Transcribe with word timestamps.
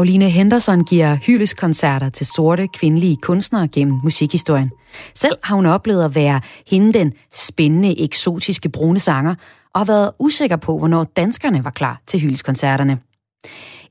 Karoline 0.00 0.30
Henderson 0.30 0.84
giver 0.84 1.16
hyldeskoncerter 1.26 2.08
til 2.08 2.26
sorte 2.26 2.68
kvindelige 2.68 3.16
kunstnere 3.16 3.68
gennem 3.68 4.00
musikhistorien. 4.04 4.70
Selv 5.14 5.36
har 5.42 5.56
hun 5.56 5.66
oplevet 5.66 6.04
at 6.04 6.14
være 6.14 6.40
hende 6.66 6.92
den 6.92 7.12
spændende, 7.32 8.04
eksotiske 8.04 8.68
brune 8.68 8.98
sanger, 8.98 9.34
og 9.74 9.80
har 9.80 9.84
været 9.84 10.10
usikker 10.18 10.56
på, 10.56 10.78
hvornår 10.78 11.04
danskerne 11.04 11.64
var 11.64 11.70
klar 11.70 12.00
til 12.06 12.20
hyldeskoncerterne. 12.20 12.98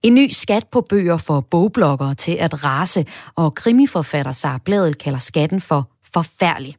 En 0.04 0.16
ny 0.16 0.30
skat 0.30 0.64
på 0.72 0.82
bøger 0.90 1.18
for 1.18 1.40
bogbloggere 1.40 2.16
til 2.16 2.38
at 2.40 2.64
rase, 2.64 3.06
og 3.36 3.56
krimiforfatter 3.56 4.32
Sara 4.32 4.60
Bladel 4.66 4.96
kalder 4.96 5.20
skatten 5.20 5.62
for 5.62 5.90
forfærdelig. 6.14 6.76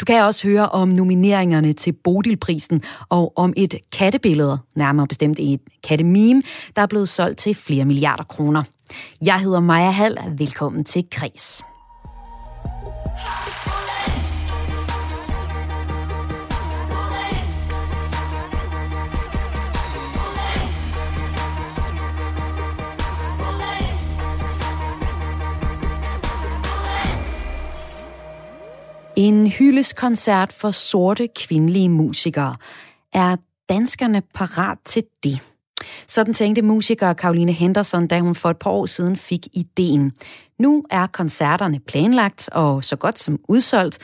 Du 0.00 0.04
kan 0.04 0.22
også 0.22 0.48
høre 0.48 0.68
om 0.68 0.88
nomineringerne 0.88 1.72
til 1.72 1.92
Bodilprisen 1.92 2.82
og 3.08 3.32
om 3.36 3.52
et 3.56 3.74
kattebillede, 3.92 4.58
nærmere 4.74 5.06
bestemt 5.06 5.38
et 5.40 5.60
kattememe, 5.84 6.42
der 6.76 6.82
er 6.82 6.86
blevet 6.86 7.08
solgt 7.08 7.38
til 7.38 7.54
flere 7.54 7.84
milliarder 7.84 8.24
kroner. 8.24 8.62
Jeg 9.24 9.40
hedder 9.40 9.60
Maja 9.60 9.90
Hall. 9.90 10.18
Velkommen 10.38 10.84
til 10.84 11.04
Kres. 11.10 11.62
En 29.16 29.46
hyldeskoncert 29.46 30.52
for 30.52 30.70
sorte 30.70 31.28
kvindelige 31.36 31.88
musikere. 31.88 32.56
Er 33.12 33.36
danskerne 33.68 34.22
parat 34.34 34.78
til 34.84 35.02
det? 35.24 35.40
Sådan 36.08 36.34
tænkte 36.34 36.62
musiker 36.62 37.12
Karoline 37.12 37.52
Henderson, 37.52 38.06
da 38.06 38.20
hun 38.20 38.34
for 38.34 38.50
et 38.50 38.56
par 38.56 38.70
år 38.70 38.86
siden 38.86 39.16
fik 39.16 39.46
ideen. 39.52 40.12
Nu 40.58 40.84
er 40.90 41.06
koncerterne 41.06 41.80
planlagt 41.80 42.48
og 42.52 42.84
så 42.84 42.96
godt 42.96 43.18
som 43.18 43.38
udsolgt, 43.48 43.98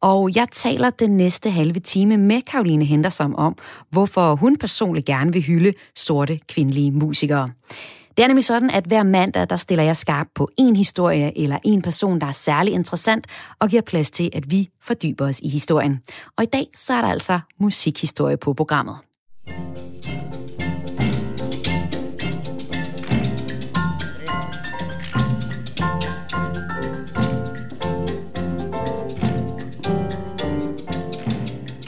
og 0.00 0.36
jeg 0.36 0.46
taler 0.52 0.90
den 0.90 1.16
næste 1.16 1.50
halve 1.50 1.80
time 1.80 2.16
med 2.16 2.42
Karoline 2.42 2.84
Henderson 2.84 3.34
om, 3.36 3.56
hvorfor 3.90 4.34
hun 4.34 4.56
personligt 4.56 5.06
gerne 5.06 5.32
vil 5.32 5.42
hylde 5.42 5.72
sorte 5.96 6.40
kvindelige 6.48 6.90
musikere. 6.90 7.50
Det 8.18 8.22
er 8.24 8.28
nemlig 8.28 8.44
sådan, 8.44 8.70
at 8.70 8.84
hver 8.84 9.02
mandag, 9.02 9.50
der 9.50 9.56
stiller 9.56 9.84
jeg 9.84 9.96
skarp 9.96 10.26
på 10.34 10.48
en 10.56 10.76
historie 10.76 11.38
eller 11.38 11.58
en 11.64 11.82
person, 11.82 12.20
der 12.20 12.26
er 12.26 12.32
særlig 12.32 12.74
interessant, 12.74 13.26
og 13.58 13.68
giver 13.68 13.82
plads 13.82 14.10
til, 14.10 14.30
at 14.32 14.50
vi 14.50 14.70
fordyber 14.82 15.28
os 15.28 15.40
i 15.40 15.48
historien. 15.48 16.00
Og 16.36 16.44
i 16.44 16.46
dag, 16.46 16.66
så 16.74 16.94
er 16.94 17.00
der 17.00 17.08
altså 17.08 17.40
musikhistorie 17.58 18.36
på 18.36 18.54
programmet. 18.54 18.96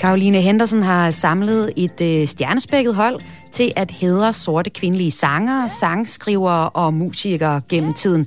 Karoline 0.01 0.41
Henderson 0.41 0.83
har 0.83 1.11
samlet 1.11 1.73
et 1.77 2.01
øh, 2.01 2.27
stjernespækket 2.27 2.95
hold, 2.95 3.21
til 3.53 3.73
at 3.77 3.91
hedre 3.91 4.33
sorte 4.33 4.71
kvindelige 4.71 5.11
sangere, 5.11 5.69
sangskrivere 5.69 6.69
og 6.69 6.95
musikere 6.95 7.61
gennem 7.69 7.93
tiden. 7.93 8.27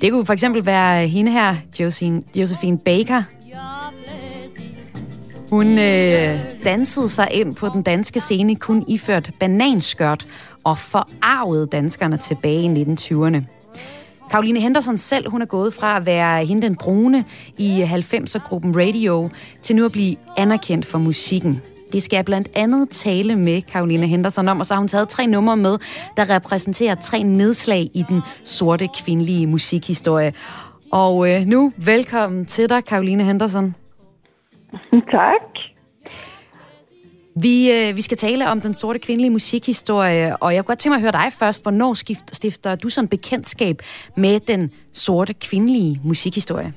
Det 0.00 0.12
kunne 0.12 0.26
for 0.26 0.32
eksempel 0.32 0.66
være 0.66 1.06
hende 1.06 1.32
her, 1.32 1.56
Josephine, 1.80 2.22
Josephine 2.34 2.78
Baker. 2.78 3.22
Hun 5.50 5.78
øh, 5.78 6.38
dansede 6.64 7.08
sig 7.08 7.28
ind 7.32 7.54
på 7.54 7.68
den 7.68 7.82
danske 7.82 8.20
scene 8.20 8.56
kun 8.56 8.84
iført 8.88 9.30
bananskørt 9.40 10.26
og 10.64 10.78
forarvede 10.78 11.66
danskerne 11.66 12.16
tilbage 12.16 12.62
i 12.62 12.84
1920'erne. 12.84 13.61
Karoline 14.30 14.60
Henderson 14.60 14.96
selv, 14.96 15.30
hun 15.30 15.42
er 15.42 15.46
gået 15.46 15.74
fra 15.74 15.96
at 15.96 16.06
være 16.06 16.44
hende 16.44 16.62
den 16.62 16.76
brune 16.76 17.24
i 17.58 17.82
90'er-gruppen 17.82 18.76
Radio, 18.76 19.30
til 19.62 19.76
nu 19.76 19.84
at 19.84 19.92
blive 19.92 20.16
anerkendt 20.36 20.86
for 20.86 20.98
musikken. 20.98 21.62
Det 21.92 22.02
skal 22.02 22.16
jeg 22.16 22.24
blandt 22.24 22.48
andet 22.56 22.90
tale 22.90 23.36
med 23.36 23.62
Karoline 23.62 24.06
Henderson 24.06 24.48
om, 24.48 24.60
og 24.60 24.66
så 24.66 24.74
har 24.74 24.78
hun 24.78 24.88
taget 24.88 25.08
tre 25.08 25.26
numre 25.26 25.56
med, 25.56 25.78
der 26.16 26.36
repræsenterer 26.36 26.94
tre 26.94 27.22
nedslag 27.22 27.80
i 27.94 28.04
den 28.08 28.20
sorte 28.44 28.88
kvindelige 29.04 29.46
musikhistorie. 29.46 30.32
Og 30.92 31.30
øh, 31.30 31.46
nu 31.46 31.72
velkommen 31.86 32.46
til 32.46 32.68
dig, 32.68 32.84
Karoline 32.84 33.24
Henderson. 33.24 33.74
Tak. 35.10 35.71
Vi, 37.36 37.70
øh, 37.70 37.96
vi 37.96 38.02
skal 38.02 38.16
tale 38.16 38.48
om 38.48 38.60
den 38.60 38.74
sorte 38.74 38.98
kvindelige 38.98 39.30
musikhistorie, 39.30 40.36
og 40.42 40.54
jeg 40.54 40.60
kunne 40.60 40.72
godt 40.72 40.78
tænke 40.78 40.92
mig 40.92 40.96
at 40.96 41.06
høre 41.06 41.22
dig 41.22 41.28
først. 41.40 41.64
Hvornår 41.64 41.94
skift, 41.94 42.36
stifter 42.36 42.76
du 42.76 42.88
sådan 42.88 43.08
bekendtskab 43.08 43.76
med 44.16 44.40
den 44.40 44.70
sorte 44.92 45.34
kvindelige 45.34 46.00
musikhistorie? 46.04 46.72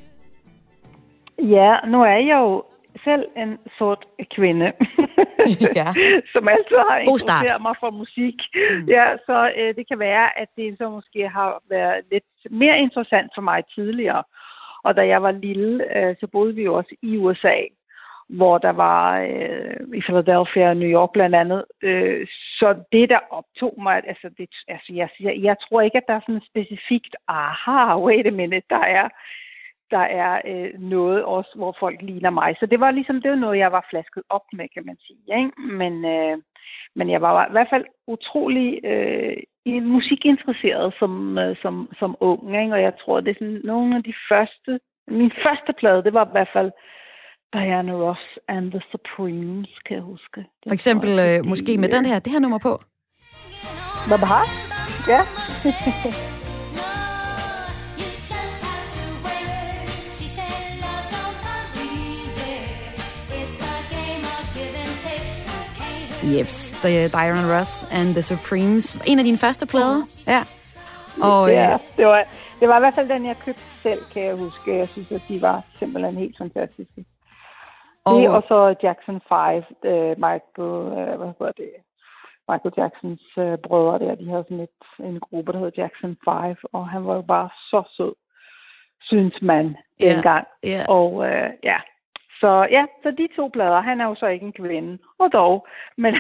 Ja, 1.40 1.72
nu 1.88 2.02
er 2.02 2.20
jeg 2.32 2.40
jo 2.46 2.64
selv 3.04 3.24
en 3.38 3.52
sort 3.78 4.06
kvinde, 4.36 4.66
ja. 5.80 5.88
som 6.34 6.48
altid 6.48 6.78
har 6.90 6.98
interesseret 6.98 7.62
mig 7.62 7.76
for 7.80 7.90
musik. 7.92 8.38
Mm. 8.56 8.86
Ja, 8.96 9.06
så 9.28 9.38
øh, 9.60 9.76
det 9.78 9.88
kan 9.88 10.00
være, 10.00 10.40
at 10.42 10.50
det 10.58 10.78
så 10.78 10.90
måske 10.90 11.22
har 11.38 11.62
været 11.70 12.00
lidt 12.12 12.30
mere 12.62 12.78
interessant 12.86 13.32
for 13.36 13.42
mig 13.42 13.64
tidligere. 13.76 14.24
Og 14.84 14.96
da 14.96 15.08
jeg 15.08 15.24
var 15.24 15.32
lille, 15.32 15.98
øh, 15.98 16.16
så 16.20 16.28
boede 16.28 16.56
vi 16.56 16.64
jo 16.64 16.74
også 16.74 16.96
i 17.02 17.18
USA, 17.18 17.58
hvor 18.30 18.58
der 18.58 18.70
var 18.70 19.22
øh, 19.22 19.98
i 19.98 20.02
Philadelphia 20.02 20.70
og 20.70 20.78
New 20.78 20.90
York 20.90 21.12
blandt 21.14 21.36
andet. 21.36 21.66
Øh, 21.82 22.28
så 22.60 22.84
det, 22.92 23.10
der 23.10 23.20
optog 23.30 23.74
mig, 23.84 24.04
altså, 24.08 24.30
det, 24.38 24.50
altså 24.68 24.94
jeg, 24.94 25.10
jeg, 25.20 25.36
jeg 25.42 25.56
tror 25.60 25.82
ikke, 25.82 25.98
at 25.98 26.08
der 26.08 26.14
er 26.14 26.26
sådan 26.28 26.50
specifikt, 26.50 27.16
aha, 27.28 27.98
wait 28.00 28.28
a 28.28 28.32
minute, 28.32 28.68
der 28.70 28.84
er 29.00 29.10
der 29.92 30.06
er 30.24 30.42
øh, 30.46 30.80
noget 30.80 31.24
også, 31.24 31.52
hvor 31.56 31.76
folk 31.80 32.02
ligner 32.02 32.30
mig. 32.30 32.56
Så 32.60 32.66
det 32.66 32.80
var 32.80 32.92
ligesom 32.92 33.22
det 33.22 33.32
var 33.32 33.38
noget, 33.38 33.58
jeg 33.58 33.72
var 33.72 33.88
flasket 33.90 34.24
op 34.30 34.46
med, 34.54 34.68
kan 34.74 34.86
man 34.86 34.98
sige. 35.08 35.38
Ikke? 35.38 35.62
Men, 35.62 36.06
øh, 36.06 36.38
men 36.96 37.10
jeg 37.10 37.22
var 37.22 37.48
i 37.48 37.52
hvert 37.52 37.70
fald 37.70 37.86
utrolig 38.08 38.86
øh, 38.86 39.38
musikinteresseret 39.84 40.94
som, 41.00 41.38
øh, 41.38 41.56
som, 41.62 41.90
som 42.00 42.16
ung. 42.20 42.62
Ikke? 42.62 42.74
Og 42.74 42.82
jeg 42.82 42.94
tror, 43.02 43.20
det 43.20 43.30
er 43.32 43.40
sådan 43.40 43.62
nogle 43.64 43.96
af 43.96 44.04
de 44.04 44.14
første... 44.30 44.80
Min 45.08 45.32
første 45.44 45.74
plade, 45.74 46.04
det 46.04 46.14
var 46.14 46.26
i 46.26 46.32
hvert 46.32 46.50
fald 46.54 46.72
Diana 47.54 47.94
Ross 47.94 48.20
and 48.48 48.72
the 48.72 48.82
Supremes, 48.92 49.70
kan 49.86 49.96
jeg 49.96 50.04
huske. 50.04 50.40
Det 50.40 50.68
For 50.68 50.74
eksempel 50.74 51.10
jeg, 51.10 51.40
øh, 51.40 51.46
måske 51.46 51.78
med 51.78 51.90
den 51.90 52.06
her, 52.06 52.20
det 52.20 52.32
her 52.32 52.40
nummer 52.40 52.58
på. 52.58 52.84
Hvad 54.08 54.18
har? 54.18 54.46
Ja. 55.08 55.22
Jeps, 66.34 66.72
The 66.72 67.08
Diron 67.08 67.52
Ross 67.52 67.84
and 67.92 68.14
The 68.14 68.22
Supremes. 68.22 68.98
En 69.06 69.20
af 69.20 69.26
dine 69.26 69.38
første 69.38 69.66
plader. 69.66 70.02
Ja. 70.28 70.44
Og, 71.22 71.50
ja, 71.50 71.74
øh, 71.74 71.80
det 71.98 72.06
var, 72.06 72.24
det 72.60 72.70
var 72.70 72.78
i 72.78 72.80
hvert 72.80 72.94
fald 72.94 73.10
den, 73.10 73.26
jeg 73.26 73.36
købte 73.46 73.62
selv, 73.84 74.00
kan 74.14 74.24
jeg 74.24 74.36
huske. 74.36 74.78
Jeg 74.78 74.88
synes, 74.88 75.12
at 75.12 75.22
de 75.28 75.42
var 75.42 75.64
simpelthen 75.80 76.18
helt 76.18 76.38
fantastiske. 76.38 77.06
Og, 78.06 78.22
det, 78.22 78.30
og 78.30 78.44
så 78.48 78.76
Jackson 78.84 79.22
5, 79.30 79.64
uh, 79.92 80.14
Michael, 80.26 80.76
uh, 80.98 81.18
hvad 81.20 81.32
hedder 81.40 81.52
det, 81.62 81.72
Michael 82.50 82.74
Jacksons 82.78 83.38
uh, 83.38 83.56
brødre 83.66 84.00
der, 84.00 84.16
de 84.16 84.30
havde 84.30 84.44
sådan 84.44 84.60
et, 84.60 84.80
en 85.00 85.20
gruppe, 85.20 85.52
der 85.54 85.60
hed 85.60 85.72
Jackson 85.78 86.18
5, 86.26 86.56
og 86.74 86.90
han 86.90 87.06
var 87.08 87.16
jo 87.16 87.22
bare 87.22 87.50
så 87.70 87.84
sød, 87.98 88.14
synes 89.02 89.42
man, 89.42 89.78
dengang. 90.02 90.48
Yeah, 90.66 90.76
yeah. 90.76 90.86
Og 90.90 91.14
uh, 91.14 91.50
ja, 91.64 91.80
så 92.42 92.68
ja, 92.72 92.86
så 93.04 93.12
de 93.12 93.28
to 93.36 93.50
plader, 93.54 93.82
han 93.82 94.02
er 94.02 94.06
jo 94.06 94.16
så 94.16 94.28
ikke 94.28 94.46
en 94.46 94.54
kvinde, 94.54 94.98
og 95.20 95.34
dog, 95.34 95.68
men 95.98 96.14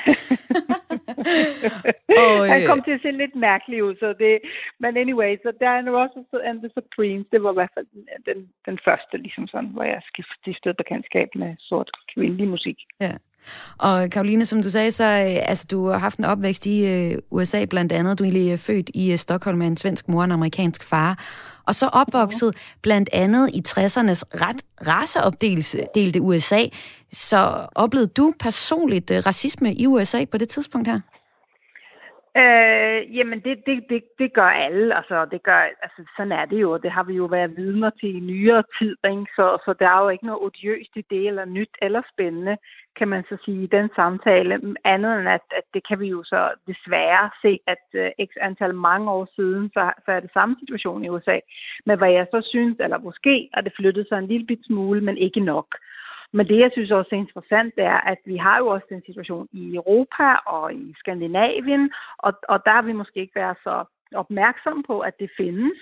oh, 2.22 2.46
han 2.54 2.62
kom 2.68 2.82
til 2.82 2.92
at 2.92 3.02
se 3.02 3.12
lidt 3.12 3.36
mærkelig 3.36 3.84
ud, 3.84 3.96
så 3.96 4.14
det, 4.20 4.40
men 4.80 4.98
anyway, 4.98 5.38
så 5.44 5.52
Diana 5.60 5.92
Ross 5.92 6.14
and 6.44 6.60
the 6.60 6.70
Supremes, 6.74 7.26
det 7.32 7.44
var 7.44 7.52
i 7.52 7.60
hvert 7.60 7.74
fald 7.74 7.88
den, 8.26 8.50
den 8.66 8.80
første, 8.86 9.18
ligesom 9.18 9.48
sådan, 9.48 9.70
hvor 9.70 9.84
jeg 9.84 10.02
stiftede 10.42 10.74
bekendtskab 10.74 11.28
med 11.36 11.56
sort 11.60 11.92
kvindelig 12.14 12.48
musik. 12.48 12.78
Ja. 13.02 13.12
Og 13.78 14.10
Karoline, 14.10 14.46
som 14.46 14.62
du 14.62 14.70
sagde, 14.70 14.92
så 14.92 15.04
øh, 15.04 15.50
altså, 15.50 15.66
du 15.72 15.88
har 15.88 15.98
haft 15.98 16.20
en 16.20 16.26
opvækst 16.26 16.66
i 16.66 16.86
øh, 16.86 17.18
USA 17.32 17.66
blandt 17.66 17.92
andet. 17.92 18.20
Du 18.20 18.24
er 18.24 18.28
egentlig 18.28 18.52
øh, 18.52 18.58
født 18.58 18.90
i 18.94 19.12
øh, 19.12 19.18
Stockholm 19.18 19.58
med 19.58 19.68
en 19.68 19.78
svensk 19.78 20.08
mor 20.10 20.20
og 20.20 20.26
en 20.26 20.32
amerikansk 20.32 20.84
far. 20.84 21.20
Og 21.66 21.76
så 21.76 21.88
opvokset 21.88 22.56
blandt 22.82 23.10
andet 23.14 23.50
i 23.54 23.64
60'ernes 23.68 24.22
ret 24.42 24.62
raceopdelte 24.88 26.22
USA. 26.22 26.64
Så 27.14 27.68
oplevede 27.76 28.08
du 28.08 28.34
personligt 28.40 29.12
øh, 29.12 29.26
racisme 29.26 29.74
i 29.74 29.88
USA 29.88 30.26
på 30.26 30.38
det 30.38 30.50
tidspunkt 30.50 30.88
her? 30.88 31.00
Øh, 32.38 33.16
jamen, 33.18 33.40
det, 33.40 33.66
det, 33.66 33.86
det, 33.90 34.04
det 34.20 34.34
gør 34.34 34.52
alle. 34.66 34.96
Altså, 34.96 35.26
det 35.26 35.44
gør, 35.44 35.60
altså, 35.84 36.02
sådan 36.18 36.32
er 36.32 36.46
det 36.46 36.62
jo. 36.62 36.78
Det 36.78 36.92
har 36.92 37.04
vi 37.04 37.14
jo 37.14 37.26
været 37.26 37.58
vidner 37.58 37.90
til 37.90 38.16
i 38.16 38.20
nyere 38.20 38.64
tid. 38.80 38.98
Ikke? 39.12 39.26
Så, 39.36 39.58
så 39.66 39.74
der 39.80 39.90
er 39.90 40.04
jo 40.04 40.10
ikke 40.10 40.26
noget 40.26 40.42
odiøst 40.42 40.92
i 40.96 41.06
det, 41.10 41.28
eller 41.28 41.46
nyt 41.46 41.74
eller 41.82 42.02
spændende, 42.14 42.58
kan 42.96 43.08
man 43.08 43.24
så 43.30 43.38
sige, 43.46 43.64
i 43.64 43.68
den 43.68 43.90
samtale. 43.96 44.54
Andet 44.84 45.20
end, 45.20 45.30
at, 45.30 45.46
at 45.58 45.64
det 45.74 45.88
kan 45.88 46.00
vi 46.00 46.08
jo 46.08 46.24
så 46.24 46.50
desværre 46.68 47.30
se, 47.42 47.60
at 47.68 47.86
øh, 47.94 48.12
x 48.28 48.32
antal 48.42 48.74
mange 48.74 49.12
år 49.12 49.28
siden, 49.36 49.70
så, 49.74 49.92
så 50.06 50.12
er 50.12 50.20
det 50.20 50.30
samme 50.34 50.56
situation 50.60 51.06
i 51.06 51.10
USA. 51.10 51.40
Men 51.86 51.98
hvad 51.98 52.12
jeg 52.12 52.28
så 52.32 52.42
synes, 52.50 52.78
eller 52.80 52.98
måske 52.98 53.50
at 53.54 53.64
det 53.64 53.74
flyttet 53.76 54.08
sig 54.08 54.18
en 54.18 54.28
lille 54.28 54.46
bit 54.46 54.66
smule, 54.66 55.02
men 55.02 55.18
ikke 55.18 55.40
nok. 55.40 55.68
Men 56.36 56.48
det, 56.48 56.60
jeg 56.60 56.72
synes 56.74 56.92
også 56.92 57.10
er 57.16 57.20
interessant, 57.20 57.76
det 57.76 57.84
er, 57.84 58.02
at 58.12 58.18
vi 58.26 58.38
har 58.38 58.58
jo 58.58 58.68
også 58.68 58.88
den 58.90 59.04
situation 59.06 59.48
i 59.54 59.76
Europa 59.76 60.28
og 60.46 60.74
i 60.74 60.94
Skandinavien, 60.98 61.92
og, 62.18 62.34
og 62.50 62.66
der 62.66 62.72
har 62.72 62.82
vi 62.82 62.92
måske 62.92 63.20
ikke 63.20 63.36
været 63.36 63.58
så 63.64 63.84
opmærksomme 64.16 64.84
på, 64.84 65.00
at 65.00 65.20
det 65.20 65.30
findes. 65.38 65.80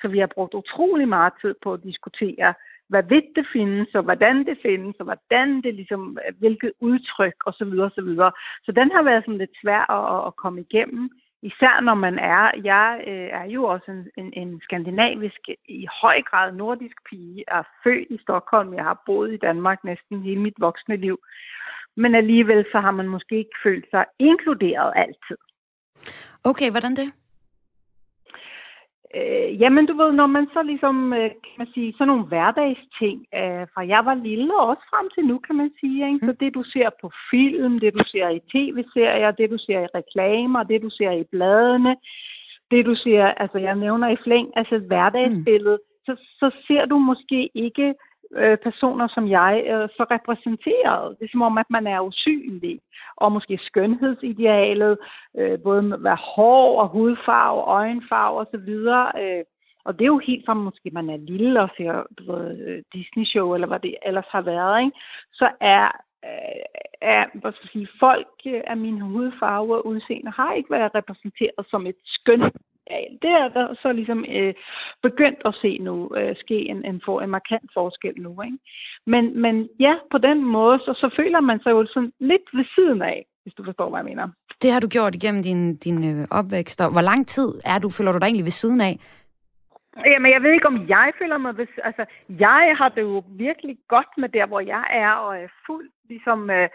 Så 0.00 0.08
vi 0.08 0.18
har 0.18 0.30
brugt 0.34 0.54
utrolig 0.54 1.08
meget 1.08 1.32
tid 1.40 1.54
på 1.62 1.72
at 1.72 1.82
diskutere, 1.82 2.54
hvad 2.88 3.02
ved 3.02 3.22
det 3.36 3.46
findes, 3.52 3.94
og 3.94 4.02
hvordan 4.02 4.46
det 4.46 4.58
findes, 4.62 4.96
og 4.98 5.04
hvordan 5.04 5.62
det 5.62 5.74
ligesom, 5.74 6.18
hvilket 6.38 6.72
udtryk 6.80 7.36
osv. 7.46 7.72
osv. 7.88 8.10
Så 8.64 8.72
den 8.72 8.90
har 8.90 9.02
været 9.02 9.24
sådan 9.24 9.38
lidt 9.38 9.56
svær 9.62 9.90
at, 9.90 10.26
at 10.26 10.36
komme 10.36 10.60
igennem. 10.60 11.10
Især 11.42 11.80
når 11.80 11.94
man 11.94 12.18
er, 12.18 12.50
jeg 12.64 13.04
øh, 13.06 13.28
er 13.40 13.44
jo 13.44 13.64
også 13.64 13.90
en, 13.90 14.10
en, 14.16 14.32
en 14.42 14.60
skandinavisk, 14.62 15.40
i 15.68 15.86
høj 16.02 16.22
grad 16.22 16.52
nordisk 16.52 16.96
pige, 17.10 17.44
er 17.48 17.62
født 17.84 18.08
i 18.10 18.18
Stockholm, 18.22 18.74
jeg 18.74 18.84
har 18.84 19.02
boet 19.06 19.32
i 19.34 19.36
Danmark 19.36 19.84
næsten 19.84 20.22
hele 20.22 20.40
mit 20.40 20.54
voksne 20.58 20.96
liv. 20.96 21.18
Men 21.96 22.14
alligevel 22.14 22.66
så 22.72 22.80
har 22.80 22.90
man 22.90 23.08
måske 23.08 23.38
ikke 23.38 23.58
følt 23.62 23.86
sig 23.90 24.04
inkluderet 24.18 24.92
altid. 24.96 25.38
Okay, 26.44 26.70
hvordan 26.70 26.94
det? 26.96 27.12
Øh, 29.14 29.60
jamen, 29.60 29.86
du 29.86 29.94
ved, 29.96 30.12
når 30.12 30.26
man 30.26 30.46
så 30.52 30.62
ligesom, 30.62 31.12
øh, 31.12 31.30
kan 31.44 31.56
man 31.58 31.68
sige, 31.74 31.92
sådan 31.92 32.06
nogle 32.06 32.24
hverdagsting, 32.24 33.26
øh, 33.34 33.64
fra 33.72 33.86
jeg 33.86 34.02
var 34.04 34.14
lille 34.14 34.54
og 34.60 34.66
også 34.66 34.84
frem 34.90 35.06
til 35.14 35.24
nu, 35.24 35.38
kan 35.38 35.56
man 35.56 35.70
sige, 35.80 36.06
ikke? 36.06 36.26
så 36.26 36.32
mm. 36.32 36.36
det 36.36 36.54
du 36.54 36.62
ser 36.62 36.88
på 37.00 37.10
film, 37.30 37.80
det 37.80 37.94
du 37.94 38.04
ser 38.06 38.28
i 38.28 38.40
tv-serier, 38.52 39.30
det 39.30 39.50
du 39.50 39.58
ser 39.58 39.80
i 39.80 39.92
reklamer, 39.98 40.62
det 40.62 40.82
du 40.82 40.90
ser 40.90 41.10
i 41.10 41.24
bladene, 41.32 41.96
det 42.70 42.86
du 42.86 42.94
ser, 42.94 43.24
altså 43.24 43.58
jeg 43.58 43.76
nævner 43.76 44.08
i 44.08 44.22
flæng, 44.24 44.48
altså 44.56 44.74
et 44.74 44.88
hverdagsbillede, 44.90 45.78
mm. 45.82 46.04
så, 46.06 46.12
så 46.40 46.50
ser 46.66 46.84
du 46.86 46.98
måske 46.98 47.50
ikke 47.54 47.94
øh, 48.32 48.58
personer 48.58 49.08
som 49.08 49.28
jeg 49.28 49.64
øh, 49.66 49.88
så 49.88 50.06
repræsenteret. 50.10 51.16
Det 51.18 51.24
er 51.24 51.28
som 51.32 51.42
om, 51.42 51.58
at 51.58 51.70
man 51.70 51.86
er 51.86 52.00
usynlig. 52.00 52.80
Og 53.16 53.32
måske 53.32 53.58
skønhedsidealet, 53.62 54.98
øh, 55.38 55.58
både 55.62 55.82
med 55.82 55.98
hvad 55.98 56.16
hår 56.34 56.82
og 56.82 56.88
hudfarve, 56.88 57.60
øjenfarve 57.60 58.40
osv., 58.40 58.68
øh, 59.22 59.44
og 59.84 59.98
det 59.98 60.04
er 60.04 60.14
jo 60.16 60.18
helt 60.18 60.46
fra 60.46 60.54
måske 60.54 60.90
man 60.92 61.10
er 61.10 61.16
lille 61.16 61.60
og 61.60 61.70
ser 61.76 61.92
ved, 62.26 62.66
øh, 62.66 62.82
Disney-show, 62.94 63.54
eller 63.54 63.66
hvad 63.66 63.80
det 63.80 63.94
ellers 64.06 64.26
har 64.28 64.40
været, 64.40 64.80
ikke? 64.84 64.98
så 65.32 65.50
er, 65.60 65.86
øh, 66.24 66.64
er 67.00 67.24
hvad 67.34 67.52
skal 67.52 67.64
jeg 67.64 67.72
sige, 67.72 67.88
folk 68.00 68.36
af 68.44 68.76
min 68.76 69.00
hudfarve 69.00 69.76
og 69.76 69.86
udseende 69.86 70.30
har 70.30 70.52
ikke 70.52 70.70
været 70.70 70.94
repræsenteret 70.94 71.66
som 71.70 71.86
et 71.86 71.96
skønt 72.04 72.56
ja, 72.90 72.98
det 73.22 73.30
er 73.30 73.48
der 73.48 73.74
så 73.82 73.92
ligesom 73.92 74.24
øh, 74.28 74.54
begyndt 75.02 75.40
at 75.44 75.54
se 75.62 75.78
nu 75.78 76.10
øh, 76.16 76.36
ske 76.36 76.58
en, 76.72 76.84
en, 76.84 77.02
for, 77.04 77.20
en 77.20 77.30
markant 77.30 77.70
forskel 77.74 78.14
nu. 78.16 78.42
Ikke? 78.42 78.58
Men, 79.06 79.40
men 79.42 79.68
ja, 79.80 79.94
på 80.10 80.18
den 80.18 80.44
måde, 80.44 80.78
så, 80.78 80.92
så 81.02 81.08
føler 81.16 81.40
man 81.40 81.60
sig 81.62 81.70
jo 81.70 81.86
sådan 81.86 82.12
lidt 82.20 82.46
ved 82.52 82.64
siden 82.74 83.02
af, 83.02 83.26
hvis 83.42 83.54
du 83.54 83.64
forstår, 83.64 83.88
hvad 83.90 84.00
jeg 84.00 84.04
mener. 84.04 84.28
Det 84.62 84.72
har 84.72 84.80
du 84.80 84.88
gjort 84.88 85.14
igennem 85.14 85.42
din, 85.42 85.76
din 85.76 85.98
øh, 86.10 86.26
opvækst. 86.30 86.80
Og 86.80 86.92
hvor 86.92 87.00
lang 87.10 87.26
tid 87.26 87.48
er 87.64 87.78
du, 87.78 87.88
føler 87.88 88.12
du 88.12 88.18
dig 88.18 88.26
egentlig 88.26 88.50
ved 88.50 88.60
siden 88.62 88.80
af? 88.80 88.94
Jamen, 90.06 90.32
jeg 90.32 90.42
ved 90.42 90.52
ikke, 90.52 90.66
om 90.66 90.88
jeg 90.88 91.12
føler 91.18 91.38
mig... 91.38 91.56
Ved, 91.58 91.66
altså, 91.84 92.04
jeg 92.28 92.74
har 92.78 92.88
det 92.88 93.02
jo 93.02 93.24
virkelig 93.30 93.76
godt 93.88 94.12
med 94.18 94.28
der, 94.28 94.46
hvor 94.46 94.60
jeg 94.60 94.84
er, 94.90 95.10
og 95.10 95.36
er 95.42 95.48
fuldt 95.66 95.92
ligesom... 96.08 96.50
Øh, 96.50 96.68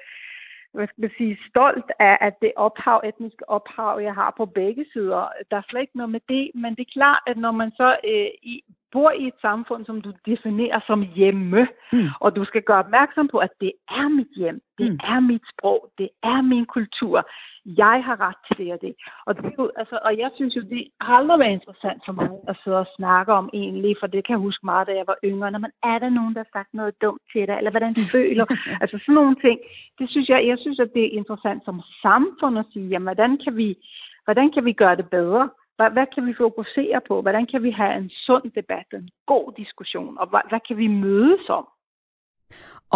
hvad 0.74 0.88
skal 0.88 1.02
man 1.02 1.12
sige, 1.18 1.38
stolt 1.50 1.92
af, 2.00 2.18
at 2.22 2.36
det 2.42 2.52
ophav, 2.56 3.02
etniske 3.04 3.50
ophav, 3.50 4.00
jeg 4.02 4.14
har 4.14 4.34
på 4.38 4.46
begge 4.46 4.86
sider. 4.94 5.24
Der 5.52 5.58
er 5.58 5.68
slet 5.70 5.82
ikke 5.82 5.98
noget 5.98 6.12
med 6.12 6.22
det, 6.30 6.52
men 6.56 6.76
det 6.76 6.82
er 6.88 6.94
klart, 6.94 7.22
at 7.28 7.38
når 7.38 7.52
man 7.52 7.72
så 7.72 7.90
øh, 8.04 8.32
i, 8.54 8.64
bor 8.92 9.12
i 9.12 9.28
et 9.28 9.40
samfund, 9.42 9.86
som 9.86 10.02
du 10.02 10.14
definerer 10.26 10.80
som 10.88 11.02
hjemme, 11.16 11.68
mm. 11.94 12.08
og 12.20 12.36
du 12.36 12.46
skal 12.46 12.62
gøre 12.62 12.80
opmærksom 12.86 13.28
på, 13.28 13.38
at 13.38 13.54
det 13.62 13.72
er 13.90 14.10
mit 14.10 14.34
hjem, 14.36 14.62
det 14.78 14.92
mm. 14.92 15.00
er 15.04 15.20
mit 15.20 15.42
sprog, 15.54 15.92
det 15.98 16.10
er 16.24 16.42
min 16.42 16.66
kultur, 16.66 17.30
jeg 17.66 18.04
har 18.06 18.18
ret 18.28 18.40
til 18.48 18.66
det 18.66 18.74
og 18.74 18.82
det. 18.82 18.94
Og, 19.26 19.36
det, 19.36 19.72
altså, 19.82 20.00
og 20.06 20.18
jeg 20.18 20.30
synes 20.36 20.56
jo, 20.56 20.62
det 20.62 20.88
har 21.02 21.16
aldrig 21.16 21.40
været 21.40 21.52
interessant 21.52 22.02
for 22.06 22.14
mig 22.14 22.30
at 22.48 22.56
sidde 22.64 22.80
og 22.80 22.88
snakke 22.96 23.34
om 23.34 23.50
egentlig, 23.54 23.96
for 24.00 24.08
det 24.08 24.26
kan 24.26 24.34
jeg 24.34 24.46
huske 24.48 24.66
meget, 24.66 24.88
da 24.88 24.94
jeg 24.96 25.08
var 25.08 25.18
yngre. 25.24 25.52
Når 25.52 25.60
man 25.60 25.72
er 25.84 26.00
der 26.00 26.10
nogen, 26.10 26.34
der 26.34 26.40
har 26.40 26.60
sagt 26.60 26.74
noget 26.74 27.02
dumt 27.02 27.22
til 27.32 27.48
dig, 27.48 27.56
eller 27.58 27.72
hvordan 27.72 27.94
du 27.94 28.04
føler. 28.12 28.46
altså 28.82 28.98
sådan 28.98 29.16
nogle 29.16 29.36
ting. 29.36 29.60
Det 30.00 30.10
synes 30.10 30.30
jeg, 30.30 30.48
jeg 30.48 30.58
synes, 30.60 30.80
at 30.80 30.94
det 30.94 31.04
er 31.06 31.18
interessant 31.20 31.66
som 31.66 31.82
samfund 32.02 32.60
at 32.60 32.66
sige, 32.74 32.88
jamen, 32.88 33.08
hvordan 33.08 33.38
kan 33.44 33.58
vi, 33.58 33.78
hvordan 34.26 34.52
kan 34.52 34.66
vi 34.66 34.74
gøre 34.74 34.96
det 34.96 35.10
bedre? 35.10 35.50
Hvad, 35.82 35.92
hvad 35.98 36.08
kan 36.16 36.24
vi 36.30 36.34
fokusere 36.46 37.00
på? 37.08 37.22
Hvordan 37.22 37.46
kan 37.52 37.64
vi 37.64 37.72
have 37.72 37.94
en 38.02 38.10
sund 38.26 38.46
debat, 38.60 38.88
en 38.94 39.10
god 39.28 39.46
diskussion? 39.62 40.18
Og 40.22 40.28
hvad, 40.30 40.44
hvad 40.50 40.60
kan 40.68 40.78
vi 40.78 40.88
mødes 40.88 41.46
om? 41.50 41.66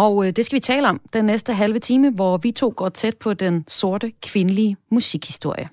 Og 0.04 0.14
øh, 0.24 0.32
det 0.36 0.44
skal 0.44 0.56
vi 0.56 0.60
tale 0.60 0.88
om 0.88 1.00
den 1.12 1.24
næste 1.24 1.52
halve 1.52 1.78
time, 1.78 2.10
hvor 2.18 2.36
vi 2.36 2.50
to 2.52 2.72
går 2.76 2.88
tæt 2.88 3.16
på 3.24 3.34
den 3.34 3.64
sorte 3.68 4.12
kvindelige 4.22 4.76
musikhistorie. 4.90 5.68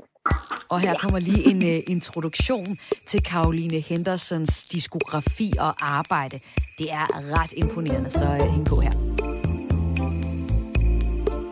Og 0.70 0.80
her 0.80 0.94
kommer 1.02 1.20
lige 1.20 1.44
en 1.52 1.58
uh, 1.58 1.94
introduktion 1.96 2.68
til 3.08 3.20
Caroline 3.32 3.80
Hendersons 3.80 4.68
diskografi 4.68 5.50
og 5.60 5.74
arbejde. 6.00 6.38
Det 6.80 6.88
er 6.92 7.06
ret 7.38 7.54
imponerende, 7.58 8.10
så 8.10 8.26
uh, 8.26 8.48
hæng 8.54 8.66
på 8.66 8.76
her. 8.86 9.23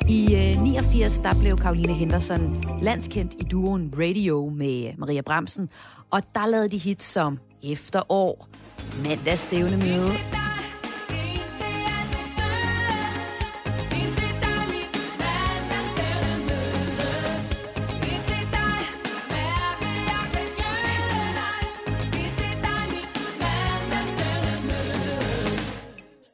I 0.10 0.36
øh, 0.36 0.62
uh, 0.62 0.64
89 0.64 1.20
der 1.20 1.34
blev 1.42 1.58
Karoline 1.58 1.94
Henderson 1.94 2.64
landskendt 2.82 3.34
i 3.40 3.44
duoen 3.44 3.94
Radio 3.98 4.50
med 4.50 4.94
Maria 4.98 5.22
Bramsen, 5.22 5.70
og 6.12 6.22
der 6.36 6.46
lavede 6.46 6.70
de 6.70 6.78
hits 6.78 7.06
som 7.06 7.40
Efterår, 7.64 8.48
Mandagsstævne 9.04 9.78
møde 9.78 10.42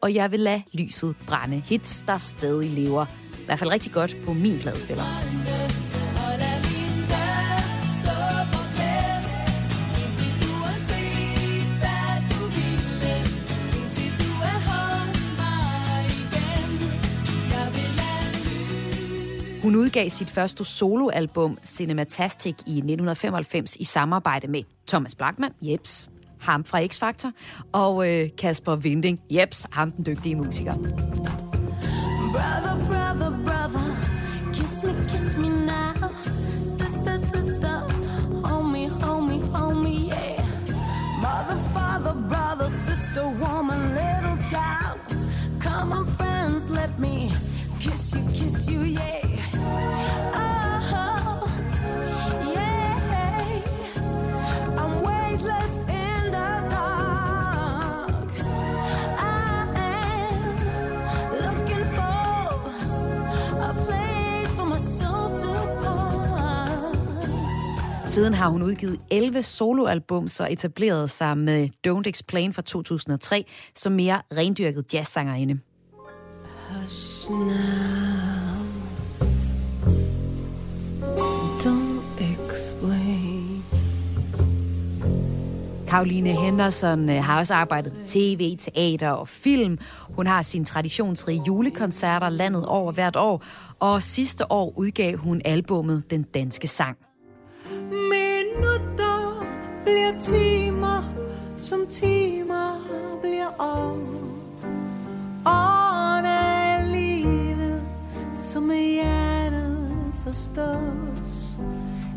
og 0.07 0.13
jeg 0.13 0.31
vil 0.31 0.39
lade 0.39 0.63
lyset 0.73 1.15
brænde. 1.27 1.57
Hits, 1.57 2.03
der 2.07 2.17
stadig 2.17 2.69
lever. 2.69 3.05
I 3.47 3.49
hvert 3.49 3.59
fald 3.59 3.71
rigtig 3.71 3.91
godt 3.91 4.17
på 4.25 4.33
min 4.33 4.59
pladespiller. 4.59 5.03
Hun 19.63 19.75
udgav 19.75 20.09
sit 20.09 20.29
første 20.29 20.63
soloalbum 20.63 21.57
Cinematastic 21.65 22.55
i 22.65 22.77
1995 22.77 23.75
i 23.75 23.83
samarbejde 23.83 24.47
med 24.47 24.63
Thomas 24.87 25.15
Blackman, 25.15 25.51
Jeps, 25.61 26.09
ham 26.39 26.63
fra 26.63 26.83
X-Factor, 26.83 27.31
og 27.71 28.09
øh, 28.09 28.29
Kasper 28.37 28.75
Vinding, 28.75 29.19
jeps, 29.31 29.67
ham 29.71 29.91
den 29.91 30.05
dygtige 30.05 30.35
musiker. 30.35 31.56
Kiss 34.77 34.83
me, 34.83 34.93
kiss 35.07 35.37
me 35.37 35.49
now. 35.49 36.11
Sister, 36.63 37.17
sister, 37.17 37.83
me, 39.27 39.39
hold 39.39 39.77
me, 39.77 40.09
yeah. 40.09 40.45
Mother, 41.19 41.57
father, 41.73 42.13
brother, 42.13 42.69
sister, 42.69 43.27
woman, 43.27 43.95
little 43.95 44.37
child. 44.51 44.99
Come 45.59 45.93
on, 45.93 46.05
friends, 46.05 46.69
let 46.69 46.97
me 46.99 47.31
kiss 47.79 48.15
you, 48.15 48.23
kiss 48.33 48.69
you, 48.69 48.81
yeah. 48.81 49.26
Siden 68.17 68.33
har 68.33 68.49
hun 68.49 68.63
udgivet 68.63 68.99
11 69.11 69.43
soloalbums 69.43 70.39
og 70.39 70.53
etableret 70.53 71.09
sig 71.09 71.37
med 71.37 71.69
Don't 71.87 72.09
Explain 72.09 72.53
fra 72.53 72.61
2003 72.61 73.45
som 73.75 73.91
mere 73.91 74.21
rendyrket 74.37 74.93
jazzsangerinde. 74.93 75.59
Hush 76.69 77.29
now. 77.29 77.47
Don't 81.63 82.21
explain. 82.21 83.63
Karoline 85.87 86.29
Henderson 86.29 87.09
øh, 87.09 87.23
har 87.23 87.39
også 87.39 87.53
arbejdet 87.53 87.93
tv, 88.05 88.57
teater 88.57 89.09
og 89.09 89.27
film. 89.27 89.77
Hun 90.09 90.27
har 90.27 90.41
sine 90.41 90.65
traditionsrige 90.65 91.41
julekoncerter 91.47 92.29
landet 92.29 92.65
over 92.65 92.91
hvert 92.91 93.15
år, 93.15 93.43
og 93.79 94.03
sidste 94.03 94.51
år 94.51 94.73
udgav 94.75 95.17
hun 95.17 95.41
albummet 95.45 96.11
Den 96.11 96.23
Danske 96.23 96.67
Sang. 96.67 96.97
Minutter 97.91 99.45
bliver 99.83 100.19
timer, 100.19 101.03
som 101.57 101.87
timer 101.89 102.81
bliver 103.21 103.49
år. 103.59 103.97
Årene 105.45 106.27
er 106.27 106.85
livet, 106.91 107.81
som 108.35 108.71
er 108.71 108.75
hjertet 108.75 110.13
forstås. 110.23 111.59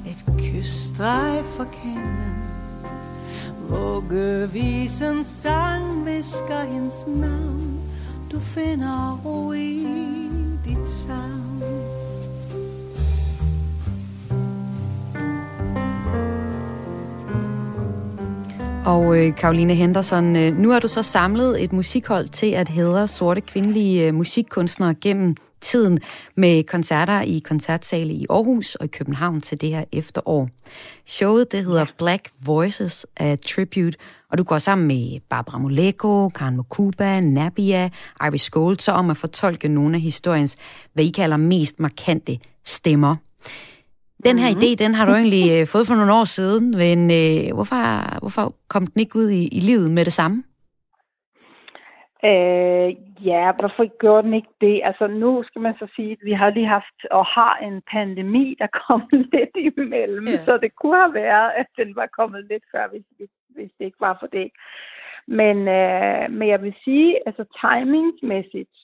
Et 0.06 0.24
kys 0.38 0.92
dig 0.98 1.44
for 1.44 1.64
kenden. 1.82 2.36
Vuggevisen 3.68 5.24
sang 5.24 6.06
visker 6.06 6.64
hendes 6.64 7.06
navn. 7.06 7.80
Du 8.32 8.40
finder 8.40 9.20
ro 9.24 9.52
i 9.52 9.86
dit 10.64 10.88
savn. 10.88 11.49
Og 18.90 19.18
øh, 19.18 19.36
Karoline 19.36 19.74
Henderson, 19.74 20.36
øh, 20.36 20.56
nu 20.56 20.70
har 20.70 20.80
du 20.80 20.88
så 20.88 21.02
samlet 21.02 21.64
et 21.64 21.72
musikhold 21.72 22.28
til 22.28 22.46
at 22.46 22.68
hedre 22.68 23.08
sorte 23.08 23.40
kvindelige 23.40 24.06
øh, 24.06 24.14
musikkunstnere 24.14 24.94
gennem 24.94 25.34
tiden 25.60 25.98
med 26.36 26.62
koncerter 26.62 27.20
i 27.20 27.42
koncertsale 27.44 28.12
i 28.12 28.26
Aarhus 28.30 28.74
og 28.74 28.84
i 28.84 28.88
København 28.88 29.40
til 29.40 29.60
det 29.60 29.70
her 29.70 29.84
efterår. 29.92 30.48
Showet 31.06 31.52
det 31.52 31.64
hedder 31.64 31.86
Black 31.98 32.30
Voices 32.44 33.06
af 33.16 33.38
Tribute, 33.38 33.98
og 34.30 34.38
du 34.38 34.42
går 34.42 34.58
sammen 34.58 34.86
med 34.86 35.20
Barbara 35.28 35.58
Moleko, 35.58 36.28
Karen 36.28 36.56
Mokuba, 36.56 37.20
Nabia, 37.20 37.90
Iris 38.26 38.50
Gold, 38.50 38.78
så 38.78 38.92
om 38.92 39.10
at 39.10 39.16
fortolke 39.16 39.68
nogle 39.68 39.96
af 39.96 40.00
historiens, 40.00 40.56
hvad 40.92 41.04
I 41.04 41.10
kalder 41.10 41.36
mest 41.36 41.80
markante 41.80 42.38
stemmer. 42.64 43.16
Den 44.24 44.38
her 44.38 44.50
mm-hmm. 44.50 44.64
idé, 44.64 44.84
den 44.84 44.94
har 44.94 45.06
du 45.06 45.12
egentlig 45.12 45.46
øh, 45.54 45.66
fået 45.72 45.86
for 45.86 45.94
nogle 45.94 46.12
år 46.12 46.24
siden, 46.24 46.64
men 46.82 46.98
øh, 47.20 47.54
hvorfor, 47.56 47.82
hvorfor 48.22 48.54
kom 48.68 48.86
den 48.86 49.00
ikke 49.00 49.16
ud 49.16 49.28
i, 49.30 49.42
i 49.58 49.60
livet 49.60 49.90
med 49.90 50.04
det 50.04 50.12
samme? 50.12 50.36
Øh, 52.24 52.88
ja, 53.30 53.52
hvorfor 53.58 53.98
gjorde 54.02 54.22
den 54.26 54.34
ikke 54.34 54.54
det? 54.60 54.80
Altså 54.84 55.06
nu 55.06 55.42
skal 55.46 55.62
man 55.62 55.74
så 55.78 55.86
sige, 55.96 56.12
at 56.12 56.18
vi 56.22 56.32
har 56.32 56.50
lige 56.50 56.66
haft 56.66 56.98
og 57.10 57.26
har 57.26 57.54
en 57.56 57.82
pandemi, 57.92 58.56
der 58.58 58.68
kom 58.86 59.02
lidt 59.34 59.56
imellem, 59.78 60.26
ja. 60.26 60.44
så 60.44 60.58
det 60.62 60.70
kunne 60.74 60.96
have 60.96 61.14
været, 61.14 61.50
at 61.60 61.66
den 61.76 61.96
var 61.96 62.08
kommet 62.18 62.46
lidt 62.50 62.64
før, 62.72 62.88
hvis, 62.92 63.06
hvis, 63.16 63.30
hvis 63.48 63.70
det 63.78 63.84
ikke 63.84 64.00
var 64.00 64.16
for 64.20 64.26
det. 64.26 64.48
Men, 65.26 65.56
øh, 65.68 66.30
men 66.38 66.48
jeg 66.48 66.62
vil 66.62 66.74
sige, 66.84 67.10
altså 67.26 67.44
timingsmæssigt, 67.60 68.76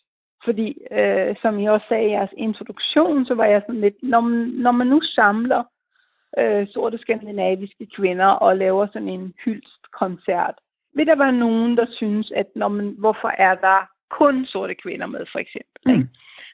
fordi, 0.47 0.69
øh, 0.91 1.37
som 1.43 1.59
I 1.59 1.67
også 1.67 1.87
sagde 1.89 2.09
i 2.09 2.11
jeres 2.11 2.35
introduktion, 2.37 3.27
så 3.27 3.35
var 3.35 3.45
jeg 3.45 3.63
sådan 3.67 3.81
lidt, 3.81 4.03
når 4.03 4.21
man, 4.21 4.49
når 4.49 4.73
man 4.73 4.87
nu 4.87 5.01
samler 5.01 5.63
øh, 6.39 6.67
sorte 6.69 6.99
skandinaviske 6.99 7.87
kvinder 7.97 8.27
og 8.27 8.57
laver 8.57 8.87
sådan 8.87 9.09
en 9.09 9.35
hyldstkoncert, 9.45 10.55
vil 10.95 11.07
der 11.07 11.17
være 11.17 11.33
nogen, 11.33 11.77
der 11.77 11.87
synes, 11.91 12.33
at 12.37 12.47
når 12.55 12.69
man, 12.69 12.95
hvorfor 12.99 13.29
er 13.29 13.55
der 13.55 13.89
kun 14.11 14.47
sorte 14.47 14.75
kvinder 14.75 15.07
med, 15.07 15.27
for 15.33 15.39
eksempel. 15.39 15.81
Mm. 15.87 15.93
Ikke? 15.93 16.09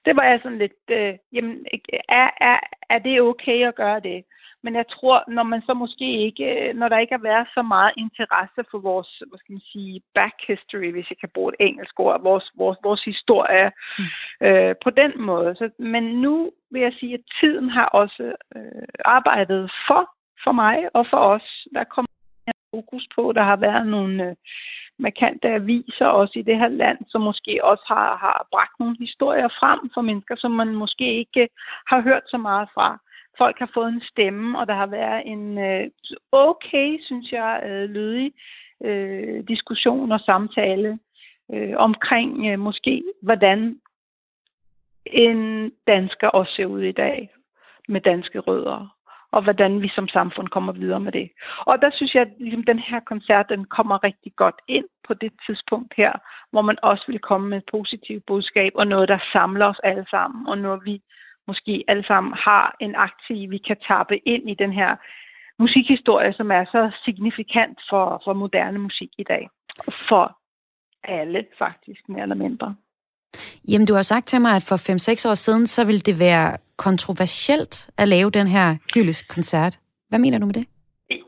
Det 0.05 0.17
var 0.17 0.25
jeg 0.25 0.41
sådan 0.43 0.59
lidt, 0.59 0.83
øh, 0.91 1.15
jamen, 1.33 1.67
er, 2.09 2.31
er, 2.41 2.59
er 2.91 2.99
det 2.99 3.21
okay 3.21 3.69
at 3.69 3.75
gøre 3.75 4.01
det? 4.01 4.25
Men 4.64 4.75
jeg 4.75 4.87
tror, 4.88 5.25
når 5.28 5.42
man 5.42 5.62
så 5.62 5.75
måske 5.75 6.09
ikke, 6.26 6.73
når 6.75 6.88
der 6.88 6.99
ikke 6.99 7.14
har 7.14 7.28
været 7.31 7.49
så 7.54 7.62
meget 7.62 7.92
interesse 7.97 8.61
for 8.71 8.78
vores, 8.78 9.23
hvad 9.28 9.38
skal 9.38 9.52
man 9.52 9.69
sige, 9.73 10.02
back 10.14 10.35
history, 10.49 10.90
hvis 10.92 11.11
jeg 11.11 11.19
kan 11.21 11.28
bruge 11.35 11.52
et 11.52 11.66
engelsk 11.66 12.00
ord, 12.00 12.23
vores, 12.23 12.50
vores, 12.54 12.78
vores 12.83 13.04
historie 13.04 13.73
mm. 13.99 14.47
øh, 14.47 14.75
på 14.85 14.90
den 14.90 15.12
måde. 15.16 15.54
Så, 15.54 15.71
men 15.78 16.02
nu 16.02 16.52
vil 16.71 16.83
jeg 16.83 16.92
sige, 17.00 17.14
at 17.14 17.25
tiden 17.40 17.69
har 17.71 17.87
også 17.87 18.33
øh, 18.57 18.87
arbejdet 19.04 19.73
for, 19.87 20.11
for 20.45 20.52
mig 20.52 20.76
og 20.95 21.07
for 21.11 21.16
os. 21.16 21.66
Der 21.75 21.85
kommer 21.85 22.09
fokus 22.75 23.07
på, 23.14 23.33
der 23.33 23.42
har 23.42 23.57
været 23.57 23.87
nogle 23.87 24.28
øh, 24.28 24.35
markante 24.99 25.49
aviser 25.49 26.07
også 26.07 26.38
i 26.38 26.42
det 26.42 26.59
her 26.59 26.69
land, 26.69 26.99
som 27.09 27.21
måske 27.21 27.64
også 27.64 27.85
har, 27.87 28.16
har 28.16 28.47
bragt 28.50 28.81
nogle 28.81 28.97
historier 28.99 29.49
frem 29.49 29.90
for 29.95 30.00
mennesker, 30.00 30.37
som 30.37 30.50
man 30.50 30.75
måske 30.75 31.19
ikke 31.19 31.49
har 31.87 32.00
hørt 32.00 32.23
så 32.26 32.38
meget 32.38 32.69
fra 32.75 32.99
folk 33.39 33.59
har 33.59 33.71
fået 33.75 33.89
en 33.89 34.03
stemme, 34.11 34.59
og 34.59 34.67
der 34.67 34.75
har 34.75 34.87
været 34.87 35.23
en 35.27 35.59
øh, 35.59 35.91
okay, 36.33 36.99
synes 37.01 37.33
jeg, 37.33 37.62
øh, 37.67 37.91
lydig 37.91 38.33
øh, 38.85 39.45
diskussion 39.49 40.12
og 40.12 40.21
samtale 40.21 40.99
øh, 41.53 41.75
omkring 41.77 42.53
øh, 42.53 42.59
måske, 42.59 43.03
hvordan 43.23 43.81
en 45.07 45.73
dansker 45.87 46.29
også 46.29 46.53
ser 46.57 46.67
ud 46.67 46.83
i 46.83 46.93
dag 46.93 47.31
med 47.89 48.01
danske 48.01 48.39
rødder, 48.39 48.97
og 49.31 49.43
hvordan 49.43 49.83
vi 49.83 49.89
som 49.95 50.09
samfund 50.09 50.49
kommer 50.49 50.73
videre 50.73 51.01
med 51.01 51.12
det. 51.12 51.31
Og 51.59 51.83
der 51.83 51.91
synes 51.93 52.15
jeg, 52.15 52.23
at 52.23 52.33
ligesom, 52.39 52.65
den 52.65 52.79
her 52.79 53.01
koncert, 53.01 53.49
den 53.49 53.65
kommer 53.65 54.05
rigtig 54.05 54.33
godt 54.37 54.55
ind 54.69 54.85
på 55.07 55.15
det 55.15 55.33
tidspunkt 55.47 55.95
her, 55.97 56.12
hvor 56.51 56.62
man 56.62 56.79
også 56.83 57.05
vil 57.07 57.19
komme 57.19 57.49
med 57.49 57.59
et 57.59 57.65
positivt 57.71 58.27
budskab, 58.27 58.73
og 58.75 58.87
noget, 58.87 59.09
der 59.09 59.19
samler 59.33 59.67
os 59.67 59.81
alle 59.85 60.07
sammen, 60.11 60.47
og 60.47 60.59
når 60.59 60.77
vi 60.77 61.03
måske 61.47 61.85
alle 61.89 62.05
sammen 62.07 62.33
har 62.33 62.77
en 62.81 62.95
aktiv, 62.95 63.51
vi 63.51 63.59
kan 63.59 63.77
tappe 63.89 64.29
ind 64.29 64.51
i 64.51 64.55
den 64.55 64.73
her 64.73 64.97
musikhistorie, 65.59 66.33
som 66.33 66.51
er 66.51 66.65
så 66.65 66.91
signifikant 67.05 67.79
for, 67.91 68.23
for 68.25 68.33
moderne 68.33 68.79
musik 68.79 69.11
i 69.19 69.23
dag. 69.23 69.49
For 70.09 70.39
alle 71.05 71.45
faktisk, 71.59 72.09
mere 72.09 72.23
eller 72.23 72.35
mindre. 72.37 72.75
Jamen, 73.69 73.87
du 73.87 73.95
har 73.95 74.03
sagt 74.03 74.27
til 74.27 74.41
mig, 74.41 74.57
at 74.57 74.63
for 74.63 74.77
5-6 75.27 75.31
år 75.31 75.35
siden, 75.35 75.67
så 75.67 75.85
ville 75.85 76.01
det 76.01 76.19
være 76.19 76.57
kontroversielt 76.77 77.91
at 77.99 78.09
lave 78.09 78.31
den 78.31 78.47
her 78.47 78.77
hyldeskoncert. 78.95 79.79
Hvad 80.09 80.19
mener 80.19 80.39
du 80.39 80.47
med 80.47 80.55
det? 80.55 80.67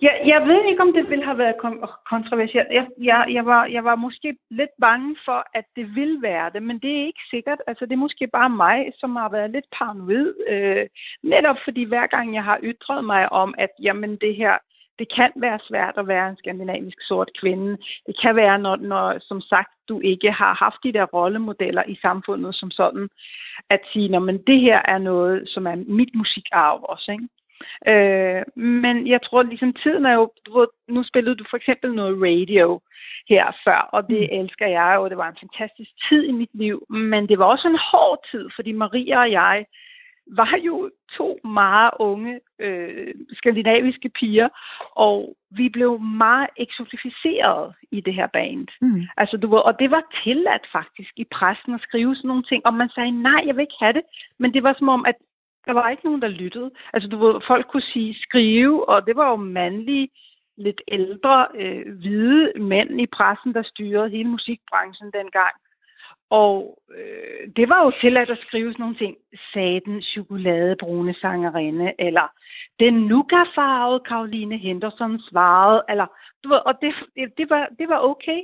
Jeg, 0.02 0.14
jeg 0.26 0.40
ved 0.48 0.64
ikke, 0.64 0.82
om 0.82 0.92
det 0.92 1.10
ville 1.10 1.24
have 1.24 1.38
været 1.38 1.56
kontroversielt. 2.10 2.68
Jeg, 2.70 2.86
jeg, 3.02 3.26
jeg, 3.30 3.46
var, 3.46 3.66
jeg 3.66 3.84
var 3.84 3.96
måske 3.96 4.36
lidt 4.50 4.70
bange 4.80 5.16
for, 5.24 5.46
at 5.54 5.64
det 5.76 5.94
ville 5.94 6.22
være 6.22 6.50
det, 6.54 6.62
men 6.62 6.78
det 6.78 6.90
er 6.90 7.06
ikke 7.06 7.24
sikkert. 7.30 7.58
Altså, 7.66 7.86
det 7.86 7.92
er 7.92 8.06
måske 8.06 8.26
bare 8.26 8.50
mig, 8.50 8.92
som 8.98 9.16
har 9.16 9.28
været 9.28 9.50
lidt 9.50 9.64
paranoid. 9.78 10.34
Øh, 10.48 10.86
netop 11.22 11.56
fordi 11.64 11.84
hver 11.84 12.06
gang 12.06 12.34
jeg 12.34 12.44
har 12.44 12.58
ytret 12.62 13.04
mig 13.04 13.32
om, 13.32 13.54
at 13.58 13.70
jamen, 13.82 14.16
det 14.16 14.36
her, 14.36 14.58
det 14.98 15.14
kan 15.14 15.32
være 15.36 15.58
svært 15.68 15.94
at 15.98 16.08
være 16.08 16.28
en 16.28 16.36
skandinavisk 16.36 16.98
sort 17.00 17.30
kvinde. 17.40 17.78
Det 18.06 18.20
kan 18.22 18.36
være, 18.36 18.58
når, 18.58 18.76
når 18.76 19.18
som 19.18 19.40
sagt, 19.40 19.72
du 19.88 20.00
ikke 20.00 20.30
har 20.32 20.54
haft 20.54 20.78
de 20.84 20.92
der 20.92 21.04
rollemodeller 21.04 21.82
i 21.88 21.96
samfundet 22.02 22.54
som 22.54 22.70
sådan, 22.70 23.08
at 23.70 23.80
sige, 23.92 24.16
at 24.16 24.40
det 24.46 24.60
her 24.60 24.82
er 24.84 24.98
noget, 24.98 25.48
som 25.48 25.66
er 25.66 25.74
mit 25.74 26.14
musikarv 26.14 26.84
også. 26.88 27.12
Ikke? 27.12 27.28
Øh, 27.88 28.42
men 28.56 29.06
jeg 29.06 29.22
tror 29.22 29.42
ligesom 29.42 29.72
tiden 29.72 30.06
er 30.06 30.12
jo, 30.12 30.30
du 30.46 30.66
nu 30.88 31.04
spillede 31.04 31.36
du 31.36 31.44
for 31.50 31.56
eksempel 31.56 31.94
noget 31.94 32.22
radio 32.22 32.80
her 33.28 33.44
før, 33.64 33.88
og 33.92 34.08
det 34.10 34.28
mm. 34.30 34.38
elsker 34.40 34.66
jeg 34.66 34.94
jo, 34.96 35.08
det 35.08 35.16
var 35.16 35.28
en 35.28 35.42
fantastisk 35.44 35.90
tid 36.08 36.22
i 36.24 36.32
mit 36.32 36.54
liv, 36.54 36.86
men 36.90 37.28
det 37.28 37.38
var 37.38 37.44
også 37.44 37.68
en 37.68 37.78
hård 37.90 38.18
tid, 38.30 38.48
fordi 38.56 38.72
Maria 38.72 39.18
og 39.18 39.30
jeg 39.32 39.64
var 40.26 40.56
jo 40.64 40.90
to 41.16 41.40
meget 41.44 41.90
unge 42.00 42.40
øh, 42.58 43.14
skandinaviske 43.32 44.08
piger, 44.08 44.48
og 44.96 45.36
vi 45.50 45.68
blev 45.68 46.00
meget 46.00 46.48
eksotificeret 46.56 47.74
i 47.90 48.00
det 48.00 48.14
her 48.14 48.26
band. 48.26 48.68
Mm. 48.80 49.02
Altså, 49.16 49.36
du 49.36 49.46
ved, 49.50 49.58
og 49.58 49.78
det 49.78 49.90
var 49.90 50.02
tilladt 50.24 50.66
faktisk 50.72 51.12
i 51.16 51.24
pressen 51.24 51.74
at 51.74 51.80
skrive 51.80 52.16
sådan 52.16 52.28
nogle 52.28 52.42
ting, 52.42 52.66
og 52.66 52.74
man 52.74 52.88
sagde, 52.88 53.22
nej, 53.22 53.42
jeg 53.46 53.56
vil 53.56 53.62
ikke 53.62 53.80
have 53.80 53.92
det, 53.92 54.02
men 54.38 54.54
det 54.54 54.62
var 54.62 54.74
som 54.78 54.88
om, 54.88 55.04
at 55.06 55.14
der 55.66 55.72
var 55.72 55.90
ikke 55.90 56.04
nogen, 56.04 56.22
der 56.22 56.28
lyttede. 56.28 56.70
Altså, 56.92 57.08
du 57.08 57.16
ved, 57.24 57.40
folk 57.46 57.66
kunne 57.66 57.88
sige 57.92 58.14
skrive, 58.22 58.88
og 58.88 59.06
det 59.06 59.16
var 59.16 59.30
jo 59.30 59.36
mandlige, 59.36 60.08
lidt 60.56 60.80
ældre, 60.88 61.46
øh, 61.60 61.98
hvide 61.98 62.52
mænd 62.60 63.00
i 63.00 63.06
pressen, 63.06 63.54
der 63.54 63.62
styrede 63.62 64.10
hele 64.10 64.28
musikbranchen 64.28 65.10
dengang. 65.18 65.54
Og 66.30 66.78
øh, 66.98 67.48
det 67.56 67.68
var 67.68 67.84
jo 67.84 67.92
tilladt 68.00 68.30
at 68.30 68.38
skrive 68.46 68.72
sådan 68.72 68.82
nogle 68.82 68.96
ting. 68.96 69.16
Saten 69.52 70.02
chokoladebrune 70.02 71.14
sangerinde, 71.20 71.92
eller 71.98 72.26
den 72.80 72.94
nukafarvede 72.94 74.00
Karoline 74.08 74.58
Henderson 74.58 75.20
svarede, 75.28 75.82
eller 75.88 76.06
du 76.44 76.48
ved, 76.48 76.60
og 76.66 76.74
det, 76.82 76.94
det, 77.38 77.50
var, 77.50 77.68
det 77.78 77.88
var 77.88 77.98
okay. 77.98 78.40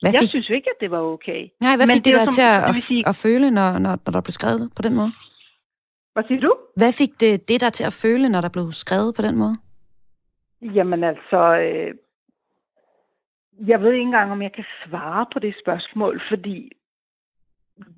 Hvad 0.00 0.12
fik... 0.12 0.20
Jeg 0.20 0.28
synes 0.28 0.50
jo 0.50 0.54
ikke, 0.54 0.70
at 0.74 0.80
det 0.80 0.90
var 0.90 1.00
okay. 1.00 1.42
Nej, 1.60 1.76
hvad 1.76 1.86
fik 1.86 1.94
Men 1.94 1.96
det, 1.96 2.04
det 2.04 2.20
dig 2.20 2.32
til 2.32 2.42
at, 2.42 2.74
sige... 2.74 3.08
at 3.08 3.16
føle, 3.24 3.50
når, 3.50 3.68
når, 3.78 3.90
når 4.04 4.12
der 4.12 4.20
blev 4.26 4.36
skrevet 4.40 4.72
på 4.76 4.82
den 4.82 4.94
måde? 4.94 5.12
Hvad 6.12 6.24
siger 6.24 6.40
du? 6.40 6.56
Hvad 6.76 6.92
fik 6.92 7.20
det, 7.20 7.48
det 7.48 7.60
der 7.60 7.70
til 7.70 7.84
at 7.84 7.98
føle, 8.02 8.28
når 8.28 8.40
der 8.40 8.48
blev 8.48 8.72
skrevet 8.72 9.14
på 9.16 9.22
den 9.22 9.36
måde? 9.36 9.56
Jamen 10.62 11.04
altså, 11.04 11.56
øh, 11.56 11.94
jeg 13.66 13.80
ved 13.80 13.92
ikke 13.92 14.02
engang, 14.02 14.32
om 14.32 14.42
jeg 14.42 14.52
kan 14.52 14.64
svare 14.86 15.26
på 15.32 15.38
det 15.38 15.54
spørgsmål, 15.62 16.22
fordi 16.30 16.72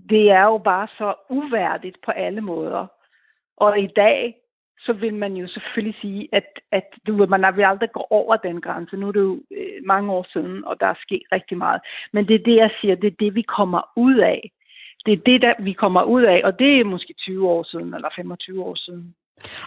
det 0.09 0.31
er 0.31 0.45
jo 0.45 0.59
bare 0.59 0.89
så 0.99 1.15
uværdigt 1.31 1.97
på 2.05 2.11
alle 2.11 2.41
måder. 2.41 2.87
Og 3.57 3.81
i 3.81 3.87
dag, 3.87 4.37
så 4.79 4.93
vil 4.93 5.15
man 5.15 5.37
jo 5.37 5.49
selvfølgelig 5.49 6.01
sige, 6.01 6.29
at, 6.33 6.61
at 6.73 6.89
du, 7.07 7.27
man 7.27 7.57
vil 7.57 7.65
aldrig 7.65 7.93
gå 7.93 8.07
over 8.11 8.37
den 8.37 8.61
grænse. 8.61 8.97
Nu 8.97 9.09
er 9.09 9.13
det 9.13 9.21
jo 9.21 9.43
øh, 9.51 9.85
mange 9.85 10.13
år 10.13 10.27
siden, 10.33 10.65
og 10.65 10.81
der 10.81 10.87
er 10.87 10.95
sket 11.03 11.23
rigtig 11.33 11.59
meget. 11.59 11.81
Men 12.13 12.29
det 12.29 12.35
er 12.35 12.45
det, 12.45 12.57
jeg 12.57 12.71
siger, 12.81 12.95
det 12.95 13.07
er 13.07 13.17
det, 13.21 13.35
vi 13.35 13.43
kommer 13.43 13.93
ud 13.97 14.19
af. 14.19 14.53
Det 15.07 15.13
er 15.13 15.23
det, 15.27 15.43
der 15.43 15.55
vi 15.59 15.73
kommer 15.73 16.03
ud 16.03 16.23
af, 16.23 16.41
og 16.45 16.59
det 16.59 16.81
er 16.81 16.85
måske 16.85 17.15
20 17.19 17.49
år 17.49 17.63
siden, 17.63 17.95
eller 17.95 18.09
25 18.17 18.65
år 18.65 18.75
siden 18.75 19.15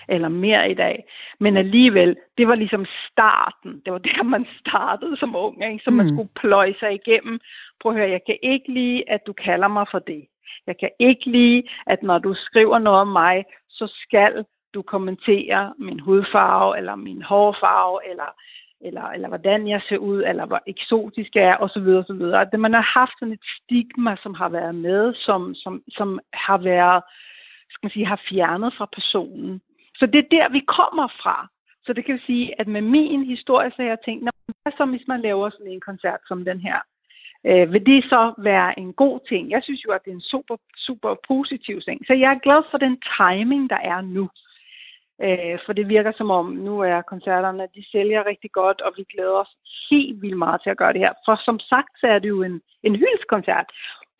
eller 0.09 0.27
mere 0.27 0.71
i 0.71 0.73
dag. 0.73 1.05
Men 1.39 1.57
alligevel, 1.57 2.15
det 2.37 2.47
var 2.47 2.55
ligesom 2.55 2.85
starten. 3.11 3.81
Det 3.85 3.93
var 3.93 3.97
der, 3.97 4.23
man 4.23 4.45
startede 4.59 5.17
som 5.17 5.35
ung, 5.35 5.71
ikke? 5.71 5.83
så 5.83 5.91
man 5.91 6.05
mm. 6.05 6.13
skulle 6.13 6.29
pløje 6.35 6.75
sig 6.79 6.93
igennem. 6.93 7.39
Prøv 7.81 7.91
at 7.91 7.97
høre, 7.97 8.09
jeg 8.09 8.21
kan 8.25 8.37
ikke 8.43 8.73
lide, 8.73 9.03
at 9.07 9.21
du 9.27 9.33
kalder 9.33 9.67
mig 9.67 9.85
for 9.91 9.99
det. 9.99 10.25
Jeg 10.67 10.77
kan 10.77 10.89
ikke 10.99 11.31
lide, 11.31 11.63
at 11.87 12.03
når 12.03 12.19
du 12.19 12.33
skriver 12.33 12.79
noget 12.79 12.99
om 12.99 13.07
mig, 13.07 13.45
så 13.69 13.93
skal 14.01 14.45
du 14.73 14.81
kommentere 14.81 15.73
min 15.79 15.99
hudfarve, 15.99 16.77
eller 16.77 16.95
min 16.95 17.21
hårfarve, 17.21 17.99
eller, 18.09 18.29
eller, 18.87 19.05
eller 19.15 19.27
hvordan 19.27 19.67
jeg 19.67 19.81
ser 19.89 19.97
ud, 19.97 20.23
eller 20.23 20.45
hvor 20.45 20.61
eksotisk 20.67 21.35
jeg 21.35 21.43
er, 21.43 21.57
osv. 21.57 21.87
osv. 22.01 22.21
At 22.43 22.59
man 22.59 22.73
har 22.73 22.87
haft 22.99 23.15
sådan 23.19 23.33
et 23.33 23.45
stigma, 23.55 24.15
som 24.23 24.33
har 24.33 24.49
været 24.49 24.75
med, 24.75 25.13
som, 25.13 25.55
som, 25.55 25.83
som 25.97 26.19
har 26.33 26.57
været, 26.57 27.03
skal 27.69 27.85
man 27.85 27.91
sige, 27.91 28.05
har 28.05 28.21
fjernet 28.29 28.73
fra 28.77 28.87
personen. 28.93 29.61
Så 29.99 30.05
det 30.05 30.19
er 30.19 30.29
der, 30.31 30.49
vi 30.49 30.59
kommer 30.59 31.07
fra. 31.21 31.47
Så 31.85 31.93
det 31.93 32.05
kan 32.05 32.19
sige, 32.25 32.59
at 32.61 32.67
med 32.67 32.81
min 32.81 33.23
historie, 33.23 33.69
så 33.71 33.81
har 33.81 33.89
jeg 33.89 33.97
tænkt, 34.05 34.23
hvad 34.23 34.73
så 34.77 34.85
hvis 34.85 35.07
man 35.07 35.21
laver 35.21 35.49
sådan 35.49 35.71
en 35.71 35.87
koncert 35.89 36.19
som 36.27 36.45
den 36.45 36.59
her? 36.59 36.79
Øh, 37.45 37.73
vil 37.73 37.85
det 37.85 38.03
så 38.03 38.33
være 38.37 38.79
en 38.79 38.93
god 38.93 39.19
ting? 39.29 39.51
Jeg 39.51 39.63
synes 39.63 39.85
jo, 39.85 39.91
at 39.91 40.01
det 40.05 40.11
er 40.11 40.15
en 40.15 40.31
super, 40.33 40.57
super 40.77 41.15
positiv 41.27 41.81
ting. 41.81 42.05
Så 42.07 42.13
jeg 42.13 42.31
er 42.31 42.39
glad 42.39 42.61
for 42.71 42.77
den 42.77 42.97
timing, 43.17 43.69
der 43.69 43.81
er 43.93 44.01
nu. 44.01 44.29
Øh, 45.23 45.59
for 45.65 45.73
det 45.73 45.87
virker 45.87 46.11
som 46.17 46.31
om, 46.31 46.45
nu 46.45 46.79
er 46.79 47.01
koncerterne, 47.01 47.67
de 47.75 47.83
sælger 47.91 48.25
rigtig 48.25 48.51
godt, 48.51 48.81
og 48.81 48.93
vi 48.97 49.03
glæder 49.03 49.37
os 49.43 49.53
helt 49.89 50.21
vildt 50.21 50.37
meget 50.37 50.61
til 50.61 50.69
at 50.69 50.77
gøre 50.77 50.93
det 50.93 51.01
her. 51.01 51.13
For 51.25 51.35
som 51.45 51.59
sagt, 51.59 51.99
så 51.99 52.07
er 52.07 52.19
det 52.19 52.29
jo 52.29 52.43
en, 52.43 52.61
en 52.83 52.95
hyldskoncert. 52.95 53.65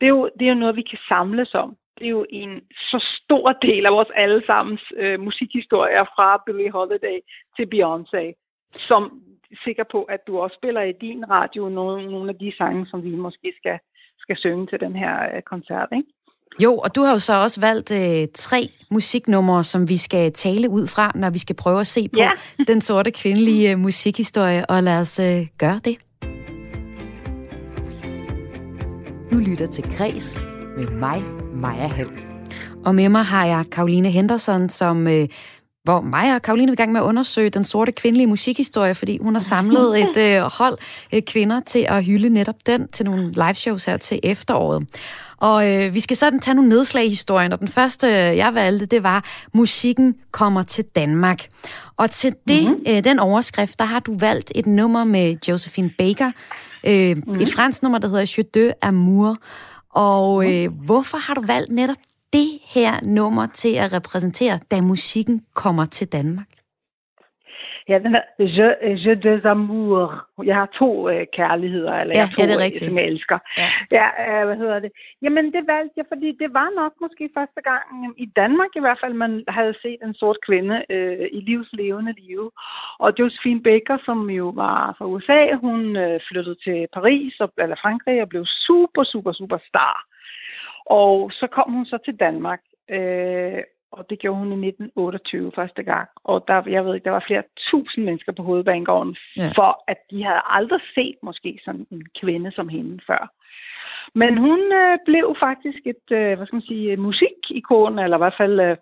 Det 0.00 0.06
er, 0.06 0.14
jo, 0.18 0.30
det 0.38 0.44
er 0.44 0.52
jo 0.54 0.62
noget, 0.62 0.76
vi 0.76 0.82
kan 0.82 0.98
samles 1.08 1.54
om 1.54 1.76
det 1.98 2.06
er 2.06 2.10
jo 2.10 2.26
en 2.30 2.62
så 2.72 3.04
stor 3.22 3.52
del 3.52 3.86
af 3.86 3.92
vores 3.92 4.08
allesammens 4.14 4.82
øh, 4.96 5.20
musikhistorier 5.20 6.04
fra 6.04 6.42
Billie 6.46 6.70
Holiday 6.70 7.18
til 7.56 7.66
Beyoncé, 7.74 8.24
som 8.72 9.22
sikker 9.64 9.84
på, 9.92 10.02
at 10.02 10.26
du 10.26 10.38
også 10.38 10.56
spiller 10.56 10.82
i 10.82 10.92
din 10.92 11.30
radio 11.30 11.68
nogle, 11.68 12.10
nogle 12.10 12.30
af 12.30 12.38
de 12.38 12.52
sange, 12.58 12.86
som 12.86 13.04
vi 13.04 13.10
måske 13.10 13.54
skal, 13.56 13.78
skal 14.18 14.36
synge 14.36 14.66
til 14.66 14.80
den 14.80 14.96
her 14.96 15.36
øh, 15.36 15.42
koncert, 15.42 15.88
ikke? 15.92 16.08
Jo, 16.62 16.76
og 16.76 16.94
du 16.94 17.02
har 17.02 17.12
jo 17.12 17.18
så 17.18 17.42
også 17.42 17.60
valgt 17.60 17.90
øh, 17.90 18.28
tre 18.34 18.68
musiknumre, 18.90 19.64
som 19.64 19.88
vi 19.88 19.96
skal 19.96 20.32
tale 20.32 20.70
ud 20.70 20.86
fra, 20.86 21.12
når 21.14 21.30
vi 21.30 21.38
skal 21.38 21.56
prøve 21.56 21.80
at 21.80 21.86
se 21.86 22.08
på 22.08 22.18
ja. 22.18 22.30
den 22.72 22.80
sorte 22.80 23.10
kvindelige 23.10 23.72
øh, 23.72 23.78
musikhistorie, 23.78 24.66
og 24.70 24.82
lad 24.82 25.00
os 25.00 25.18
øh, 25.18 25.46
gøre 25.58 25.80
det. 25.84 25.96
Du 29.30 29.36
lytter 29.36 29.66
til 29.66 29.84
Græs 29.98 30.42
med 30.76 30.86
mig, 30.86 31.22
Maja 31.54 31.86
Hall. 31.86 32.10
Og 32.84 32.94
med 32.94 33.08
mig 33.08 33.24
har 33.24 33.46
jeg 33.46 33.64
Karoline 33.72 34.10
Henderson, 34.10 34.68
som 34.68 35.08
øh, 35.08 35.28
hvor 35.86 36.00
mig 36.00 36.34
og 36.34 36.42
Karoline 36.42 36.70
er 36.70 36.72
i 36.72 36.76
gang 36.76 36.92
med 36.92 37.00
at 37.00 37.04
undersøge 37.04 37.50
den 37.50 37.64
sorte 37.64 37.92
kvindelige 37.92 38.26
musikhistorie, 38.26 38.94
fordi 38.94 39.18
hun 39.22 39.34
har 39.34 39.40
samlet 39.40 39.98
et 40.02 40.16
øh, 40.16 40.42
hold 40.42 40.78
øh, 41.14 41.22
kvinder 41.22 41.60
til 41.60 41.86
at 41.88 42.04
hylde 42.04 42.28
netop 42.28 42.54
den 42.66 42.88
til 42.88 43.04
nogle 43.04 43.32
liveshows 43.32 43.84
her 43.84 43.96
til 43.96 44.20
efteråret. 44.22 44.86
Og 45.36 45.74
øh, 45.74 45.94
vi 45.94 46.00
skal 46.00 46.16
sådan 46.16 46.40
tage 46.40 46.54
nogle 46.54 46.68
nedslag 46.68 47.04
i 47.04 47.08
historien, 47.08 47.52
og 47.52 47.60
den 47.60 47.68
første, 47.68 48.06
øh, 48.06 48.12
jeg 48.12 48.54
valgte, 48.54 48.86
det 48.86 49.02
var, 49.02 49.24
musikken 49.54 50.14
kommer 50.30 50.62
til 50.62 50.84
Danmark. 50.84 51.46
Og 51.96 52.10
til 52.10 52.34
det, 52.48 52.64
mm-hmm. 52.64 52.84
øh, 52.88 53.04
den 53.04 53.18
overskrift, 53.18 53.78
der 53.78 53.84
har 53.84 54.00
du 54.00 54.18
valgt 54.18 54.52
et 54.54 54.66
nummer 54.66 55.04
med 55.04 55.36
Josephine 55.48 55.90
Baker, 55.98 56.30
øh, 56.86 57.16
mm-hmm. 57.16 57.40
et 57.40 57.52
fransk 57.52 57.82
nummer, 57.82 57.98
der 57.98 58.08
hedder 58.08 58.34
Je 58.38 58.42
de 58.54 58.72
Amour. 58.82 59.36
Og 59.94 60.52
øh, 60.52 60.68
hvorfor 60.84 61.18
har 61.18 61.34
du 61.34 61.42
valgt 61.46 61.72
netop 61.72 61.96
det 62.32 62.50
her 62.74 62.92
nummer 63.04 63.46
til 63.46 63.74
at 63.76 63.92
repræsentere, 63.92 64.58
da 64.70 64.80
musikken 64.80 65.44
kommer 65.54 65.84
til 65.84 66.12
Danmark? 66.12 66.56
Ja, 67.88 67.98
den 67.98 68.14
er 68.14 68.22
Je, 68.38 68.68
Je 69.04 69.14
des 69.14 69.44
Amours. 69.44 70.10
Jeg 70.44 70.54
har 70.54 70.68
to 70.78 71.08
øh, 71.10 71.26
kærligheder, 71.32 71.94
eller 72.00 72.14
ja, 72.16 72.20
jeg 72.20 72.28
to, 72.28 72.42
er 72.42 72.46
det 72.46 72.58
rigtigt? 72.64 72.88
som 72.88 72.98
jeg 72.98 73.06
elsker. 73.06 73.38
Ja, 73.58 73.68
ja 73.98 74.06
øh, 74.24 74.46
hvad 74.46 74.56
hedder 74.56 74.78
det? 74.78 74.90
Jamen, 75.22 75.44
det 75.52 75.62
valgte 75.66 75.94
jeg, 75.96 76.04
fordi 76.12 76.28
det 76.42 76.50
var 76.54 76.68
nok 76.80 76.92
måske 77.00 77.30
første 77.38 77.60
gang 77.68 77.82
i 78.16 78.26
Danmark 78.40 78.70
i 78.76 78.80
hvert 78.80 78.98
fald, 79.02 79.14
man 79.14 79.44
havde 79.48 79.74
set 79.82 80.00
en 80.02 80.14
sort 80.14 80.38
kvinde 80.46 80.76
øh, 80.90 81.26
i 81.32 81.40
livslevende 81.40 82.14
liv. 82.26 82.52
Og 82.98 83.12
Josephine 83.18 83.62
Baker, 83.62 83.98
som 84.04 84.30
jo 84.30 84.46
var 84.62 84.94
fra 84.98 85.06
USA, 85.06 85.40
hun 85.64 85.96
øh, 85.96 86.20
flyttede 86.28 86.58
til 86.64 86.86
Paris, 86.96 87.34
og, 87.40 87.52
eller 87.58 87.76
Frankrig, 87.82 88.22
og 88.22 88.28
blev 88.28 88.44
super, 88.66 89.04
super, 89.04 89.32
super 89.32 89.58
star. 89.68 89.96
Og 90.86 91.32
så 91.32 91.46
kom 91.46 91.72
hun 91.72 91.86
så 91.86 91.98
til 92.04 92.16
Danmark, 92.16 92.60
øh, 92.90 93.62
og 93.92 94.10
det 94.10 94.18
gjorde 94.18 94.38
hun 94.38 94.52
i 94.52 94.68
1928 94.68 95.52
første 95.54 95.82
gang. 95.82 96.08
Og 96.24 96.44
der, 96.48 96.62
jeg 96.66 96.84
ved 96.84 96.94
ikke, 96.94 97.04
der 97.04 97.10
var 97.10 97.24
flere 97.26 97.42
tusind 97.70 98.04
mennesker 98.04 98.32
på 98.32 98.42
hovedbanegården, 98.42 99.16
ja. 99.36 99.48
for 99.56 99.84
at 99.86 99.98
de 100.10 100.24
havde 100.24 100.40
aldrig 100.44 100.80
set 100.94 101.16
måske 101.22 101.60
sådan 101.64 101.86
en 101.90 102.02
kvinde 102.20 102.52
som 102.52 102.68
hende 102.68 103.00
før. 103.06 103.32
Men 104.14 104.38
hun 104.38 104.60
øh, 104.72 104.98
blev 105.04 105.36
faktisk 105.40 105.78
et, 105.84 106.06
øh, 106.10 106.36
hvad 106.36 106.46
skal 106.46 106.56
man 106.56 106.70
sige, 106.72 106.96
musikikon, 106.96 107.98
eller 107.98 108.16
i 108.16 108.22
hvert 108.24 108.40
fald 108.40 108.60
øh, 108.60 108.76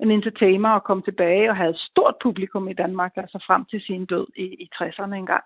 en 0.00 0.10
entertainer, 0.10 0.70
og 0.70 0.84
kom 0.84 1.02
tilbage 1.02 1.50
og 1.50 1.56
havde 1.56 1.70
et 1.70 1.86
stort 1.90 2.14
publikum 2.22 2.68
i 2.68 2.72
Danmark, 2.72 3.12
altså 3.16 3.44
frem 3.46 3.64
til 3.64 3.80
sin 3.80 4.06
død 4.06 4.26
i, 4.36 4.44
i 4.44 4.70
60'erne 4.74 5.14
engang. 5.14 5.44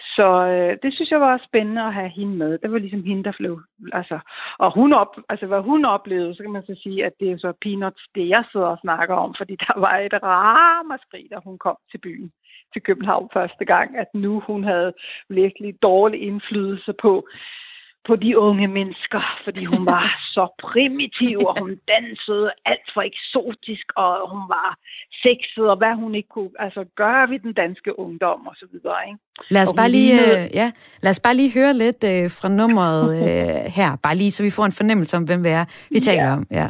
Så 0.00 0.28
øh, 0.46 0.76
det 0.82 0.94
synes 0.94 1.10
jeg 1.10 1.20
var 1.20 1.44
spændende 1.48 1.82
at 1.82 1.94
have 1.94 2.08
hende 2.08 2.36
med. 2.36 2.58
Det 2.58 2.72
var 2.72 2.78
ligesom 2.78 3.02
hende, 3.04 3.24
der 3.24 3.32
blev... 3.38 3.60
Altså, 3.92 4.18
og 4.58 4.74
hun 4.74 4.92
op, 4.92 5.16
altså, 5.28 5.46
hvad 5.46 5.60
hun 5.60 5.84
oplevede, 5.84 6.34
så 6.34 6.42
kan 6.42 6.52
man 6.52 6.66
så 6.66 6.80
sige, 6.82 7.04
at 7.04 7.12
det 7.20 7.30
er 7.30 7.38
så 7.38 7.52
peanuts, 7.62 8.02
det 8.14 8.28
jeg 8.28 8.44
sidder 8.52 8.66
og 8.66 8.78
snakker 8.80 9.14
om, 9.14 9.34
fordi 9.38 9.56
der 9.56 9.80
var 9.80 9.98
et 9.98 10.14
ramaskrig, 10.22 11.26
da 11.30 11.36
hun 11.44 11.58
kom 11.58 11.76
til 11.90 11.98
byen, 11.98 12.32
til 12.72 12.82
København 12.82 13.28
første 13.32 13.64
gang, 13.64 13.96
at 13.96 14.06
nu 14.14 14.40
hun 14.40 14.64
havde 14.64 14.92
virkelig 15.28 15.82
dårlig 15.82 16.22
indflydelse 16.22 16.92
på 17.02 17.28
på 18.06 18.16
de 18.16 18.38
unge 18.38 18.68
mennesker, 18.68 19.22
fordi 19.44 19.64
hun 19.64 19.86
var 19.86 20.06
så 20.34 20.44
primitiv, 20.68 21.38
og 21.48 21.54
hun 21.60 21.72
dansede 21.92 22.50
alt 22.70 22.88
for 22.94 23.02
eksotisk, 23.12 23.86
og 23.96 24.10
hun 24.32 24.44
var 24.56 24.68
sexet, 25.24 25.64
og 25.72 25.76
hvad 25.76 25.94
hun 26.02 26.14
ikke 26.14 26.28
kunne 26.28 26.50
altså, 26.58 26.84
gøre 26.96 27.30
ved 27.30 27.38
den 27.38 27.52
danske 27.52 27.98
ungdom, 27.98 28.46
og 28.46 28.54
så 28.60 28.66
videre. 28.72 29.00
Ikke? 29.08 29.18
Lad 29.50 29.62
os, 29.62 29.74
bare 29.76 29.90
lige, 29.90 30.12
øh, 30.12 30.42
ja, 30.60 30.66
lad 31.02 31.10
os 31.10 31.20
bare 31.20 31.36
lige 31.36 31.52
høre 31.58 31.72
lidt 31.84 32.04
øh, 32.12 32.30
fra 32.38 32.48
nummeret 32.48 33.06
øh, 33.22 33.72
her, 33.78 33.90
bare 34.02 34.16
lige 34.16 34.32
så 34.32 34.42
vi 34.42 34.50
får 34.50 34.64
en 34.64 34.78
fornemmelse 34.80 35.16
om, 35.16 35.24
hvem 35.24 35.44
vi 35.44 35.48
er, 35.48 35.64
vi 35.90 36.00
taler 36.00 36.24
ja. 36.24 36.32
om. 36.32 36.46
Ja. 36.50 36.68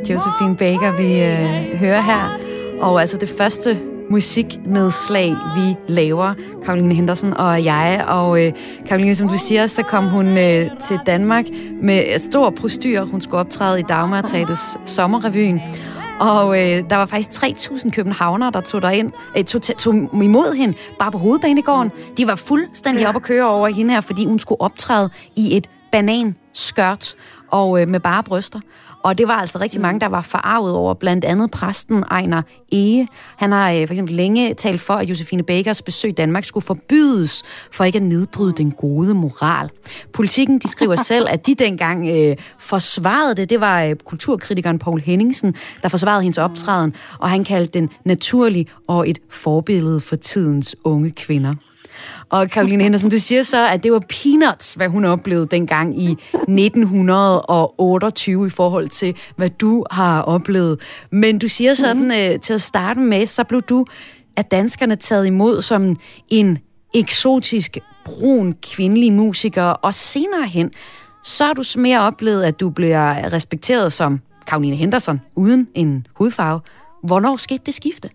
Josephine 0.00 0.56
Baker, 0.56 0.96
vi 0.96 1.22
øh, 1.22 1.78
hører 1.78 2.00
her. 2.00 2.38
Og 2.80 3.00
altså 3.00 3.16
det 3.16 3.28
første 3.28 3.78
musiknedslag, 4.10 5.36
vi 5.56 5.74
laver, 5.88 6.34
Karoline 6.64 6.94
Henderson 6.94 7.32
og 7.32 7.64
jeg. 7.64 8.04
Og 8.08 8.46
øh, 8.46 8.52
Karoline, 8.86 9.14
som 9.14 9.28
du 9.28 9.38
siger, 9.38 9.66
så 9.66 9.82
kom 9.82 10.08
hun 10.08 10.26
øh, 10.26 10.70
til 10.82 10.98
Danmark 11.06 11.44
med 11.82 12.02
et 12.06 12.22
stort 12.22 12.54
prostyr. 12.54 13.04
Hun 13.04 13.20
skulle 13.20 13.40
optræde 13.40 13.80
i 13.80 13.82
Dagmartatets 13.82 14.78
sommerrevyen. 14.84 15.60
Og 16.20 16.58
øh, 16.58 16.90
der 16.90 16.96
var 16.96 17.06
faktisk 17.06 17.44
3.000 17.44 17.90
københavnere, 17.90 18.50
der 18.50 18.60
tog, 18.60 18.94
ind, 18.94 19.12
øh, 19.38 19.44
tog, 19.44 19.62
tog 19.62 19.94
imod 20.22 20.56
hende 20.56 20.76
bare 20.98 21.12
på 21.12 21.18
hovedbanegården. 21.18 21.90
De 22.16 22.26
var 22.26 22.34
fuldstændig 22.34 23.02
ja. 23.02 23.08
op 23.08 23.16
at 23.16 23.22
køre 23.22 23.48
over 23.48 23.68
hende 23.68 23.94
her, 23.94 24.00
fordi 24.00 24.26
hun 24.26 24.38
skulle 24.38 24.60
optræde 24.60 25.10
i 25.36 25.56
et 25.56 25.70
bananskørt 25.92 27.14
og 27.50 27.80
øh, 27.80 27.88
med 27.88 28.00
bare 28.00 28.22
bryster. 28.22 28.60
Og 29.06 29.18
det 29.18 29.28
var 29.28 29.34
altså 29.34 29.58
rigtig 29.58 29.80
mange, 29.80 30.00
der 30.00 30.06
var 30.06 30.22
forarvet 30.22 30.72
over, 30.72 30.94
blandt 30.94 31.24
andet 31.24 31.50
præsten 31.50 32.04
Ejner 32.10 32.42
Ege. 32.72 33.08
Han 33.36 33.52
har 33.52 33.70
øh, 33.70 33.86
for 33.86 33.94
eksempel 33.94 34.14
længe 34.14 34.54
talt 34.54 34.80
for, 34.80 34.94
at 34.94 35.08
Josefine 35.08 35.42
Bakers 35.42 35.82
besøg 35.82 36.10
i 36.10 36.14
Danmark 36.14 36.44
skulle 36.44 36.64
forbydes 36.64 37.42
for 37.72 37.84
ikke 37.84 37.96
at 37.96 38.02
nedbryde 38.02 38.52
den 38.52 38.72
gode 38.72 39.14
moral. 39.14 39.70
Politikken 40.12 40.58
de 40.58 40.68
skriver 40.68 40.96
selv, 41.12 41.26
at 41.30 41.46
de 41.46 41.54
dengang 41.54 42.08
øh, 42.08 42.36
forsvarede 42.58 43.34
det. 43.34 43.50
Det 43.50 43.60
var 43.60 43.82
øh, 43.82 43.94
kulturkritikeren 43.94 44.78
Paul 44.78 45.00
Henningsen, 45.00 45.54
der 45.82 45.88
forsvarede 45.88 46.22
hendes 46.22 46.38
optræden, 46.38 46.94
og 47.18 47.30
han 47.30 47.44
kaldte 47.44 47.78
den 47.78 47.90
naturlig 48.04 48.66
og 48.88 49.10
et 49.10 49.18
forbillede 49.30 50.00
for 50.00 50.16
tidens 50.16 50.76
unge 50.84 51.10
kvinder. 51.10 51.54
Og 52.30 52.50
Karoline 52.50 52.82
Henderson, 52.82 53.10
du 53.10 53.18
siger 53.18 53.42
så, 53.42 53.68
at 53.68 53.82
det 53.82 53.92
var 53.92 54.02
peanuts, 54.22 54.74
hvad 54.74 54.88
hun 54.88 55.04
oplevede 55.04 55.46
dengang 55.50 56.02
i 56.02 56.10
1928 56.10 58.46
i 58.46 58.50
forhold 58.50 58.88
til, 58.88 59.16
hvad 59.36 59.50
du 59.50 59.84
har 59.90 60.22
oplevet. 60.22 60.80
Men 61.10 61.38
du 61.38 61.48
siger 61.48 61.74
sådan, 61.74 62.02
mm-hmm. 62.02 62.40
til 62.40 62.54
at 62.54 62.62
starte 62.62 63.00
med, 63.00 63.26
så 63.26 63.44
blev 63.44 63.62
du 63.62 63.84
af 64.36 64.44
danskerne 64.44 64.96
taget 64.96 65.26
imod 65.26 65.62
som 65.62 65.96
en 66.28 66.58
eksotisk 66.94 67.78
brun 68.04 68.54
kvindelig 68.62 69.12
musiker, 69.12 69.62
og 69.62 69.94
senere 69.94 70.46
hen, 70.46 70.70
så 71.22 71.44
har 71.44 71.52
du 71.52 71.62
mere 71.76 72.00
oplevet, 72.00 72.42
at 72.42 72.60
du 72.60 72.70
bliver 72.70 73.32
respekteret 73.32 73.92
som 73.92 74.20
Karoline 74.46 74.76
Henderson 74.76 75.20
uden 75.36 75.68
en 75.74 76.06
hudfarve. 76.14 76.60
Hvornår 77.02 77.36
skete 77.36 77.62
det 77.66 77.74
skifte? 77.74 78.10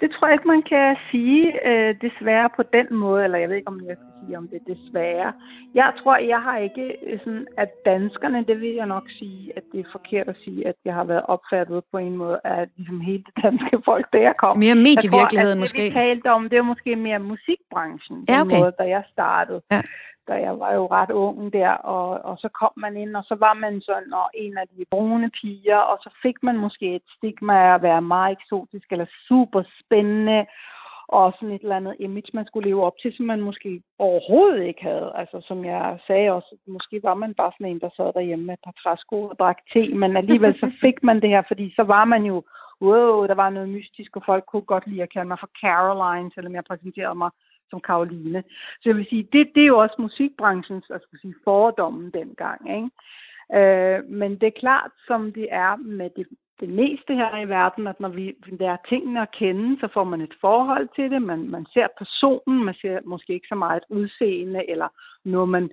Det 0.00 0.08
tror 0.10 0.26
jeg 0.26 0.34
ikke, 0.34 0.48
man 0.56 0.62
kan 0.62 0.96
sige 1.10 1.68
øh, 1.68 1.94
desværre 2.06 2.48
på 2.56 2.62
den 2.76 2.86
måde, 3.04 3.24
eller 3.24 3.38
jeg 3.38 3.48
ved 3.48 3.56
ikke, 3.56 3.68
om 3.68 3.80
jeg 3.88 3.96
skal 3.96 4.12
sige, 4.20 4.38
om 4.38 4.48
det 4.48 4.56
er 4.62 4.74
desværre. 4.74 5.32
Jeg 5.74 5.92
tror, 5.98 6.16
jeg 6.16 6.40
har 6.46 6.58
ikke 6.58 6.86
øh, 7.06 7.18
sådan, 7.24 7.46
at 7.56 7.70
danskerne, 7.84 8.44
det 8.48 8.60
vil 8.60 8.74
jeg 8.80 8.86
nok 8.86 9.06
sige, 9.18 9.52
at 9.56 9.62
det 9.72 9.80
er 9.80 9.88
forkert 9.92 10.28
at 10.28 10.36
sige, 10.44 10.68
at 10.68 10.74
jeg 10.84 10.94
har 10.94 11.04
været 11.04 11.22
opfattet 11.34 11.82
på 11.92 11.98
en 11.98 12.16
måde 12.16 12.40
af 12.44 12.68
ligesom 12.76 13.00
hele 13.00 13.22
det 13.26 13.34
danske 13.44 13.76
folk, 13.84 14.06
da 14.12 14.18
jeg 14.18 14.34
kom. 14.38 14.58
Mere 14.58 14.74
medievirkeligheden 14.74 15.58
måske? 15.58 15.82
Det, 15.82 15.86
vi 15.86 16.00
talte 16.04 16.32
om, 16.36 16.48
det 16.48 16.56
var 16.58 16.68
måske 16.72 16.96
mere 16.96 17.18
musikbranchen, 17.18 18.24
ja, 18.28 18.40
okay. 18.40 18.50
den 18.50 18.62
måde, 18.62 18.74
da 18.78 18.84
jeg 18.96 19.02
startede. 19.12 19.60
Ja 19.72 19.82
da 20.28 20.34
jeg 20.34 20.60
var 20.60 20.72
jo 20.74 20.86
ret 20.86 21.10
ung 21.10 21.52
der, 21.52 21.70
og, 21.70 22.08
og 22.24 22.38
så 22.38 22.48
kom 22.48 22.72
man 22.76 22.96
ind, 22.96 23.16
og 23.16 23.24
så 23.24 23.34
var 23.34 23.54
man 23.54 23.80
sådan 23.80 24.12
og 24.12 24.30
en 24.34 24.58
af 24.58 24.68
de 24.68 24.84
brune 24.90 25.30
piger, 25.30 25.76
og 25.76 25.98
så 26.02 26.10
fik 26.22 26.42
man 26.42 26.56
måske 26.56 26.94
et 26.94 27.02
stigma 27.16 27.54
af 27.66 27.74
at 27.74 27.82
være 27.82 28.02
meget 28.02 28.32
eksotisk 28.32 28.86
eller 28.92 29.06
super 29.28 29.62
spændende, 29.80 30.46
og 31.08 31.32
sådan 31.34 31.54
et 31.54 31.62
eller 31.62 31.76
andet 31.76 31.96
image, 31.98 32.30
man 32.34 32.46
skulle 32.46 32.68
leve 32.68 32.84
op 32.84 32.98
til, 33.02 33.12
som 33.16 33.26
man 33.26 33.40
måske 33.40 33.82
overhovedet 33.98 34.64
ikke 34.64 34.82
havde. 34.82 35.12
Altså 35.14 35.40
som 35.48 35.64
jeg 35.64 35.98
sagde 36.06 36.30
også, 36.30 36.56
måske 36.66 37.00
var 37.02 37.14
man 37.14 37.34
bare 37.34 37.52
sådan 37.54 37.72
en, 37.72 37.80
der 37.80 37.90
sad 37.96 38.12
derhjemme 38.12 38.44
med 38.44 38.54
et 38.54 38.64
par 38.64 38.74
træsko 38.82 39.22
og 39.22 39.36
drak 39.38 39.58
te, 39.72 39.94
men 39.94 40.16
alligevel 40.16 40.54
så 40.54 40.72
fik 40.80 41.02
man 41.02 41.20
det 41.20 41.30
her, 41.30 41.42
fordi 41.48 41.72
så 41.76 41.82
var 41.82 42.04
man 42.04 42.22
jo, 42.24 42.42
wow, 42.82 43.26
der 43.26 43.34
var 43.34 43.50
noget 43.50 43.68
mystisk, 43.68 44.16
og 44.16 44.22
folk 44.26 44.44
kunne 44.46 44.68
godt 44.72 44.86
lide 44.86 45.02
at 45.02 45.12
kalde 45.12 45.28
mig 45.28 45.38
for 45.40 45.50
Caroline, 45.60 46.30
selvom 46.34 46.54
jeg 46.54 46.64
præsenterede 46.64 47.14
mig 47.14 47.30
som 47.70 47.80
Karoline. 47.80 48.44
Så 48.80 48.88
jeg 48.88 48.96
vil 48.96 49.06
sige, 49.10 49.28
det, 49.32 49.50
det 49.54 49.62
er 49.62 49.66
jo 49.66 49.78
også 49.78 49.96
musikbranchens 49.98 50.86
jeg 50.90 51.00
skal 51.02 51.18
sige, 51.18 51.34
fordomme 51.44 52.10
dengang. 52.10 52.60
Ikke? 52.76 52.90
Øh, 53.58 54.04
men 54.04 54.30
det 54.30 54.46
er 54.46 54.60
klart, 54.60 54.90
som 55.06 55.32
det 55.32 55.48
er 55.50 55.76
med 55.76 56.10
det, 56.16 56.26
det 56.60 56.68
meste 56.68 57.14
her 57.14 57.38
i 57.38 57.48
verden, 57.48 57.86
at 57.86 58.00
når 58.00 58.08
vi 58.08 58.36
lærer 58.46 58.76
tingene 58.88 59.22
at 59.22 59.32
kende, 59.32 59.80
så 59.80 59.88
får 59.94 60.04
man 60.04 60.20
et 60.20 60.34
forhold 60.40 60.88
til 60.96 61.10
det. 61.10 61.22
Man, 61.22 61.50
man 61.50 61.66
ser 61.74 61.86
personen, 61.98 62.64
man 62.64 62.74
ser 62.74 63.00
måske 63.04 63.32
ikke 63.32 63.48
så 63.48 63.54
meget 63.54 63.82
udseende, 63.88 64.70
eller 64.70 64.88
noget, 65.24 65.48
man 65.48 65.70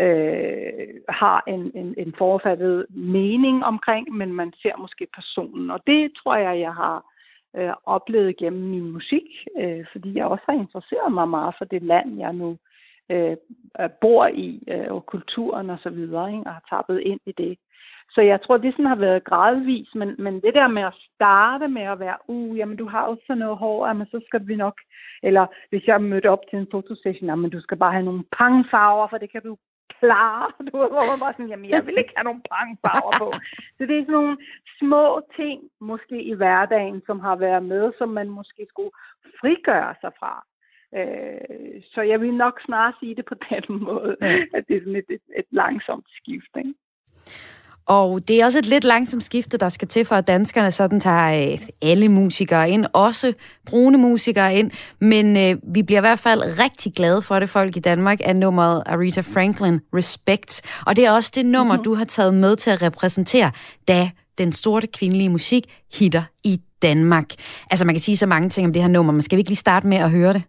øh, 0.00 0.88
har 1.08 1.42
en, 1.46 1.72
en, 1.74 1.94
en 1.98 2.14
forfattet 2.18 2.86
mening 2.90 3.64
omkring, 3.64 4.12
men 4.12 4.32
man 4.32 4.52
ser 4.62 4.76
måske 4.76 5.06
personen. 5.14 5.70
Og 5.70 5.80
det 5.86 6.12
tror 6.22 6.36
jeg, 6.36 6.60
jeg 6.60 6.74
har 6.74 7.04
øh, 7.56 7.72
oplevet 7.84 8.36
gennem 8.36 8.62
min 8.62 8.92
musik, 8.92 9.26
øh, 9.60 9.84
fordi 9.92 10.16
jeg 10.16 10.26
også 10.26 10.44
har 10.46 10.52
interesseret 10.52 11.12
mig 11.12 11.28
meget 11.28 11.54
for 11.58 11.64
det 11.64 11.82
land, 11.82 12.18
jeg 12.18 12.32
nu 12.32 12.56
øh, 13.10 13.36
øh, 13.80 13.90
bor 14.00 14.26
i, 14.26 14.62
øh, 14.68 14.92
og 14.92 15.06
kulturen 15.06 15.70
og 15.70 15.78
så 15.82 15.90
videre, 15.90 16.32
ikke? 16.32 16.46
og 16.46 16.52
har 16.52 16.64
tappet 16.70 17.00
ind 17.00 17.20
i 17.26 17.32
det. 17.32 17.58
Så 18.14 18.20
jeg 18.20 18.42
tror, 18.42 18.56
det 18.56 18.72
sådan 18.72 18.86
har 18.86 18.96
været 18.96 19.24
gradvis, 19.24 19.88
men, 19.94 20.14
men 20.18 20.34
det 20.34 20.54
der 20.54 20.68
med 20.68 20.82
at 20.82 20.94
starte 21.14 21.68
med 21.68 21.82
at 21.82 22.00
være, 22.00 22.16
uh, 22.28 22.58
jamen 22.58 22.76
du 22.76 22.88
har 22.88 23.02
også 23.02 23.22
sådan 23.26 23.38
noget 23.38 23.58
hår, 23.58 23.86
jamen 23.86 24.06
så 24.06 24.20
skal 24.26 24.48
vi 24.48 24.56
nok, 24.56 24.80
eller 25.22 25.46
hvis 25.70 25.86
jeg 25.86 26.02
mødte 26.02 26.30
op 26.30 26.42
til 26.50 26.58
en 26.58 26.68
fotosession, 26.70 27.28
jamen 27.28 27.50
du 27.50 27.60
skal 27.60 27.76
bare 27.76 27.92
have 27.92 28.04
nogle 28.04 28.24
pangfarver, 28.38 29.06
for 29.08 29.18
det 29.18 29.32
kan 29.32 29.42
du 29.42 29.56
klare, 30.00 30.46
du 30.66 30.72
ved, 30.80 30.90
hvor 30.94 31.04
man 31.10 31.20
bare 31.24 31.32
sådan, 31.32 31.52
jamen 31.52 31.70
jeg 31.70 31.86
vil 31.86 31.98
ikke 31.98 32.16
have 32.16 32.28
nogen 32.28 32.42
pangfarver 32.50 33.12
på. 33.22 33.28
Så 33.76 33.82
det 33.88 33.94
er 33.96 34.02
sådan 34.04 34.18
nogle 34.20 34.36
små 34.78 35.04
ting, 35.36 35.58
måske 35.80 36.16
i 36.22 36.34
hverdagen, 36.40 37.02
som 37.06 37.20
har 37.20 37.36
været 37.36 37.64
med, 37.72 37.92
som 37.98 38.08
man 38.08 38.28
måske 38.28 38.66
skulle 38.68 38.94
frigøre 39.40 39.94
sig 40.02 40.12
fra. 40.20 40.34
Øh, 40.98 41.82
så 41.92 42.00
jeg 42.02 42.20
vil 42.20 42.34
nok 42.34 42.60
snart 42.66 42.94
sige 43.00 43.14
det 43.14 43.24
på 43.24 43.34
den 43.50 43.64
måde, 43.88 44.16
at 44.56 44.62
det 44.68 44.76
er 44.76 44.80
sådan 44.80 44.96
et, 44.96 45.10
et, 45.16 45.26
et 45.40 45.48
langsomt 45.50 46.06
skift. 46.18 46.54
Ikke? 46.56 46.74
Og 47.86 48.28
det 48.28 48.40
er 48.40 48.44
også 48.44 48.58
et 48.58 48.66
lidt 48.66 48.84
langsomt 48.84 49.24
skifte, 49.24 49.56
der 49.56 49.68
skal 49.68 49.88
til 49.88 50.04
for, 50.04 50.14
at 50.14 50.26
danskerne 50.26 50.70
sådan 50.70 51.00
tager 51.00 51.52
øh, 51.52 51.58
alle 51.82 52.08
musikere 52.08 52.70
ind, 52.70 52.86
også 52.92 53.32
brune 53.66 53.98
musikere 53.98 54.54
ind. 54.54 54.70
Men 55.00 55.36
øh, 55.36 55.56
vi 55.74 55.82
bliver 55.82 56.00
i 56.00 56.00
hvert 56.00 56.18
fald 56.18 56.58
rigtig 56.58 56.92
glade 56.92 57.22
for 57.22 57.38
det, 57.38 57.50
folk 57.50 57.76
i 57.76 57.80
Danmark, 57.80 58.18
af 58.24 58.36
nummeret 58.36 58.82
Aretha 58.86 59.20
Franklin, 59.20 59.80
Respect. 59.94 60.62
Og 60.86 60.96
det 60.96 61.06
er 61.06 61.12
også 61.12 61.32
det 61.34 61.46
nummer, 61.46 61.74
mm-hmm. 61.74 61.84
du 61.84 61.94
har 61.94 62.04
taget 62.04 62.34
med 62.34 62.56
til 62.56 62.70
at 62.70 62.82
repræsentere, 62.82 63.50
da 63.88 64.10
den 64.38 64.52
store 64.52 64.82
kvindelige 64.86 65.28
musik 65.28 65.64
hitter 65.92 66.22
i 66.44 66.60
Danmark. 66.82 67.26
Altså, 67.70 67.84
man 67.84 67.94
kan 67.94 68.00
sige 68.00 68.16
så 68.16 68.26
mange 68.26 68.48
ting 68.48 68.66
om 68.66 68.72
det 68.72 68.82
her 68.82 68.88
nummer, 68.88 69.12
men 69.12 69.22
skal 69.22 69.36
vi 69.36 69.40
ikke 69.40 69.50
lige 69.50 69.56
starte 69.56 69.86
med 69.86 69.96
at 69.96 70.10
høre 70.10 70.32
det? 70.32 70.42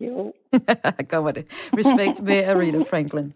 Jo. 0.00 0.32
Kommer 1.10 1.30
det. 1.30 1.46
Respect 1.50 2.22
med 2.22 2.44
Aretha 2.44 2.80
Franklin. 2.90 3.32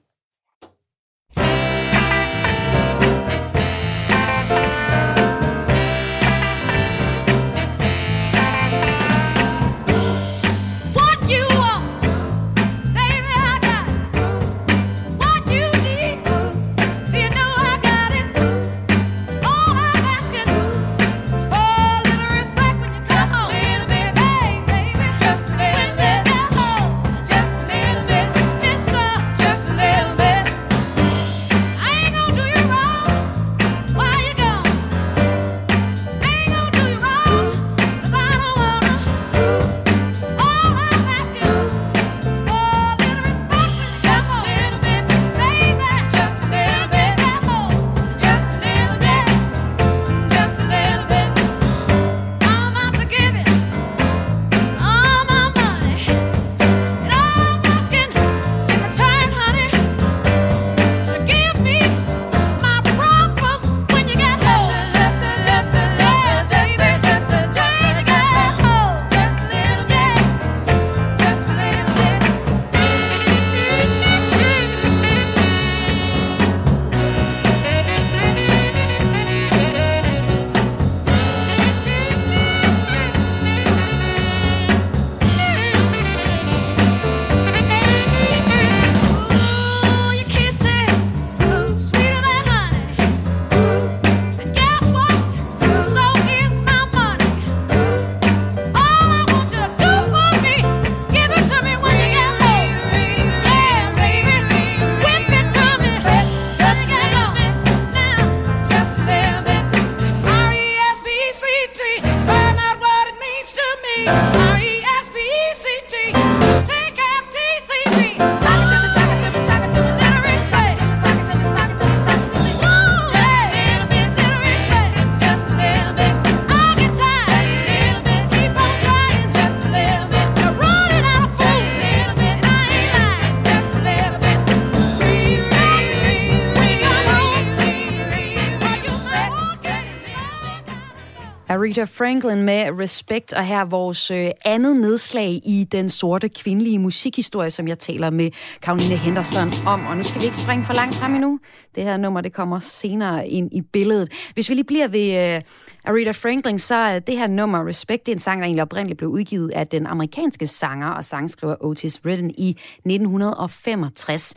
Aretha 141.62 141.84
Franklin 141.84 142.42
med 142.42 142.80
Respect, 142.80 143.32
og 143.32 143.44
her 143.44 143.64
vores 143.64 144.10
øh, 144.10 144.30
andet 144.44 144.76
nedslag 144.76 145.40
i 145.44 145.68
den 145.72 145.88
sorte 145.88 146.28
kvindelige 146.28 146.78
musikhistorie, 146.78 147.50
som 147.50 147.68
jeg 147.68 147.78
taler 147.78 148.10
med 148.10 148.30
Karoline 148.62 148.96
Henderson 148.96 149.52
om. 149.66 149.86
Og 149.86 149.96
nu 149.96 150.02
skal 150.02 150.20
vi 150.20 150.24
ikke 150.24 150.36
springe 150.36 150.64
for 150.64 150.72
langt 150.72 150.94
frem 150.94 151.14
endnu. 151.14 151.38
Det 151.74 151.82
her 151.82 151.96
nummer, 151.96 152.20
det 152.20 152.32
kommer 152.32 152.58
senere 152.58 153.28
ind 153.28 153.52
i 153.52 153.60
billedet. 153.60 154.12
Hvis 154.34 154.48
vi 154.48 154.54
lige 154.54 154.64
bliver 154.64 154.88
ved 154.88 155.34
øh, 155.34 155.42
Aretha 155.84 156.10
Franklin, 156.10 156.58
så 156.58 156.74
er 156.74 156.98
det 156.98 157.18
her 157.18 157.26
nummer 157.26 157.66
Respect, 157.66 158.06
det 158.06 158.12
er 158.12 158.16
en 158.16 158.20
sang, 158.20 158.40
der 158.40 158.44
egentlig 158.44 158.62
oprindeligt 158.62 158.98
blev 158.98 159.10
udgivet 159.10 159.50
af 159.50 159.66
den 159.66 159.86
amerikanske 159.86 160.46
sanger 160.46 160.88
og 160.88 161.04
sangskriver 161.04 161.64
Otis 161.64 162.00
Redding 162.06 162.40
i 162.40 162.50
1965. 162.50 164.34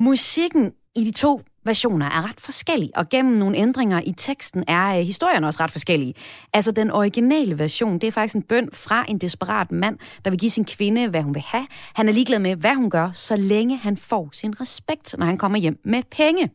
Musikken 0.00 0.72
i 0.96 1.04
de 1.04 1.10
to 1.10 1.42
versioner 1.64 2.06
er 2.06 2.28
ret 2.28 2.40
forskellige, 2.40 2.90
og 2.94 3.08
gennem 3.08 3.34
nogle 3.34 3.56
ændringer 3.56 4.00
i 4.06 4.12
teksten 4.16 4.64
er 4.68 4.98
øh, 4.98 5.04
historien 5.04 5.44
også 5.44 5.62
ret 5.62 5.70
forskellige. 5.70 6.14
Altså 6.52 6.72
den 6.72 6.90
originale 6.90 7.58
version, 7.58 7.98
det 7.98 8.04
er 8.04 8.12
faktisk 8.12 8.34
en 8.34 8.42
bøn 8.42 8.68
fra 8.72 9.04
en 9.08 9.18
desperat 9.18 9.72
mand, 9.72 9.98
der 10.24 10.30
vil 10.30 10.38
give 10.38 10.50
sin 10.50 10.64
kvinde, 10.64 11.08
hvad 11.08 11.22
hun 11.22 11.34
vil 11.34 11.42
have. 11.46 11.66
Han 11.94 12.08
er 12.08 12.12
ligeglad 12.12 12.38
med, 12.38 12.56
hvad 12.56 12.74
hun 12.74 12.90
gør, 12.90 13.10
så 13.12 13.36
længe 13.36 13.76
han 13.76 13.96
får 13.96 14.28
sin 14.32 14.60
respekt, 14.60 15.14
når 15.18 15.26
han 15.26 15.38
kommer 15.38 15.58
hjem 15.58 15.80
med 15.84 16.02
penge. 16.10 16.50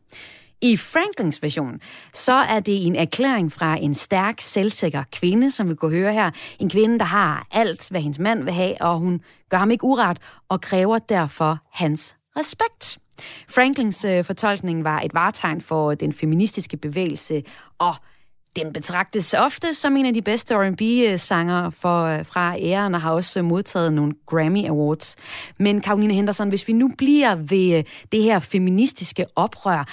I 0.62 0.78
Franklins 0.78 1.44
version, 1.44 1.80
så 2.14 2.34
er 2.34 2.60
det 2.60 2.86
en 2.86 2.96
erklæring 2.96 3.52
fra 3.52 3.76
en 3.76 3.96
stærk, 3.96 4.42
selvsikker 4.42 5.04
kvinde, 5.12 5.52
som 5.52 5.70
vi 5.70 5.76
kunne 5.76 5.96
høre 5.96 6.14
her. 6.14 6.32
En 6.60 6.70
kvinde, 6.70 7.00
der 7.00 7.06
har 7.06 7.48
alt, 7.52 7.90
hvad 7.90 8.02
hendes 8.02 8.20
mand 8.20 8.44
vil 8.44 8.54
have, 8.54 8.82
og 8.82 9.00
hun 9.00 9.22
gør 9.50 9.58
ham 9.58 9.72
ikke 9.72 9.84
uret, 9.84 10.20
og 10.50 10.62
kræver 10.62 11.00
derfor 11.00 11.58
hans 11.72 12.16
respekt. 12.38 13.00
Franklins 13.50 14.06
øh, 14.06 14.24
fortolkning 14.24 14.84
var 14.84 15.02
et 15.02 15.14
varetegn 15.14 15.62
for 15.62 15.94
den 15.94 16.14
feministiske 16.14 16.78
bevægelse, 16.78 17.44
og 17.78 17.96
den 18.56 18.74
betragtes 18.74 19.34
ofte 19.34 19.74
som 19.74 19.98
en 19.98 20.06
af 20.06 20.14
de 20.14 20.22
bedste 20.22 20.56
R&B-sanger 20.56 21.70
for, 21.70 22.04
øh, 22.04 22.26
fra 22.26 22.56
æren, 22.60 22.96
og 22.96 23.02
har 23.02 23.12
også 23.12 23.42
modtaget 23.42 23.94
nogle 23.94 24.14
Grammy 24.26 24.66
Awards. 24.66 25.16
Men 25.60 25.82
Karoline 25.82 26.14
Henderson, 26.14 26.50
hvis 26.50 26.68
vi 26.68 26.74
nu 26.74 26.92
bliver 26.98 27.36
ved 27.36 27.78
øh, 27.78 27.84
det 28.12 28.24
her 28.24 28.40
feministiske 28.40 29.26
oprør, 29.36 29.88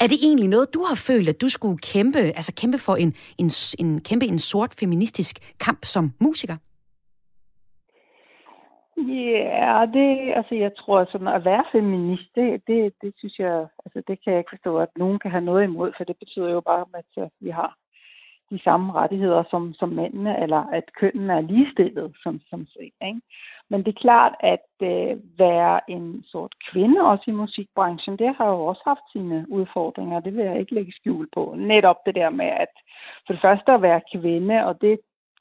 er 0.00 0.06
det 0.06 0.18
egentlig 0.22 0.48
noget, 0.48 0.74
du 0.74 0.84
har 0.84 0.94
følt, 0.94 1.28
at 1.28 1.40
du 1.40 1.48
skulle 1.48 1.78
kæmpe, 1.78 2.18
altså 2.18 2.52
kæmpe 2.52 2.78
for 2.78 2.96
en, 2.96 3.14
en, 3.38 3.50
en, 3.78 4.00
kæmpe 4.00 4.26
en 4.26 4.38
sort 4.38 4.74
feministisk 4.78 5.38
kamp 5.60 5.84
som 5.84 6.12
musiker? 6.20 6.56
Ja, 9.08 9.86
det, 9.92 10.32
altså 10.36 10.54
jeg 10.54 10.72
tror 10.76 11.04
sådan 11.04 11.28
at 11.28 11.44
være 11.44 11.64
feminist, 11.72 12.34
det, 12.34 12.62
det, 12.66 12.94
det 13.02 13.14
synes 13.18 13.38
jeg, 13.38 13.66
altså 13.84 14.02
det 14.08 14.24
kan 14.24 14.32
jeg 14.32 14.38
ikke 14.38 14.56
forstå, 14.56 14.78
at 14.78 14.88
nogen 14.96 15.18
kan 15.18 15.30
have 15.30 15.44
noget 15.44 15.64
imod, 15.64 15.92
for 15.96 16.04
det 16.04 16.16
betyder 16.18 16.50
jo 16.50 16.60
bare, 16.60 16.84
at 16.94 17.22
øh, 17.22 17.28
vi 17.40 17.50
har 17.50 17.76
de 18.50 18.58
samme 18.64 18.92
rettigheder 18.92 19.42
som, 19.50 19.74
som 19.74 19.88
mændene, 19.88 20.42
eller 20.42 20.62
at 20.72 20.84
kønnen 21.00 21.30
er 21.30 21.40
ligestillet 21.40 22.12
som, 22.22 22.40
som 22.50 22.66
set. 22.66 22.94
Ikke? 23.08 23.20
Men 23.70 23.84
det 23.84 23.88
er 23.88 24.00
klart, 24.00 24.34
at 24.40 24.68
øh, 24.82 25.16
være 25.38 25.90
en 25.90 26.24
sort 26.26 26.54
kvinde 26.72 27.00
også 27.00 27.24
i 27.28 27.34
musikbranchen, 27.42 28.18
det 28.18 28.34
har 28.36 28.48
jo 28.48 28.60
også 28.60 28.82
haft 28.84 29.06
sine 29.12 29.46
udfordringer. 29.48 30.20
Det 30.20 30.36
vil 30.36 30.44
jeg 30.44 30.60
ikke 30.60 30.74
lægge 30.74 30.92
skjul 30.92 31.28
på. 31.34 31.54
Netop 31.58 31.96
det 32.06 32.14
der 32.14 32.30
med 32.30 32.46
at 32.46 32.72
for 33.26 33.32
det 33.32 33.42
første 33.42 33.72
at 33.72 33.82
være 33.82 34.00
kvinde, 34.14 34.66
og 34.66 34.80
det 34.80 35.00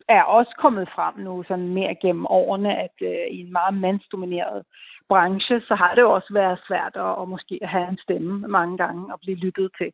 er 0.09 0.23
også 0.23 0.53
kommet 0.57 0.89
frem 0.95 1.13
nu 1.17 1.43
sådan 1.47 1.67
mere 1.67 1.95
gennem 1.95 2.25
årene, 2.29 2.77
at 2.77 2.95
øh, 3.01 3.27
i 3.31 3.39
en 3.41 3.51
meget 3.51 3.73
mandsdomineret 3.73 4.63
branche, 5.09 5.61
så 5.61 5.75
har 5.75 5.95
det 5.95 6.01
jo 6.01 6.11
også 6.11 6.33
været 6.33 6.59
svært 6.67 6.95
at, 6.95 7.21
at 7.21 7.27
måske 7.27 7.59
have 7.63 7.89
en 7.89 7.97
stemme 7.97 8.47
mange 8.47 8.77
gange 8.77 9.13
og 9.13 9.19
blive 9.19 9.37
lyttet 9.37 9.71
til. 9.77 9.91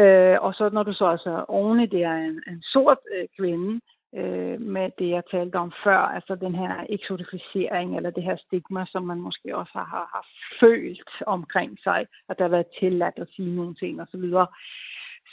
Øh, 0.00 0.36
og 0.40 0.54
så 0.54 0.70
når 0.72 0.82
du 0.82 0.92
så 0.92 1.06
altså 1.06 1.44
oven 1.48 1.80
i 1.80 1.86
det 1.86 2.02
er 2.02 2.16
en, 2.16 2.42
en 2.48 2.62
sort 2.62 2.98
øh, 3.14 3.26
kvinde, 3.38 3.80
øh, 4.14 4.60
med 4.60 4.90
det, 4.98 5.08
jeg 5.10 5.22
talte 5.30 5.56
om 5.56 5.72
før, 5.84 5.98
altså 5.98 6.34
den 6.34 6.54
her 6.54 6.84
eksotificering 6.88 7.96
eller 7.96 8.10
det 8.10 8.22
her 8.22 8.36
stigma, 8.36 8.84
som 8.88 9.02
man 9.02 9.20
måske 9.20 9.56
også 9.56 9.72
har, 9.74 9.84
har, 9.84 10.06
har 10.14 10.26
følt 10.60 11.10
omkring 11.26 11.78
sig, 11.82 12.06
at 12.28 12.38
der 12.38 12.44
har 12.44 12.48
været 12.48 12.76
tilladt 12.78 13.18
at 13.18 13.28
sige 13.36 13.56
nogle 13.56 13.74
ting 13.74 14.02
osv. 14.02 14.20
Så, 14.30 14.46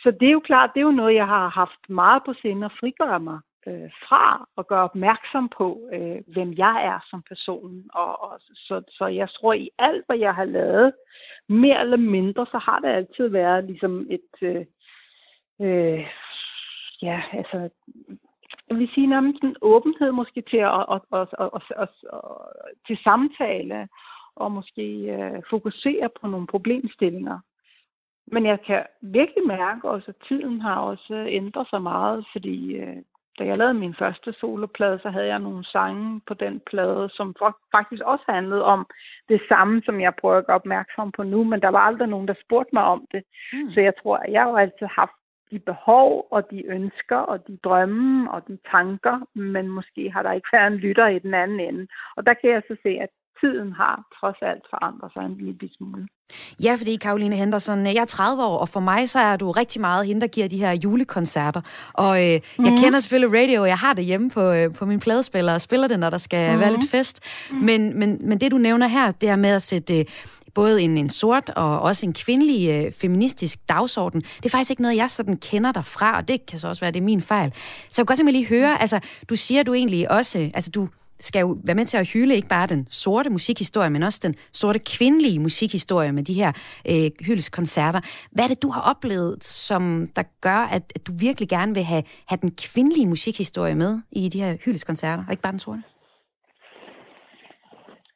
så 0.03 0.11
det 0.19 0.27
er 0.27 0.31
jo 0.31 0.39
klart, 0.39 0.69
det 0.73 0.79
er 0.79 0.89
jo 0.91 1.01
noget, 1.01 1.15
jeg 1.15 1.27
har 1.27 1.47
haft 1.47 1.89
meget 1.89 2.21
på 2.25 2.33
sinde 2.41 2.65
at 2.65 2.77
frigøre 2.79 3.19
mig 3.19 3.39
øh, 3.67 3.91
fra 4.07 4.47
og 4.55 4.67
gøre 4.67 4.83
opmærksom 4.83 5.49
på, 5.57 5.89
øh, 5.93 6.21
hvem 6.27 6.53
jeg 6.57 6.85
er 6.85 6.99
som 7.09 7.23
person. 7.27 7.83
Og, 7.93 8.21
og 8.21 8.39
så, 8.39 8.81
så 8.89 9.05
jeg 9.07 9.29
tror, 9.29 9.53
i 9.53 9.69
alt, 9.79 10.05
hvad 10.05 10.17
jeg 10.17 10.35
har 10.35 10.45
lavet, 10.45 10.93
mere 11.49 11.81
eller 11.81 11.97
mindre, 11.97 12.45
så 12.45 12.57
har 12.57 12.79
det 12.79 12.87
altid 12.87 13.27
været 13.27 13.63
ligesom 13.65 14.07
et... 14.09 14.31
Øh, 14.41 14.65
øh, 15.61 16.07
ja, 17.01 17.21
altså 17.33 17.69
jeg 18.69 18.77
vil 18.77 18.89
sige 18.93 19.07
nærmest 19.07 19.43
en 19.43 19.55
åbenhed 19.61 20.11
måske 20.11 20.41
til 20.41 20.57
at, 20.57 20.85
at, 20.91 21.01
at, 21.13 21.27
at, 21.39 21.49
at, 21.55 21.61
at, 21.77 21.89
at 22.13 22.21
til 22.87 22.97
samtale 23.03 23.87
og 24.35 24.51
måske 24.51 24.83
øh, 25.17 25.41
fokusere 25.49 26.09
på 26.21 26.27
nogle 26.27 26.47
problemstillinger. 26.47 27.39
Men 28.27 28.45
jeg 28.45 28.61
kan 28.61 28.83
virkelig 29.01 29.47
mærke 29.47 29.89
også, 29.89 30.05
at 30.07 30.27
tiden 30.27 30.61
har 30.61 30.79
også 30.79 31.25
ændret 31.29 31.67
sig 31.69 31.81
meget, 31.81 32.25
fordi 32.31 32.73
øh, 32.73 32.97
da 33.39 33.43
jeg 33.43 33.57
lavede 33.57 33.73
min 33.73 33.95
første 33.99 34.33
soloplade, 34.33 34.99
så 34.99 35.09
havde 35.09 35.27
jeg 35.27 35.39
nogle 35.39 35.65
sange 35.65 36.21
på 36.27 36.33
den 36.33 36.61
plade, 36.69 37.09
som 37.13 37.35
faktisk 37.71 38.01
også 38.05 38.25
handlede 38.29 38.63
om 38.63 38.87
det 39.29 39.41
samme, 39.49 39.81
som 39.85 40.01
jeg 40.01 40.15
prøver 40.15 40.37
at 40.37 40.45
gøre 40.45 40.55
opmærksom 40.55 41.11
på 41.11 41.23
nu, 41.23 41.43
men 41.43 41.61
der 41.61 41.69
var 41.69 41.79
aldrig 41.79 42.07
nogen, 42.07 42.27
der 42.27 42.33
spurgte 42.45 42.69
mig 42.73 42.83
om 42.83 43.05
det. 43.11 43.23
Mm. 43.53 43.71
Så 43.71 43.81
jeg 43.81 43.93
tror, 44.01 44.17
at 44.17 44.31
jeg 44.31 44.41
har 44.43 44.57
altid 44.57 44.87
haft 44.87 45.11
de 45.51 45.59
behov 45.59 46.27
og 46.31 46.51
de 46.51 46.65
ønsker 46.65 47.17
og 47.17 47.47
de 47.47 47.57
drømme 47.63 48.31
og 48.31 48.47
de 48.47 48.57
tanker, 48.71 49.17
men 49.35 49.67
måske 49.67 50.11
har 50.11 50.23
der 50.23 50.31
ikke 50.31 50.47
været 50.53 50.67
en 50.67 50.77
lytter 50.77 51.07
i 51.07 51.19
den 51.19 51.33
anden 51.33 51.59
ende. 51.59 51.87
Og 52.15 52.25
der 52.25 52.33
kan 52.33 52.49
jeg 52.49 52.61
så 52.67 52.75
se, 52.83 52.89
at 52.89 53.09
tiden 53.43 53.71
har 53.81 53.95
trods 54.17 54.39
alt 54.41 54.63
forandret 54.73 55.09
sig 55.13 55.23
en 55.25 55.37
lille 55.37 55.69
smule. 55.77 56.07
Ja, 56.63 56.75
fordi 56.79 56.95
Karoline 56.95 57.35
Henderson, 57.35 57.85
jeg 57.85 57.95
er 57.95 58.05
30 58.05 58.43
år, 58.43 58.57
og 58.57 58.69
for 58.69 58.79
mig 58.79 59.09
så 59.09 59.19
er 59.19 59.35
du 59.37 59.51
rigtig 59.51 59.81
meget 59.81 60.07
hende, 60.07 60.21
der 60.21 60.27
giver 60.27 60.47
de 60.47 60.57
her 60.57 60.71
julekoncerter. 60.83 61.61
Og 61.93 62.13
øh, 62.25 62.39
mm. 62.57 62.65
jeg 62.65 62.73
mhm. 62.73 62.81
kender 62.81 62.99
selvfølgelig 62.99 63.41
radio, 63.41 63.65
jeg 63.65 63.77
har 63.77 63.93
det 63.93 64.05
hjemme 64.05 64.29
på, 64.29 64.51
øh, 64.51 64.73
på 64.73 64.85
min 64.85 64.99
pladespiller 64.99 65.53
og 65.53 65.61
spiller 65.61 65.87
det, 65.87 65.99
når 65.99 66.09
der 66.09 66.17
skal 66.17 66.55
mm. 66.55 66.59
være 66.59 66.71
lidt 66.71 66.91
fest. 66.91 67.19
Mm. 67.51 67.57
Men, 67.57 67.99
men, 67.99 68.19
men 68.23 68.39
det, 68.41 68.51
du 68.51 68.57
nævner 68.57 68.87
her, 68.87 69.11
det 69.11 69.29
er 69.29 69.35
med 69.35 69.49
at 69.49 69.61
sætte 69.61 69.99
øh, 69.99 70.05
både 70.53 70.81
en, 70.81 70.97
en 70.97 71.09
sort 71.09 71.49
og 71.49 71.81
også 71.81 72.05
en 72.05 72.13
kvindelig 72.13 72.69
øh, 72.69 72.91
feministisk 72.91 73.59
dagsorden. 73.69 74.21
Det 74.21 74.45
er 74.45 74.49
faktisk 74.49 74.69
ikke 74.69 74.81
noget, 74.81 74.97
jeg 74.97 75.11
sådan 75.11 75.37
kender 75.37 75.71
dig 75.71 75.85
fra, 75.85 76.17
og 76.17 76.27
det 76.27 76.45
kan 76.45 76.59
så 76.59 76.67
også 76.67 76.81
være, 76.81 76.91
det 76.91 76.99
er 76.99 77.03
min 77.03 77.21
fejl. 77.21 77.53
Så 77.53 77.59
jeg 77.89 77.95
kan 77.97 78.05
godt 78.05 78.17
simpelthen 78.17 78.41
lige 78.41 78.49
høre, 78.49 78.81
altså, 78.81 78.99
du 79.29 79.35
siger 79.35 79.63
du 79.63 79.73
egentlig 79.73 80.11
også, 80.11 80.51
altså 80.53 80.71
du 80.71 80.87
skal 81.19 81.39
jo 81.39 81.57
være 81.65 81.75
med 81.75 81.85
til 81.85 81.97
at 81.97 82.09
hylde 82.13 82.35
ikke 82.35 82.47
bare 82.47 82.67
den 82.67 82.87
sorte 82.89 83.29
musikhistorie, 83.29 83.89
men 83.89 84.03
også 84.03 84.19
den 84.23 84.35
sorte 84.53 84.79
kvindelige 84.97 85.39
musikhistorie 85.39 86.11
med 86.11 86.23
de 86.23 86.33
her 86.33 86.51
øh, 86.89 87.11
hyldeskoncerter. 87.25 88.01
Hvad 88.31 88.43
er 88.43 88.47
det, 88.47 88.63
du 88.63 88.69
har 88.69 88.81
oplevet, 88.81 89.43
som 89.43 90.07
der 90.15 90.23
gør, 90.41 90.61
at, 90.75 90.83
at 90.95 91.07
du 91.07 91.11
virkelig 91.19 91.49
gerne 91.49 91.73
vil 91.73 91.83
have, 91.83 92.03
have 92.27 92.39
den 92.41 92.51
kvindelige 92.51 93.07
musikhistorie 93.07 93.75
med 93.75 94.01
i 94.11 94.29
de 94.29 94.41
her 94.41 94.57
hyldeskoncerter, 94.65 95.23
og 95.25 95.31
ikke 95.31 95.43
bare 95.43 95.51
den 95.51 95.59
sorte? 95.59 95.83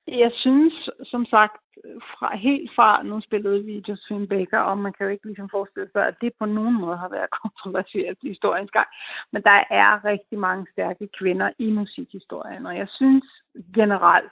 Jeg 0.07 0.31
synes, 0.33 0.73
som 1.03 1.25
sagt, 1.25 1.66
fra, 2.11 2.37
helt 2.37 2.71
fra, 2.75 3.03
nu 3.03 3.21
spillede 3.21 3.63
vi 3.63 3.83
Josephine 3.87 4.27
Baker, 4.27 4.59
og 4.59 4.77
man 4.77 4.93
kan 4.93 5.05
jo 5.05 5.11
ikke 5.11 5.25
ligesom 5.25 5.49
forestille 5.49 5.89
sig, 5.93 6.07
at 6.07 6.15
det 6.21 6.31
på 6.39 6.45
nogen 6.45 6.81
måde 6.81 6.97
har 6.97 7.09
været 7.09 7.29
kontroversielt 7.41 8.19
i 8.21 8.27
historiens 8.27 8.71
gang. 8.71 8.87
Men 9.31 9.41
der 9.43 9.59
er 9.69 10.05
rigtig 10.05 10.39
mange 10.39 10.65
stærke 10.71 11.07
kvinder 11.19 11.49
i 11.59 11.71
musikhistorien, 11.71 12.65
og 12.65 12.77
jeg 12.77 12.87
synes 12.89 13.25
generelt, 13.73 14.31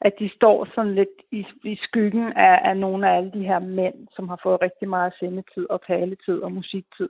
at 0.00 0.12
de 0.18 0.30
står 0.34 0.68
sådan 0.74 0.94
lidt 0.94 1.16
i, 1.32 1.46
i 1.64 1.76
skyggen 1.82 2.32
af, 2.32 2.60
af 2.64 2.76
nogle 2.76 3.08
af 3.08 3.16
alle 3.16 3.32
de 3.32 3.44
her 3.50 3.58
mænd, 3.58 4.08
som 4.16 4.28
har 4.28 4.40
fået 4.42 4.62
rigtig 4.62 4.88
meget 4.88 5.12
sendetid 5.20 5.66
og 5.70 5.86
taletid 5.86 6.38
og 6.38 6.52
musiktid 6.52 7.08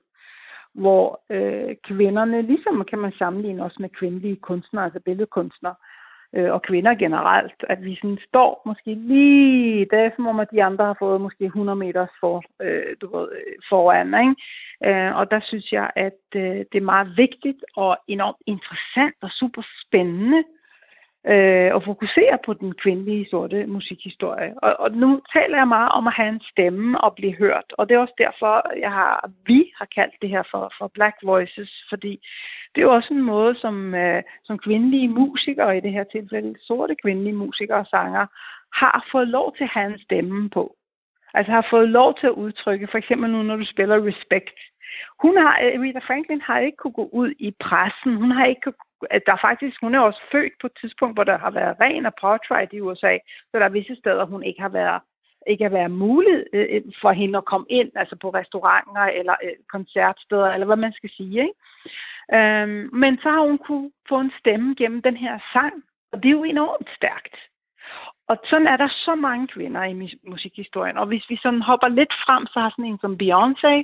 hvor 0.73 1.21
øh, 1.31 1.77
kvinderne, 1.85 2.43
ligesom 2.43 2.85
kan 2.85 2.99
man 2.99 3.13
sammenligne 3.19 3.65
også 3.65 3.77
med 3.81 3.89
kvindelige 3.89 4.37
kunstnere, 4.37 4.85
altså 4.85 5.01
billedkunstnere, 5.01 5.75
øh, 6.37 6.53
og 6.53 6.62
kvinder 6.62 6.95
generelt, 6.95 7.64
at 7.69 7.85
vi 7.85 7.95
sådan 7.95 8.19
står 8.29 8.62
måske 8.66 8.95
lige, 8.95 9.87
der, 9.90 10.11
som 10.16 10.27
om, 10.27 10.40
at 10.40 10.51
de 10.51 10.64
andre 10.64 10.85
har 10.85 10.97
fået 10.99 11.21
måske 11.21 11.45
100 11.45 11.77
meter 11.77 12.07
for, 12.21 12.43
øh, 12.62 12.97
du 13.01 13.16
ved, 13.16 13.29
øh, 13.33 13.55
foran. 13.69 14.14
Ikke? 14.25 14.35
Øh, 14.85 15.16
og 15.16 15.31
der 15.31 15.40
synes 15.43 15.73
jeg, 15.73 15.90
at 15.97 16.23
øh, 16.35 16.59
det 16.73 16.79
er 16.79 16.90
meget 16.95 17.16
vigtigt 17.16 17.64
og 17.77 17.97
enormt 18.09 18.43
interessant 18.47 19.16
og 19.21 19.31
super 19.31 19.62
spændende 19.87 20.45
øh, 21.26 21.74
og 21.74 21.83
fokusere 21.85 22.38
på 22.46 22.52
den 22.52 22.74
kvindelige 22.74 23.26
sorte 23.30 23.66
musikhistorie. 23.66 24.54
Og, 24.62 24.80
og 24.80 24.90
nu 24.92 25.20
taler 25.33 25.56
jeg 25.59 25.68
meget 25.68 25.92
om 25.92 26.06
at 26.06 26.12
have 26.12 26.28
en 26.28 26.42
stemme 26.52 27.00
og 27.00 27.14
blive 27.14 27.35
hørt, 27.35 27.72
og 27.78 27.88
det 27.88 27.94
er 27.94 27.98
også 27.98 28.14
derfor, 28.18 28.78
jeg 28.78 28.92
har, 28.92 29.30
vi 29.46 29.72
har 29.78 29.88
kaldt 29.94 30.14
det 30.22 30.30
her 30.30 30.42
for, 30.50 30.72
for 30.78 30.90
Black 30.94 31.16
Voices, 31.22 31.85
fordi 31.88 32.26
det 32.74 32.80
er 32.80 32.87
jo 32.87 32.94
også 32.94 33.14
en 33.14 33.22
måde, 33.22 33.54
som, 33.59 33.94
øh, 33.94 34.22
som 34.44 34.59
kvindelige 34.59 35.09
musikere, 35.09 35.76
i 35.76 35.80
det 35.80 35.92
her 35.92 36.04
tilfælde 36.04 36.54
sorte 36.61 36.94
kvindelige 37.02 37.37
musikere 37.37 37.78
og 37.78 37.87
sanger, 37.87 38.26
har 38.74 39.09
fået 39.12 39.28
lov 39.28 39.56
til 39.56 39.64
at 39.64 39.70
have 39.70 39.92
en 39.92 39.98
stemme 39.98 40.50
på. 40.50 40.76
Altså 41.35 41.52
har 41.52 41.66
fået 41.70 41.88
lov 41.88 42.18
til 42.20 42.26
at 42.26 42.38
udtrykke, 42.44 42.88
for 42.90 42.98
eksempel 42.98 43.30
nu, 43.30 43.42
når 43.42 43.56
du 43.56 43.64
spiller 43.64 44.06
Respect, 44.06 44.59
Hun 45.22 45.37
har, 45.37 45.52
Rita 45.83 45.98
Franklin 45.98 46.40
har 46.40 46.59
ikke 46.59 46.76
kunne 46.76 46.92
gå 46.92 47.09
ud 47.12 47.30
i 47.38 47.50
pressen. 47.61 48.16
Hun 48.16 48.30
har 48.30 48.44
ikke 48.46 48.72
der 49.27 49.33
er 49.33 49.47
faktisk, 49.49 49.77
hun 49.81 49.95
er 49.95 50.01
også 50.01 50.23
født 50.33 50.53
på 50.61 50.67
et 50.67 50.77
tidspunkt, 50.81 51.17
hvor 51.17 51.25
der 51.25 51.39
har 51.39 51.51
været 51.51 51.81
ren 51.81 52.07
apartheid 52.07 52.73
i 52.73 52.81
USA, 52.81 53.19
så 53.51 53.59
der 53.59 53.65
er 53.65 53.79
visse 53.79 53.97
steder, 53.97 54.25
hun 54.25 54.43
ikke 54.43 54.61
har 54.61 54.69
været 54.69 55.01
ikke 55.47 55.65
har 55.65 55.71
været 55.71 55.91
muligt 55.91 56.45
øh, 56.53 56.67
øh, 56.71 56.83
for 57.03 57.13
hende 57.13 57.39
at 57.39 57.45
komme 57.45 57.67
ind, 57.71 57.91
altså 57.97 58.17
på 58.17 58.31
restauranter 58.31 59.03
eller 59.03 59.35
øh, 59.45 59.57
koncertsteder, 59.69 60.51
eller 60.51 60.67
hvad 60.67 60.77
man 60.77 60.93
skal 60.93 61.11
sige. 61.11 61.41
Ikke? 61.41 61.55
Øhm, 62.37 62.89
men 62.93 63.19
så 63.23 63.29
har 63.31 63.41
hun 63.41 63.59
kunne 63.59 63.91
få 64.09 64.21
en 64.21 64.33
stemme 64.39 64.75
gennem 64.79 65.03
den 65.03 65.17
her 65.17 65.39
sang, 65.53 65.75
og 66.13 66.23
det 66.23 66.29
er 66.29 66.39
jo 66.39 66.45
enormt 66.45 66.89
stærkt. 66.97 67.37
Og 68.29 68.37
sådan 68.45 68.67
er 68.67 68.77
der 68.77 68.89
så 68.89 69.15
mange 69.15 69.47
kvinder 69.49 69.85
i 69.85 70.19
musikhistorien. 70.27 70.99
Og 70.99 71.07
hvis 71.07 71.25
vi 71.29 71.37
sådan 71.43 71.63
hopper 71.63 71.89
lidt 71.89 72.15
frem, 72.27 72.47
så 72.47 72.61
har 72.61 72.71
sådan 72.71 72.85
en 72.85 72.99
som 72.99 73.19
Beyoncé 73.23 73.75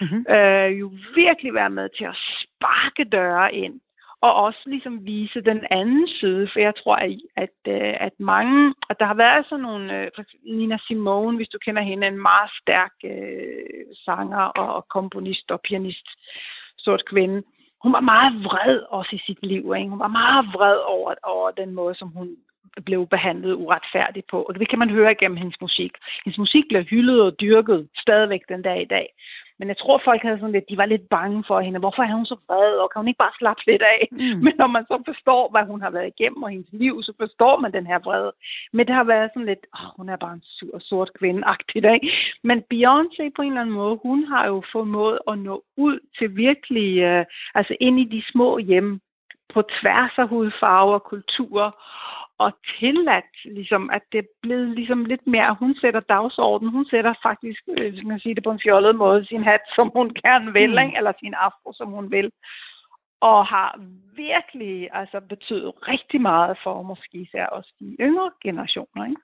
mm-hmm. 0.00 0.34
øh, 0.34 0.80
jo 0.80 0.92
virkelig 1.14 1.54
været 1.54 1.72
med 1.72 1.88
til 1.88 2.04
at 2.04 2.16
sparke 2.40 3.04
døre 3.04 3.54
ind 3.54 3.80
og 4.20 4.34
også 4.34 4.58
ligesom 4.66 5.06
vise 5.06 5.40
den 5.40 5.66
anden 5.70 6.08
side, 6.08 6.48
for 6.52 6.60
jeg 6.60 6.74
tror, 6.74 6.96
at, 6.96 7.18
at, 7.36 7.58
øh, 7.68 7.94
at 8.00 8.12
mange, 8.18 8.74
og 8.88 9.00
der 9.00 9.06
har 9.06 9.14
været 9.14 9.46
sådan 9.48 9.62
nogle, 9.62 10.02
øh, 10.02 10.10
Nina 10.44 10.78
Simone, 10.86 11.36
hvis 11.36 11.48
du 11.48 11.58
kender 11.58 11.82
hende, 11.82 12.06
en 12.06 12.22
meget 12.22 12.50
stærk 12.62 12.92
øh, 13.04 13.86
sanger 14.04 14.44
og 14.62 14.88
komponist 14.88 15.50
og 15.50 15.60
pianist, 15.60 16.08
sort 16.78 17.04
kvinde. 17.04 17.42
Hun 17.82 17.92
var 17.92 18.00
meget 18.00 18.44
vred 18.44 18.78
også 18.88 19.16
i 19.16 19.22
sit 19.26 19.42
liv. 19.42 19.74
Ikke? 19.76 19.90
Hun 19.90 19.98
var 19.98 20.08
meget 20.22 20.46
vred 20.54 20.78
over, 20.94 21.14
over 21.22 21.50
den 21.50 21.70
måde, 21.74 21.94
som 21.94 22.08
hun 22.08 22.36
blev 22.84 23.06
behandlet 23.06 23.54
uretfærdigt 23.54 24.26
på. 24.30 24.42
Og 24.42 24.54
det 24.54 24.68
kan 24.68 24.78
man 24.78 24.90
høre 24.90 25.12
igennem 25.12 25.36
hendes 25.36 25.60
musik. 25.60 25.92
Hendes 26.24 26.38
musik 26.38 26.64
bliver 26.68 26.82
hyldet 26.82 27.22
og 27.22 27.40
dyrket 27.40 27.88
stadigvæk 27.96 28.40
den 28.48 28.62
dag 28.62 28.82
i 28.82 28.84
dag. 28.96 29.08
Men 29.58 29.68
jeg 29.68 29.78
tror, 29.78 30.00
folk 30.04 30.22
havde 30.22 30.38
sådan 30.38 30.52
lidt, 30.52 30.70
de 30.70 30.76
var 30.76 30.86
lidt 30.86 31.08
bange 31.08 31.44
for 31.46 31.60
hende. 31.60 31.78
Hvorfor 31.78 32.02
er 32.02 32.14
hun 32.14 32.26
så 32.26 32.36
vred, 32.46 32.72
og 32.82 32.90
kan 32.90 33.00
hun 33.00 33.08
ikke 33.08 33.24
bare 33.26 33.38
slappe 33.38 33.62
lidt 33.66 33.82
af? 33.82 34.08
Mm. 34.10 34.18
Men 34.44 34.54
når 34.58 34.66
man 34.66 34.84
så 34.84 35.02
forstår, 35.06 35.50
hvad 35.50 35.64
hun 35.72 35.80
har 35.82 35.90
været 35.90 36.12
igennem 36.14 36.42
og 36.42 36.50
hendes 36.50 36.72
liv, 36.72 37.02
så 37.02 37.12
forstår 37.20 37.60
man 37.60 37.72
den 37.72 37.86
her 37.86 37.98
vrede. 37.98 38.32
Men 38.72 38.86
det 38.86 38.94
har 38.94 39.04
været 39.04 39.30
sådan 39.34 39.46
lidt, 39.46 39.64
åh, 39.74 39.90
hun 39.96 40.08
er 40.08 40.16
bare 40.16 40.32
en 40.32 40.42
sur, 40.42 40.78
sort 40.78 41.10
kvinde-agtig 41.18 41.82
dag. 41.82 42.00
Men 42.42 42.58
Beyoncé 42.74 43.24
på 43.36 43.42
en 43.42 43.52
eller 43.52 43.60
anden 43.60 43.74
måde, 43.74 43.98
hun 44.02 44.24
har 44.24 44.46
jo 44.46 44.62
formået 44.72 45.18
at 45.30 45.38
nå 45.38 45.64
ud 45.76 45.98
til 46.18 46.36
virkelig, 46.36 46.98
øh, 46.98 47.24
altså 47.54 47.76
ind 47.80 48.00
i 48.00 48.04
de 48.04 48.22
små 48.32 48.58
hjem, 48.58 49.00
på 49.54 49.62
tværs 49.80 50.14
af 50.18 50.28
hudfarver 50.28 50.94
og 50.94 51.04
kulturer, 51.04 51.70
og 52.38 52.52
tilladt, 52.78 53.34
ligesom, 53.44 53.90
at 53.90 54.02
det 54.12 54.18
er 54.18 54.28
blevet 54.42 54.68
ligesom 54.68 55.04
lidt 55.04 55.26
mere, 55.26 55.56
hun 55.60 55.74
sætter 55.80 56.00
dagsordenen, 56.00 56.72
hun 56.72 56.86
sætter 56.90 57.14
faktisk, 57.22 57.62
øh, 57.78 57.92
hvis 57.92 58.04
man 58.04 58.20
sige 58.20 58.34
det 58.34 58.44
på 58.44 58.50
en 58.50 58.60
fjollet 58.64 58.96
måde, 58.96 59.26
sin 59.26 59.44
hat, 59.44 59.60
som 59.74 59.90
hun 59.96 60.08
gerne 60.22 60.52
vil, 60.52 60.70
mm. 60.70 60.96
eller 60.96 61.12
sin 61.20 61.34
afro, 61.34 61.72
som 61.72 61.88
hun 61.90 62.10
vil. 62.10 62.30
Og 63.20 63.46
har 63.46 63.80
virkelig 64.16 64.88
altså, 64.92 65.20
betydet 65.20 65.72
rigtig 65.88 66.20
meget 66.20 66.58
for 66.62 66.82
måske 66.82 67.16
især 67.18 67.46
også 67.46 67.72
de 67.80 67.96
yngre 68.00 68.30
generationer. 68.42 69.04
Ikke? 69.08 69.20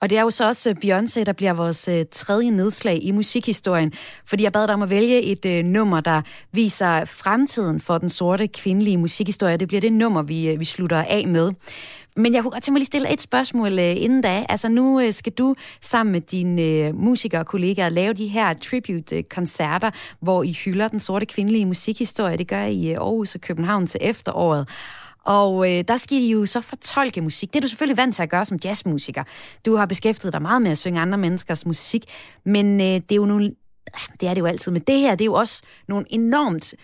Og 0.00 0.10
det 0.10 0.18
er 0.18 0.22
jo 0.22 0.30
så 0.30 0.46
også 0.46 0.70
øh, 0.70 0.76
Beyoncé, 0.84 1.24
der 1.24 1.32
bliver 1.32 1.52
vores 1.52 1.88
øh, 1.88 2.04
tredje 2.12 2.50
nedslag 2.50 2.98
i 3.02 3.12
musikhistorien, 3.12 3.92
fordi 4.26 4.42
jeg 4.42 4.52
bad 4.52 4.66
dig 4.66 4.74
om 4.74 4.82
at 4.82 4.90
vælge 4.90 5.22
et 5.22 5.44
øh, 5.44 5.64
nummer, 5.64 6.00
der 6.00 6.22
viser 6.52 7.04
fremtiden 7.04 7.80
for 7.80 7.98
den 7.98 8.08
sorte 8.08 8.48
kvindelige 8.48 8.96
musikhistorie. 8.96 9.56
Det 9.56 9.68
bliver 9.68 9.80
det 9.80 9.92
nummer, 9.92 10.22
vi, 10.22 10.48
øh, 10.48 10.60
vi 10.60 10.64
slutter 10.64 11.02
af 11.02 11.28
med. 11.28 11.52
Men 12.16 12.34
jeg 12.34 12.42
kunne 12.42 12.50
godt 12.50 12.62
tænke 12.62 12.72
mig 12.72 12.78
lige 12.78 12.86
stille 12.86 13.12
et 13.12 13.20
spørgsmål 13.20 13.78
øh, 13.78 13.96
inden 13.96 14.20
da. 14.20 14.46
Altså 14.48 14.68
nu 14.68 15.00
øh, 15.00 15.12
skal 15.12 15.32
du 15.32 15.54
sammen 15.80 16.12
med 16.12 16.20
dine 16.20 16.62
øh, 16.62 16.94
musikere 16.94 17.40
og 17.40 17.46
kollegaer 17.46 17.88
lave 17.88 18.12
de 18.12 18.26
her 18.26 18.54
tribute-koncerter, 18.54 19.90
hvor 20.20 20.42
I 20.42 20.52
hylder 20.64 20.88
den 20.88 21.00
sorte 21.00 21.26
kvindelige 21.26 21.66
musikhistorie. 21.66 22.36
Det 22.36 22.48
gør 22.48 22.62
I 22.62 22.74
i 22.74 22.92
Aarhus 22.92 23.34
og 23.34 23.40
København 23.40 23.86
til 23.86 24.00
efteråret. 24.02 24.68
Og 25.26 25.72
øh, 25.72 25.84
der 25.88 25.96
skal 25.96 26.18
I 26.18 26.30
jo 26.30 26.46
så 26.46 26.60
fortolke 26.60 27.20
musik. 27.20 27.52
Det 27.52 27.56
er 27.56 27.60
du 27.60 27.68
selvfølgelig 27.68 27.96
vant 27.96 28.14
til 28.14 28.22
at 28.22 28.30
gøre 28.30 28.44
som 28.44 28.58
jazzmusiker. 28.64 29.24
Du 29.66 29.76
har 29.76 29.86
beskæftiget 29.86 30.32
dig 30.32 30.42
meget 30.42 30.62
med 30.62 30.70
at 30.70 30.78
synge 30.78 31.00
andre 31.00 31.18
menneskers 31.18 31.66
musik, 31.66 32.04
men 32.44 32.80
øh, 32.80 32.86
det 32.86 33.12
er 33.12 33.16
jo 33.16 33.26
nogle 33.26 33.54
det 34.20 34.28
er 34.28 34.34
det 34.34 34.40
jo 34.40 34.46
altid, 34.46 34.72
men 34.72 34.82
det 34.82 34.98
her, 34.98 35.10
det 35.10 35.20
er 35.20 35.26
jo 35.26 35.34
også 35.34 35.62
nogle 35.88 36.06
enormt 36.10 36.74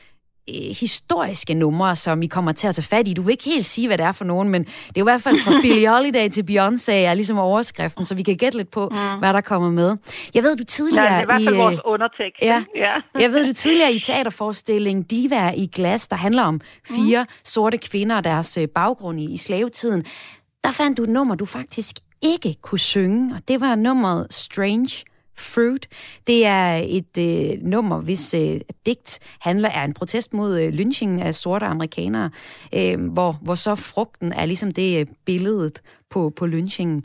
øh, 0.50 0.76
historiske 0.81 1.55
numre, 1.55 1.96
som 1.96 2.22
I 2.22 2.26
kommer 2.26 2.52
til 2.52 2.66
at 2.66 2.74
tage 2.74 2.85
fat 2.85 3.09
i. 3.09 3.14
Du 3.14 3.22
vil 3.22 3.33
ikke 3.33 3.44
helt 3.44 3.66
sige, 3.66 3.87
hvad 3.87 3.98
det 3.98 4.07
er 4.07 4.12
for 4.12 4.24
nogen, 4.24 4.48
men 4.48 4.64
det 4.64 4.70
er 4.70 4.92
jo 4.96 5.05
i 5.05 5.11
hvert 5.11 5.22
fald 5.22 5.42
fra 5.44 5.52
Billie 5.62 5.88
Holiday 5.88 6.28
til 6.28 6.42
Beyoncé 6.50 6.92
er 6.92 7.14
ligesom 7.14 7.38
overskriften, 7.38 8.05
så 8.05 8.14
vi 8.14 8.22
kan 8.22 8.37
gætte 8.37 8.59
lidt 8.59 8.70
på, 8.70 8.88
mm. 8.88 9.18
hvad 9.18 9.33
der 9.33 9.40
kommer 9.40 9.70
med. 9.70 9.96
Jeg 10.35 10.42
ved, 10.42 10.57
du 10.57 10.64
tidligere... 10.64 11.05
Ja, 11.05 11.11
det 11.11 11.18
er 11.18 11.22
i 11.22 11.24
hvert 11.24 11.42
fald 11.44 11.57
vores 11.57 11.74
øh, 11.74 11.81
undertekst. 11.85 12.42
Ja, 12.42 12.64
ja. 12.76 12.92
jeg 13.20 13.31
ved, 13.31 13.46
du 13.46 13.52
tidligere 13.52 13.92
i 13.92 13.98
teaterforestillingen 13.98 15.02
Diva 15.02 15.52
i 15.57 15.66
glas, 15.66 16.09
der 16.09 16.16
handler 16.16 16.42
om 16.42 16.61
fire 16.88 17.22
mm. 17.22 17.35
sorte 17.44 17.78
kvinder 17.78 18.16
og 18.16 18.24
deres 18.24 18.57
øh, 18.57 18.68
baggrund 18.68 19.20
i, 19.20 19.33
i 19.33 19.37
slavetiden, 19.37 20.05
der 20.64 20.70
fandt 20.70 20.98
du 20.98 21.02
et 21.02 21.09
nummer, 21.09 21.35
du 21.35 21.46
faktisk 21.46 21.96
ikke 22.22 22.57
kunne 22.62 22.78
synge, 22.78 23.35
og 23.35 23.48
det 23.48 23.61
var 23.61 23.74
nummeret 23.74 24.26
Strange 24.31 25.05
Fruit. 25.38 25.88
Det 26.27 26.47
er 26.47 26.81
et 26.88 27.18
øh, 27.18 27.62
nummer, 27.62 28.01
hvis 28.01 28.35
øh, 28.35 28.61
digt 28.87 29.18
handler 29.40 29.68
er 29.68 29.85
en 29.85 29.95
protest 29.95 30.35
mod 30.35 30.61
øh, 30.61 30.73
lynchingen 30.73 31.21
af 31.21 31.35
sorte 31.35 31.66
amerikanere, 31.66 32.31
øh, 32.77 33.12
hvor, 33.12 33.33
hvor 33.42 33.55
så 33.55 33.75
frugten 33.75 34.33
er 34.33 34.45
ligesom 34.45 34.71
det 34.71 35.01
øh, 35.01 35.07
billedet 35.27 35.83
på, 36.11 36.33
på 36.37 36.47
lynchingen. 36.47 37.05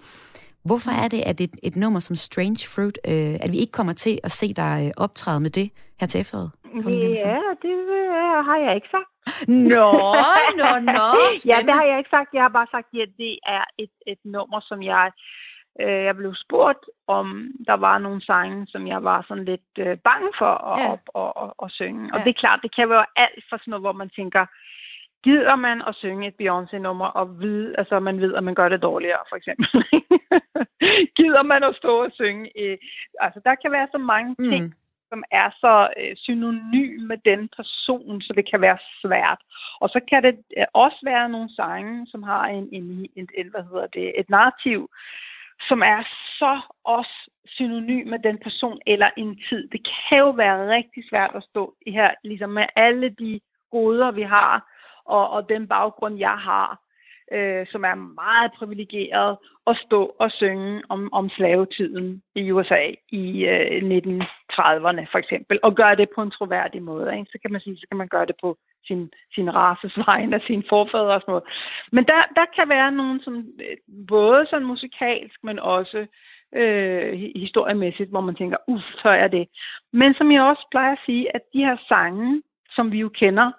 Hvorfor 0.66 0.92
er 1.04 1.08
det, 1.08 1.22
at 1.26 1.42
et, 1.42 1.56
et 1.64 1.76
nummer 1.76 2.00
som 2.00 2.16
Strange 2.16 2.68
Fruit, 2.76 3.00
øh, 3.08 3.36
at 3.44 3.52
vi 3.52 3.58
ikke 3.58 3.72
kommer 3.72 3.94
til 3.94 4.20
at 4.24 4.32
se 4.32 4.54
dig 4.54 4.76
øh, 4.86 4.92
optræde 5.04 5.40
med 5.40 5.50
det 5.50 5.72
her 6.00 6.08
til 6.08 6.22
efteråret? 6.22 6.52
Ja, 7.32 7.42
det 7.66 7.78
øh, 8.00 8.38
har 8.50 8.58
jeg 8.66 8.76
ikke 8.76 8.88
sagt. 8.96 9.10
Nå, 9.74 9.92
nå, 10.62 10.72
nå. 10.98 11.08
Ja, 11.52 11.58
det 11.68 11.74
har 11.80 11.86
jeg 11.92 11.98
ikke 12.02 12.14
sagt. 12.18 12.30
Jeg 12.38 12.44
har 12.48 12.54
bare 12.60 12.70
sagt, 12.76 12.88
at 13.08 13.12
det 13.24 13.34
er 13.56 13.64
et, 13.84 13.96
et 14.12 14.22
nummer, 14.36 14.60
som 14.70 14.80
jeg 14.94 15.06
Øh, 15.82 16.04
jeg 16.04 16.16
blev 16.16 16.34
spurgt, 16.36 16.84
om 17.08 17.52
der 17.68 17.74
var 17.74 17.98
nogle 17.98 18.22
sange, 18.22 18.68
som 18.68 18.88
jeg 18.88 19.04
var 19.04 19.26
sådan 19.28 19.46
lidt 19.46 19.72
øh, 19.80 19.98
bange 19.98 20.30
for 20.38 20.54
at, 20.72 20.80
ja. 20.80 20.94
at, 20.94 21.00
at, 21.22 21.32
at, 21.44 21.52
at 21.64 21.72
synge. 21.72 22.04
Og 22.14 22.18
ja. 22.18 22.24
det 22.24 22.30
er 22.30 22.42
klart, 22.44 22.60
det 22.64 22.76
kan 22.76 22.90
være 22.90 23.06
alt 23.16 23.44
for 23.50 23.58
sådan 23.58 23.72
noget, 23.72 23.84
hvor 23.84 23.92
man 23.92 24.10
tænker, 24.10 24.46
gider 25.24 25.56
man 25.56 25.82
at 25.88 25.96
synge 25.96 26.28
et 26.28 26.40
Beyoncé-nummer 26.42 27.06
og 27.06 27.42
vide, 27.42 27.76
altså 27.78 28.00
man 28.00 28.22
ved, 28.22 28.36
at 28.36 28.44
man 28.44 28.56
gør 28.56 28.70
det 28.70 28.82
dårligere, 28.82 29.24
for 29.30 29.36
eksempel. 29.36 29.68
gider 31.20 31.44
man 31.44 31.64
at 31.64 31.76
stå 31.76 32.04
og 32.04 32.12
synge? 32.14 32.52
Øh, 32.62 32.78
altså 33.20 33.40
der 33.46 33.56
kan 33.56 33.72
være 33.72 33.88
så 33.92 33.98
mange 33.98 34.36
mm. 34.40 34.50
ting, 34.50 34.76
som 35.10 35.24
er 35.32 35.50
så 35.64 35.90
øh, 36.00 36.16
synonym 36.16 37.02
med 37.02 37.18
den 37.26 37.50
person, 37.58 38.22
så 38.22 38.34
det 38.34 38.50
kan 38.50 38.62
være 38.62 38.78
svært. 39.02 39.42
Og 39.80 39.90
så 39.90 40.00
kan 40.10 40.24
det 40.24 40.36
øh, 40.58 40.66
også 40.74 41.00
være 41.04 41.30
nogle 41.30 41.50
sange, 41.56 42.08
som 42.08 42.24
har 42.24 42.46
en, 42.48 42.70
en, 42.72 43.10
en, 43.16 43.28
en 43.38 43.50
hvad 43.50 43.64
hedder 43.64 43.88
det, 43.88 44.20
et 44.20 44.30
narrativ, 44.30 44.90
som 45.68 45.82
er 45.82 46.04
så 46.40 46.62
også 46.84 47.30
synonym 47.46 48.08
med 48.08 48.20
den 48.20 48.38
person 48.38 48.80
eller 48.86 49.10
en 49.18 49.40
tid. 49.50 49.68
Det 49.68 49.88
kan 49.88 50.18
jo 50.18 50.30
være 50.30 50.76
rigtig 50.76 51.04
svært 51.10 51.32
at 51.36 51.44
stå 51.44 51.76
i 51.86 51.92
her, 51.92 52.12
ligesom 52.24 52.50
med 52.50 52.66
alle 52.76 53.10
de 53.10 53.40
goder, 53.72 54.12
vi 54.12 54.22
har, 54.22 54.72
og, 55.06 55.30
og 55.30 55.50
den 55.50 55.68
baggrund, 55.68 56.18
jeg 56.18 56.38
har, 56.38 56.80
øh, 57.32 57.68
som 57.72 57.84
er 57.84 57.96
meget 57.96 58.52
privilegeret, 58.52 59.38
at 59.68 59.78
stå 59.86 60.16
og 60.20 60.32
synge 60.32 60.82
om, 60.90 61.14
om 61.14 61.30
slavetiden 61.30 62.22
i 62.36 62.52
USA 62.52 62.84
i 63.10 63.46
øh, 63.46 63.82
1930'erne 63.98 65.04
for 65.12 65.18
eksempel, 65.18 65.60
og 65.64 65.76
gøre 65.76 65.96
det 65.96 66.10
på 66.16 66.22
en 66.22 66.32
troværdig 66.32 66.82
måde. 66.82 67.18
Ikke? 67.18 67.32
Så 67.32 67.38
kan 67.42 67.52
man 67.52 67.62
sige, 67.62 67.78
så 67.78 67.86
kan 67.92 67.98
man 67.98 68.08
gøre 68.08 68.26
det 68.26 68.36
på 68.42 68.58
sin, 68.88 69.12
sin 69.36 69.54
races 69.56 69.98
vegne 70.08 70.36
og 70.36 70.42
sine 70.48 70.64
forfædre 70.70 71.16
og 71.16 71.22
sådan 71.22 71.32
noget. 71.32 71.48
Men 71.92 72.04
der, 72.06 72.22
der 72.36 72.46
kan 72.56 72.70
være 72.70 72.92
nogen, 72.92 73.20
som 73.20 73.36
øh, 73.36 73.78
både 74.08 74.48
sådan 74.50 74.68
musikalsk, 74.68 75.44
men 75.44 75.60
også 75.60 76.06
øh, 76.56 77.14
historiemæssigt, 77.36 78.10
hvor 78.10 78.22
man 78.22 78.36
tænker, 78.36 78.58
uff, 78.68 78.86
så 79.02 79.10
er 79.10 79.28
det. 79.28 79.48
Men 79.94 80.14
som 80.14 80.32
jeg 80.32 80.42
også 80.42 80.68
plejer 80.72 80.92
at 80.92 81.06
sige, 81.06 81.36
at 81.36 81.42
de 81.54 81.60
her 81.60 81.78
sange, 81.88 82.42
som 82.76 82.92
vi 82.92 83.00
jo 83.00 83.10
kender, 83.10 83.52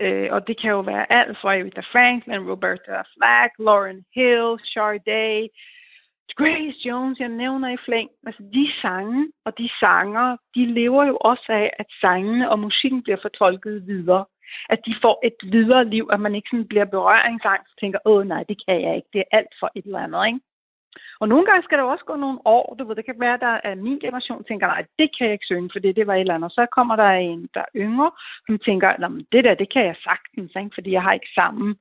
øh, 0.00 0.28
og 0.30 0.46
det 0.46 0.60
kan 0.60 0.70
jo 0.70 0.80
være 0.80 1.12
alt 1.12 1.38
fra 1.40 1.48
Aretha 1.48 1.80
Franklin, 1.92 2.50
Roberta 2.50 3.02
Flack, 3.12 3.52
Lauren 3.58 4.04
Hill, 4.14 4.58
Sade, 4.64 5.48
Grace 6.36 6.78
Jones, 6.88 7.18
jeg 7.18 7.28
nævner 7.28 7.68
i 7.72 7.76
flæng. 7.84 8.10
Altså 8.26 8.42
de 8.42 8.68
sange 8.82 9.32
og 9.44 9.58
de 9.58 9.70
sanger, 9.80 10.36
de 10.54 10.66
lever 10.66 11.04
jo 11.04 11.16
også 11.16 11.46
af, 11.48 11.72
at 11.78 11.86
sangene 12.00 12.50
og 12.50 12.58
musikken 12.58 13.02
bliver 13.02 13.18
fortolket 13.22 13.86
videre 13.86 14.24
at 14.68 14.80
de 14.86 14.94
får 15.02 15.20
et 15.24 15.52
videre 15.52 15.84
liv, 15.84 16.08
at 16.12 16.20
man 16.20 16.34
ikke 16.34 16.48
sådan 16.50 16.68
bliver 16.68 16.84
berøringsangst 16.84 17.72
og 17.72 17.80
tænker, 17.80 17.98
åh 18.04 18.26
nej, 18.26 18.42
det 18.48 18.56
kan 18.66 18.82
jeg 18.82 18.96
ikke, 18.96 19.08
det 19.12 19.20
er 19.20 19.36
alt 19.38 19.54
for 19.60 19.70
et 19.74 19.84
eller 19.84 19.98
andet, 19.98 20.26
ikke? 20.26 20.40
Og 21.20 21.28
nogle 21.28 21.46
gange 21.46 21.62
skal 21.62 21.78
der 21.78 21.84
også 21.84 22.04
gå 22.04 22.16
nogle 22.16 22.38
år, 22.44 22.76
du 22.78 22.84
ved, 22.84 22.96
det 22.96 23.04
kan 23.04 23.20
være, 23.20 23.34
at 23.34 23.40
der 23.40 23.60
er 23.64 23.74
min 23.74 23.98
generation, 23.98 24.44
tænker, 24.44 24.66
nej, 24.66 24.84
det 24.98 25.10
kan 25.16 25.26
jeg 25.26 25.32
ikke 25.32 25.50
synge, 25.50 25.70
for 25.72 25.78
det, 25.78 25.96
det 25.96 26.06
var 26.06 26.14
et 26.14 26.20
eller 26.20 26.34
andet. 26.34 26.52
Så 26.52 26.66
kommer 26.76 26.96
der 26.96 27.10
en, 27.10 27.48
der 27.54 27.60
er 27.60 27.72
yngre, 27.76 28.10
som 28.46 28.58
tænker, 28.58 28.88
det 29.32 29.44
der, 29.44 29.54
det 29.54 29.72
kan 29.72 29.84
jeg 29.84 29.96
sagtens, 30.04 30.52
ikke? 30.56 30.74
fordi 30.74 30.90
jeg 30.92 31.02
har 31.02 31.12
ikke 31.12 31.32
sammen. 31.34 31.76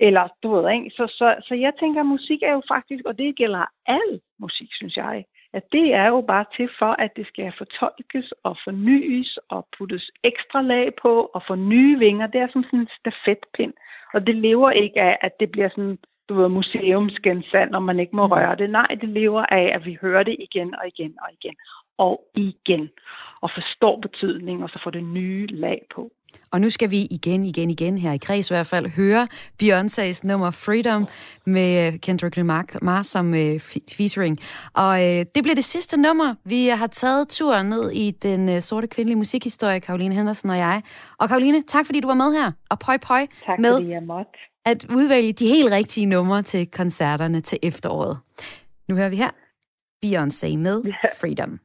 Eller, 0.00 0.28
du 0.42 0.54
ved, 0.54 0.72
ikke? 0.72 0.90
Så, 0.90 1.06
så, 1.18 1.34
så 1.48 1.54
jeg 1.54 1.72
tænker, 1.80 2.00
at 2.00 2.06
musik 2.06 2.42
er 2.42 2.52
jo 2.52 2.62
faktisk, 2.68 3.04
og 3.04 3.18
det 3.18 3.36
gælder 3.36 3.64
al 3.86 4.20
musik, 4.38 4.68
synes 4.72 4.96
jeg, 4.96 5.24
at 5.52 5.62
det 5.72 5.94
er 5.94 6.08
jo 6.08 6.20
bare 6.20 6.44
til 6.56 6.68
for, 6.78 6.92
at 7.04 7.16
det 7.16 7.26
skal 7.26 7.52
fortolkes 7.58 8.32
og 8.44 8.56
fornyes 8.64 9.38
og 9.48 9.68
puttes 9.78 10.10
ekstra 10.24 10.62
lag 10.62 10.94
på 11.02 11.30
og 11.34 11.42
få 11.46 11.54
nye 11.54 11.98
vinger. 11.98 12.26
Det 12.26 12.40
er 12.40 12.48
som 12.52 12.64
sådan 12.64 12.78
en 12.78 12.88
stafetpind. 12.98 13.72
Og 14.14 14.26
det 14.26 14.36
lever 14.36 14.70
ikke 14.70 15.00
af, 15.00 15.18
at 15.20 15.40
det 15.40 15.50
bliver 15.50 15.68
sådan, 15.68 15.98
du 16.30 16.34
ved, 16.40 16.48
museumsgensand, 16.48 17.70
når 17.70 17.82
man 17.88 18.00
ikke 18.00 18.16
må 18.16 18.26
mm. 18.26 18.32
røre 18.32 18.56
det. 18.56 18.70
Nej, 18.70 18.90
det 19.00 19.08
lever 19.08 19.44
af, 19.58 19.66
at 19.76 19.82
vi 19.84 19.98
hører 20.02 20.22
det 20.22 20.36
igen 20.46 20.74
og 20.80 20.86
igen 20.92 21.12
og 21.22 21.28
igen 21.36 21.56
og 21.98 22.12
igen. 22.34 22.88
Og 23.42 23.50
forstår 23.54 24.00
betydningen, 24.06 24.62
og 24.62 24.70
så 24.70 24.80
får 24.84 24.90
det 24.90 25.04
nye 25.04 25.46
lag 25.46 25.80
på. 25.94 26.10
Og 26.52 26.60
nu 26.60 26.70
skal 26.70 26.90
vi 26.90 26.96
igen, 27.10 27.44
igen, 27.44 27.70
igen 27.70 27.98
her 27.98 28.12
i 28.12 28.18
Kreds 28.18 28.50
i 28.50 28.54
hvert 28.54 28.66
fald 28.66 28.86
høre 28.96 29.28
Beyoncé's 29.62 30.20
nummer 30.24 30.50
Freedom 30.50 31.06
med 31.46 31.98
Kendrick 31.98 32.36
Lamar 32.36 33.02
som 33.02 33.26
uh, 33.28 33.60
featuring. 33.96 34.38
Og 34.74 34.90
uh, 34.90 35.20
det 35.34 35.40
bliver 35.42 35.54
det 35.54 35.64
sidste 35.64 36.00
nummer. 36.00 36.34
Vi 36.44 36.66
har 36.66 36.86
taget 36.86 37.28
turen 37.28 37.66
ned 37.66 37.90
i 37.92 38.10
den 38.10 38.48
uh, 38.48 38.58
sorte 38.58 38.86
kvindelige 38.86 39.18
musikhistorie, 39.18 39.80
Karoline 39.80 40.14
Henderson 40.14 40.50
og 40.50 40.56
jeg. 40.58 40.82
Og 41.18 41.28
Karoline, 41.28 41.62
tak 41.62 41.86
fordi 41.86 42.00
du 42.00 42.06
var 42.06 42.14
med 42.14 42.32
her. 42.32 42.52
Og 42.70 42.78
pøj 42.78 42.98
pøj 43.08 43.26
tak, 43.46 43.58
med. 43.58 43.74
At 44.64 44.86
udvælge 44.90 45.32
de 45.32 45.46
helt 45.48 45.72
rigtige 45.72 46.06
numre 46.06 46.42
til 46.42 46.66
koncerterne 46.70 47.40
til 47.40 47.58
efteråret. 47.62 48.18
Nu 48.88 48.96
hører 48.96 49.08
vi 49.08 49.16
her 49.16 49.30
Beyoncé 50.06 50.56
med 50.56 50.82
Freedom. 51.20 51.60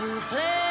I 0.00 0.67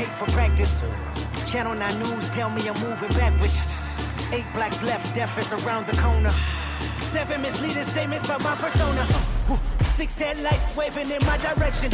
meditate 0.00 0.16
for 0.16 0.26
practice. 0.32 0.82
Channel 1.46 1.74
9 1.74 1.98
News 1.98 2.28
tell 2.28 2.50
me 2.50 2.68
I'm 2.68 2.80
moving 2.80 3.08
backwards. 3.10 3.72
Eight 4.32 4.46
blacks 4.54 4.82
left, 4.82 5.14
death 5.14 5.38
is 5.38 5.52
around 5.52 5.86
the 5.86 5.96
corner. 5.96 6.32
Seven 7.12 7.42
misleading 7.42 7.84
statements 7.84 8.24
about 8.24 8.42
my 8.42 8.54
persona. 8.56 9.06
Six 9.90 10.16
headlights 10.18 10.76
waving 10.76 11.10
in 11.10 11.24
my 11.26 11.36
direction. 11.38 11.90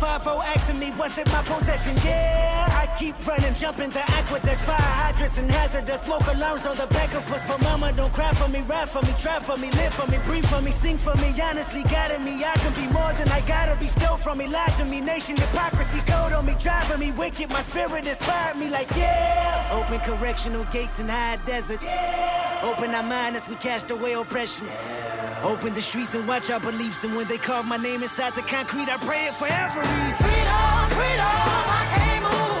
5-0 0.00 0.42
asking 0.56 0.78
me 0.78 0.90
what's 0.92 1.18
in 1.18 1.28
my 1.30 1.42
possession. 1.42 1.94
Yeah, 2.04 2.71
keep 2.98 3.14
running, 3.26 3.54
jumping 3.54 3.90
the 3.90 4.00
aqueducts, 4.12 4.62
fire 4.62 4.76
hydrants 4.76 5.38
and 5.38 5.50
hazardous 5.50 6.02
smoke 6.02 6.26
alarms 6.26 6.66
on 6.66 6.76
the 6.76 6.86
back 6.88 7.14
of 7.14 7.30
us. 7.32 7.42
But 7.46 7.62
mama, 7.62 7.92
don't 7.92 8.12
cry 8.12 8.32
for 8.34 8.48
me, 8.48 8.60
ride 8.62 8.88
for 8.88 9.02
me, 9.02 9.14
try 9.20 9.38
for 9.40 9.56
me, 9.56 9.70
live 9.72 9.94
for 9.94 10.10
me, 10.10 10.18
breathe 10.26 10.46
for 10.46 10.60
me, 10.60 10.72
sing 10.72 10.98
for 10.98 11.14
me. 11.16 11.34
Honestly, 11.42 11.82
guiding 11.84 12.24
me, 12.24 12.44
I 12.44 12.54
can 12.54 12.72
be 12.74 12.86
more 12.92 13.12
than 13.14 13.28
I 13.28 13.40
gotta 13.42 13.78
be. 13.78 13.88
Stole 13.88 14.16
from 14.16 14.38
me, 14.38 14.46
lied 14.46 14.76
to 14.78 14.84
me, 14.84 15.00
nation 15.00 15.36
hypocrisy, 15.36 16.00
code 16.00 16.32
on 16.32 16.46
me, 16.46 16.54
driving 16.58 17.00
me 17.00 17.10
wicked. 17.12 17.50
My 17.50 17.62
spirit 17.62 18.06
inspired 18.06 18.56
me, 18.56 18.70
like 18.70 18.90
yeah. 18.96 19.70
Open 19.72 20.00
correctional 20.00 20.64
gates 20.64 20.98
in 20.98 21.08
high 21.08 21.38
desert. 21.46 21.80
Yeah. 21.82 22.60
Open 22.62 22.94
our 22.94 23.02
mind 23.02 23.36
as 23.36 23.48
we 23.48 23.56
cast 23.56 23.90
away 23.90 24.12
oppression. 24.14 24.66
Yeah. 24.66 25.42
Open 25.44 25.74
the 25.74 25.82
streets 25.82 26.14
and 26.14 26.26
watch 26.28 26.50
our 26.50 26.60
beliefs. 26.60 27.02
And 27.04 27.16
when 27.16 27.26
they 27.26 27.38
carve 27.38 27.66
my 27.66 27.76
name 27.76 28.02
inside 28.02 28.34
the 28.34 28.42
concrete, 28.42 28.88
I 28.88 28.96
pray 28.98 29.26
it 29.26 29.34
forever. 29.34 29.82
Freedom, 29.82 30.90
freedom, 30.96 31.26
I 31.26 31.86
can't 31.90 32.22
move. 32.22 32.51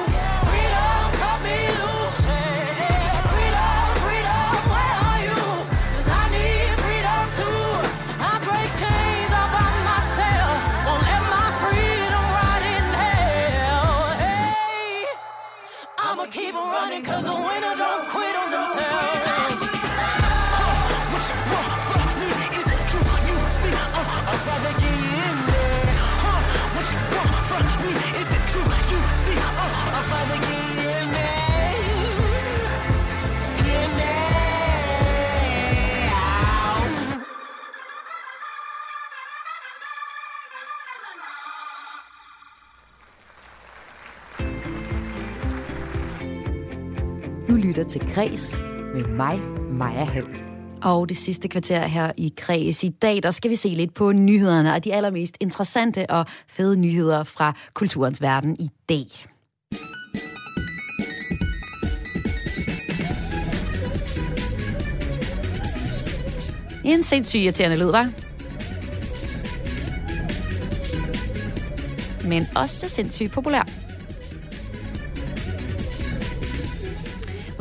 Cause 17.12 17.41
lytter 47.72 47.90
til 47.90 48.14
Græs 48.14 48.58
med 48.94 49.04
mig, 49.04 49.40
Maja 49.72 50.04
Hall. 50.04 50.26
Og 50.82 51.08
det 51.08 51.16
sidste 51.16 51.48
kvarter 51.48 51.86
her 51.86 52.12
i 52.18 52.34
Græs 52.36 52.84
i 52.84 52.88
dag, 52.88 53.22
der 53.22 53.30
skal 53.30 53.50
vi 53.50 53.56
se 53.56 53.68
lidt 53.68 53.94
på 53.94 54.12
nyhederne 54.12 54.74
og 54.74 54.84
de 54.84 54.94
allermest 54.94 55.36
interessante 55.40 56.10
og 56.10 56.26
fede 56.48 56.76
nyheder 56.80 57.24
fra 57.24 57.52
kulturens 57.74 58.22
verden 58.22 58.56
i 58.60 58.68
dag. 58.88 59.06
En 66.84 67.02
sindssygt 67.02 67.42
irriterende 67.42 67.76
lyd, 67.76 67.90
var. 67.90 68.10
Men 72.28 72.42
også 72.56 72.88
sindssygt 72.88 73.32
populær. 73.32 73.81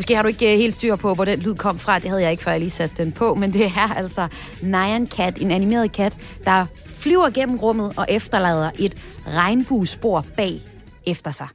Måske 0.02 0.16
har 0.16 0.22
du 0.22 0.28
ikke 0.28 0.54
øh, 0.54 0.58
helt 0.58 0.76
styr 0.76 0.95
på, 0.95 1.14
hvor 1.14 1.26
den 1.26 1.39
lyd 1.39 1.56
kom 1.56 1.80
fra. 1.80 1.99
Det 1.99 2.10
havde 2.10 2.22
jeg 2.22 2.32
ikke, 2.32 2.43
før 2.43 2.52
jeg 2.52 2.60
lige 2.60 2.70
satte 2.70 3.04
den 3.04 3.12
på. 3.12 3.36
Men 3.36 3.54
det 3.54 3.66
er 3.66 3.93
altså 3.95 4.28
Nyan 4.64 5.08
Cat, 5.08 5.41
en 5.41 5.52
animeret 5.52 5.91
kat, 5.91 6.18
der 6.45 6.66
flyver 6.86 7.30
gennem 7.30 7.58
rummet 7.58 7.93
og 7.97 8.06
efterlader 8.10 8.72
et 8.80 8.97
regnbuespor 9.28 10.26
bag 10.38 10.62
efter 11.08 11.32
sig. 11.32 11.47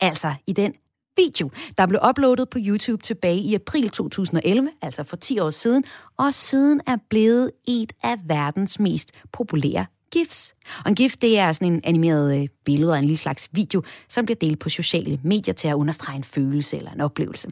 Altså 0.00 0.34
i 0.46 0.52
den 0.52 0.72
video, 1.16 1.50
der 1.78 1.86
blev 1.86 2.00
uploadet 2.08 2.50
på 2.50 2.58
YouTube 2.60 3.02
tilbage 3.02 3.38
i 3.38 3.54
april 3.54 3.90
2011, 3.90 4.70
altså 4.82 5.04
for 5.04 5.16
10 5.16 5.38
år 5.38 5.50
siden, 5.50 5.84
og 6.18 6.34
siden 6.34 6.80
er 6.86 6.96
blevet 7.10 7.50
et 7.68 7.92
af 8.02 8.16
verdens 8.26 8.80
mest 8.80 9.10
populære 9.32 9.86
GIFs. 10.12 10.54
Og 10.84 10.88
en 10.88 10.94
GIF, 10.94 11.16
det 11.16 11.38
er 11.38 11.52
sådan 11.52 11.72
en 11.72 11.80
animeret 11.84 12.42
øh, 12.42 12.48
billede 12.64 12.92
og 12.92 12.98
en 12.98 13.04
lille 13.04 13.16
slags 13.16 13.48
video, 13.52 13.82
som 14.08 14.24
bliver 14.24 14.38
delt 14.40 14.58
på 14.58 14.68
sociale 14.68 15.20
medier 15.24 15.54
til 15.54 15.68
at 15.68 15.74
understrege 15.74 16.16
en 16.16 16.24
følelse 16.24 16.76
eller 16.76 16.90
en 16.90 17.00
oplevelse. 17.00 17.48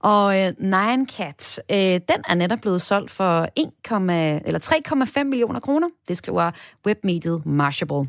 Og 0.00 0.40
øh, 0.40 0.52
Nine 0.58 1.06
Cat, 1.06 1.60
øh, 1.70 1.76
den 1.76 2.24
er 2.28 2.34
netop 2.34 2.58
blevet 2.60 2.82
solgt 2.82 3.10
for 3.10 3.48
1, 3.56 3.70
eller 4.46 4.80
3,5 5.18 5.24
millioner 5.24 5.60
kroner. 5.60 5.88
Det 6.08 6.16
skriver 6.16 6.50
webmediet 6.86 7.46
Mashable. 7.46 8.08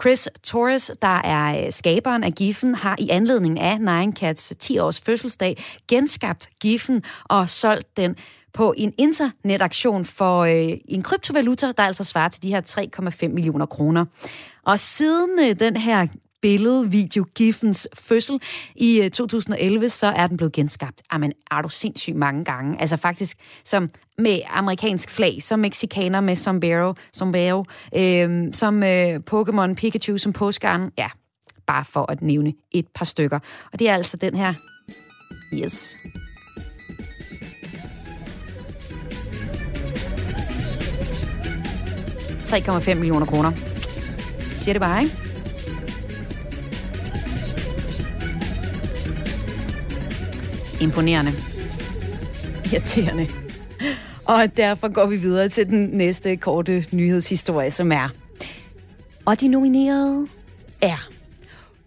Chris 0.00 0.28
Torres, 0.42 0.90
der 1.02 1.22
er 1.24 1.64
øh, 1.64 1.72
skaberen 1.72 2.24
af 2.24 2.32
GIF'en, 2.40 2.76
har 2.76 2.96
i 2.98 3.08
anledning 3.08 3.60
af 3.60 3.80
Nine 3.80 4.12
Cats 4.12 4.52
10-års 4.62 5.00
fødselsdag 5.00 5.64
genskabt 5.88 6.48
GIF'en 6.64 7.00
og 7.24 7.48
solgt 7.50 7.96
den 7.96 8.16
på 8.58 8.74
en 8.76 8.92
internetaktion 8.98 10.04
for 10.04 10.40
øh, 10.40 10.78
en 10.88 11.02
kryptovaluta, 11.02 11.72
der 11.72 11.82
altså 11.82 12.04
svarer 12.04 12.28
til 12.28 12.42
de 12.42 12.48
her 12.48 12.60
3,5 13.22 13.28
millioner 13.28 13.66
kroner. 13.66 14.04
Og 14.66 14.78
siden 14.78 15.30
øh, 15.40 15.60
den 15.60 15.76
her 15.76 16.06
billede, 16.42 16.90
video, 16.90 17.24
Giffens 17.34 17.88
fødsel 17.94 18.40
i 18.76 19.00
øh, 19.00 19.10
2011, 19.10 19.88
så 19.88 20.06
er 20.06 20.26
den 20.26 20.36
blevet 20.36 20.52
genskabt. 20.52 21.02
Ah, 21.10 21.14
Jamen, 21.14 21.32
er 21.50 21.62
du 21.62 21.68
sindssygt 21.68 22.16
mange 22.16 22.44
gange. 22.44 22.80
Altså 22.80 22.96
faktisk 22.96 23.36
som 23.64 23.90
med 24.18 24.40
amerikansk 24.48 25.10
flag, 25.10 25.42
som 25.42 25.58
mexikaner 25.58 26.20
med 26.20 26.36
sombrero, 26.36 26.94
sombrero 27.12 27.64
øh, 27.96 28.48
som 28.52 28.82
øh, 28.82 29.20
Pokémon 29.30 29.74
Pikachu, 29.74 30.18
som 30.18 30.32
postgarn. 30.32 30.90
Ja, 30.98 31.08
bare 31.66 31.84
for 31.84 32.12
at 32.12 32.22
nævne 32.22 32.52
et 32.70 32.86
par 32.94 33.04
stykker. 33.04 33.38
Og 33.72 33.78
det 33.78 33.88
er 33.88 33.94
altså 33.94 34.16
den 34.16 34.34
her. 34.34 34.54
Yes. 35.54 35.96
3,5 42.48 42.94
millioner 42.94 43.26
kroner. 43.26 43.52
Siger 44.54 44.72
det 44.72 44.80
bare, 44.82 45.02
ikke? 45.02 45.16
Imponerende. 50.80 51.32
Irriterende. 52.72 53.26
Og 54.24 54.56
derfor 54.56 54.92
går 54.92 55.06
vi 55.06 55.16
videre 55.16 55.48
til 55.48 55.66
den 55.66 55.88
næste 55.92 56.36
korte 56.36 56.84
nyhedshistorie, 56.92 57.70
som 57.70 57.92
er... 57.92 58.08
Og 59.24 59.40
de 59.40 59.48
nominerede 59.48 60.26
er 60.80 61.08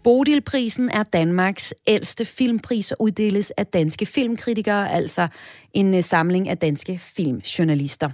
Bodilprisen 0.04 0.88
er 0.88 1.02
Danmarks 1.02 1.74
ældste 1.86 2.24
filmpris 2.24 2.92
og 2.92 3.02
uddeles 3.02 3.50
af 3.50 3.66
danske 3.66 4.06
filmkritikere, 4.06 4.92
altså 4.92 5.28
en 5.74 5.94
øh, 5.94 6.02
samling 6.02 6.48
af 6.48 6.58
danske 6.58 6.98
filmjournalister. 6.98 8.10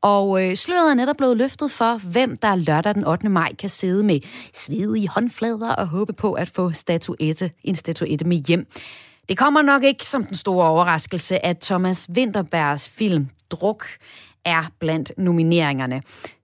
Og 0.00 0.44
øh, 0.44 0.56
sløret 0.56 0.90
er 0.90 0.94
netop 0.94 1.16
blevet 1.16 1.36
løftet 1.36 1.70
for, 1.70 1.98
hvem 2.10 2.36
der 2.36 2.54
lørdag 2.54 2.94
den 2.94 3.06
8. 3.06 3.28
maj 3.28 3.54
kan 3.54 3.68
sidde 3.68 4.04
med 4.04 4.18
svedige 4.54 5.08
håndflader 5.08 5.74
og 5.74 5.88
håbe 5.88 6.12
på 6.12 6.32
at 6.32 6.48
få 6.48 6.72
statuette, 6.72 7.50
en 7.64 7.76
statuette 7.76 8.24
med 8.24 8.36
hjem. 8.36 8.66
Det 9.28 9.38
kommer 9.38 9.62
nok 9.62 9.82
ikke 9.82 10.06
som 10.06 10.24
den 10.24 10.36
store 10.36 10.68
overraskelse, 10.68 11.46
at 11.46 11.58
Thomas 11.58 12.08
Winterbergs 12.16 12.88
film 12.88 13.28
Druk 13.50 13.84
er 14.44 14.70
blandt 14.78 15.12
nomineringerne. 15.18 16.02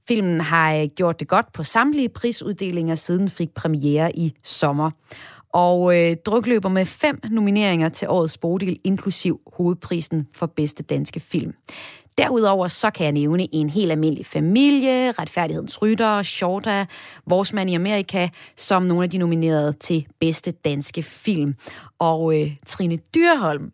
Filmen 0.09 0.40
har 0.40 0.74
øh, 0.74 0.88
gjort 0.96 1.20
det 1.20 1.28
godt 1.28 1.52
på 1.52 1.62
samtlige 1.62 2.09
prisuddelinger 2.09 2.94
siden 2.94 3.28
fik 3.28 3.54
premiere 3.54 4.16
i 4.16 4.34
sommer. 4.44 4.90
Og 5.52 5.98
øh, 5.98 6.16
druk 6.26 6.46
løber 6.46 6.68
med 6.68 6.86
fem 6.86 7.20
nomineringer 7.30 7.88
til 7.88 8.09
årets 8.09 8.38
Bodil, 8.38 8.78
inklusiv 8.84 9.40
hovedprisen 9.56 10.26
for 10.34 10.46
bedste 10.46 10.82
danske 10.82 11.20
film. 11.20 11.52
Derudover 12.18 12.68
så 12.68 12.90
kan 12.90 13.04
jeg 13.04 13.12
nævne 13.12 13.54
en 13.54 13.70
helt 13.70 13.92
almindelig 13.92 14.26
familie, 14.26 15.12
Retfærdighedens 15.12 15.82
Rytter, 15.82 16.22
Shorta, 16.22 16.86
Vores 17.26 17.52
Mand 17.52 17.70
i 17.70 17.74
Amerika, 17.74 18.28
som 18.56 18.82
nogle 18.82 19.04
af 19.04 19.11
de 19.11 19.18
nominerede 19.18 19.72
til 19.72 20.06
bedste 20.20 20.50
danske 20.50 21.02
film. 21.02 21.54
Og 21.98 22.40
øh, 22.40 22.52
Trine 22.66 22.96
Dyrholm, 22.96 23.72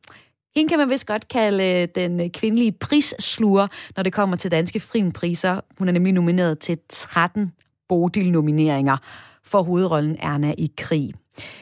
hende 0.56 0.68
kan 0.68 0.78
man 0.78 0.90
vist 0.90 1.06
godt 1.06 1.28
kalde 1.28 1.82
øh, 1.82 1.88
den 1.94 2.20
øh, 2.20 2.30
kvindelige 2.30 2.72
prissluger, 2.72 3.66
når 3.96 4.02
det 4.02 4.12
kommer 4.12 4.36
til 4.36 4.50
danske 4.50 4.80
filmpriser. 4.80 5.60
Hun 5.78 5.88
er 5.88 5.92
nemlig 5.92 6.12
nomineret 6.12 6.58
til 6.58 6.78
13 6.88 7.52
Bodil-nomineringer 7.88 8.96
for 9.44 9.62
hovedrollen 9.62 10.16
Erna 10.20 10.54
i 10.58 10.70
krig. 10.76 11.12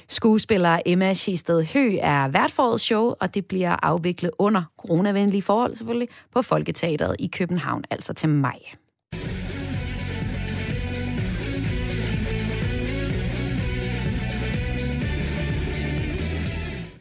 Skuespiller 0.08 0.78
Emma 0.86 1.14
Schisted 1.14 1.64
Hø 1.72 1.96
er 2.00 2.28
vært 2.28 2.50
forårets 2.50 2.82
show, 2.82 3.14
og 3.20 3.34
det 3.34 3.46
bliver 3.46 3.76
afviklet 3.82 4.30
under 4.38 4.62
coronavenlige 4.78 5.42
forhold 5.42 5.76
selvfølgelig 5.76 6.08
på 6.34 6.42
Folketeateret 6.42 7.16
i 7.18 7.26
København, 7.26 7.84
altså 7.90 8.12
til 8.12 8.28
maj. 8.28 8.58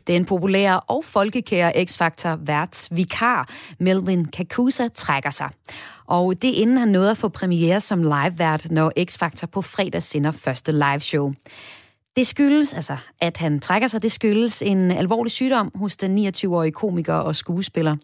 Den 0.08 0.26
populære 0.26 0.80
og 0.80 1.06
folkekære 1.06 1.72
X-Factor 1.72 2.38
værts 2.46 2.90
vikar 2.92 3.50
Melvin 3.80 4.26
Kakusa 4.26 4.88
trækker 4.88 5.30
sig. 5.30 5.50
Og 6.06 6.42
det 6.42 6.48
inden 6.48 6.78
han 6.78 6.88
nåede 6.88 7.12
at 7.12 7.18
få 7.18 7.30
premiere 7.30 7.80
som 7.80 8.04
live-vært, 8.04 8.72
når 8.72 8.92
X-Factor 9.00 9.46
på 9.46 9.62
fredag 9.62 10.04
sender 10.04 10.32
første 10.32 10.72
live-show. 10.72 11.34
Det 12.16 12.28
skyldes, 12.28 12.74
altså, 12.74 12.98
at 13.22 13.38
han 13.38 13.60
trækker 13.60 13.88
sig, 13.88 14.04
det 14.04 14.12
skyldes 14.12 14.62
en 14.62 14.92
alvorlig 14.92 15.32
sygdom 15.32 15.72
hos 15.76 15.98
den 15.98 16.28
29-årige 16.28 16.72
komiker 16.72 17.14
og 17.14 17.36
skuespiller. 17.36 17.96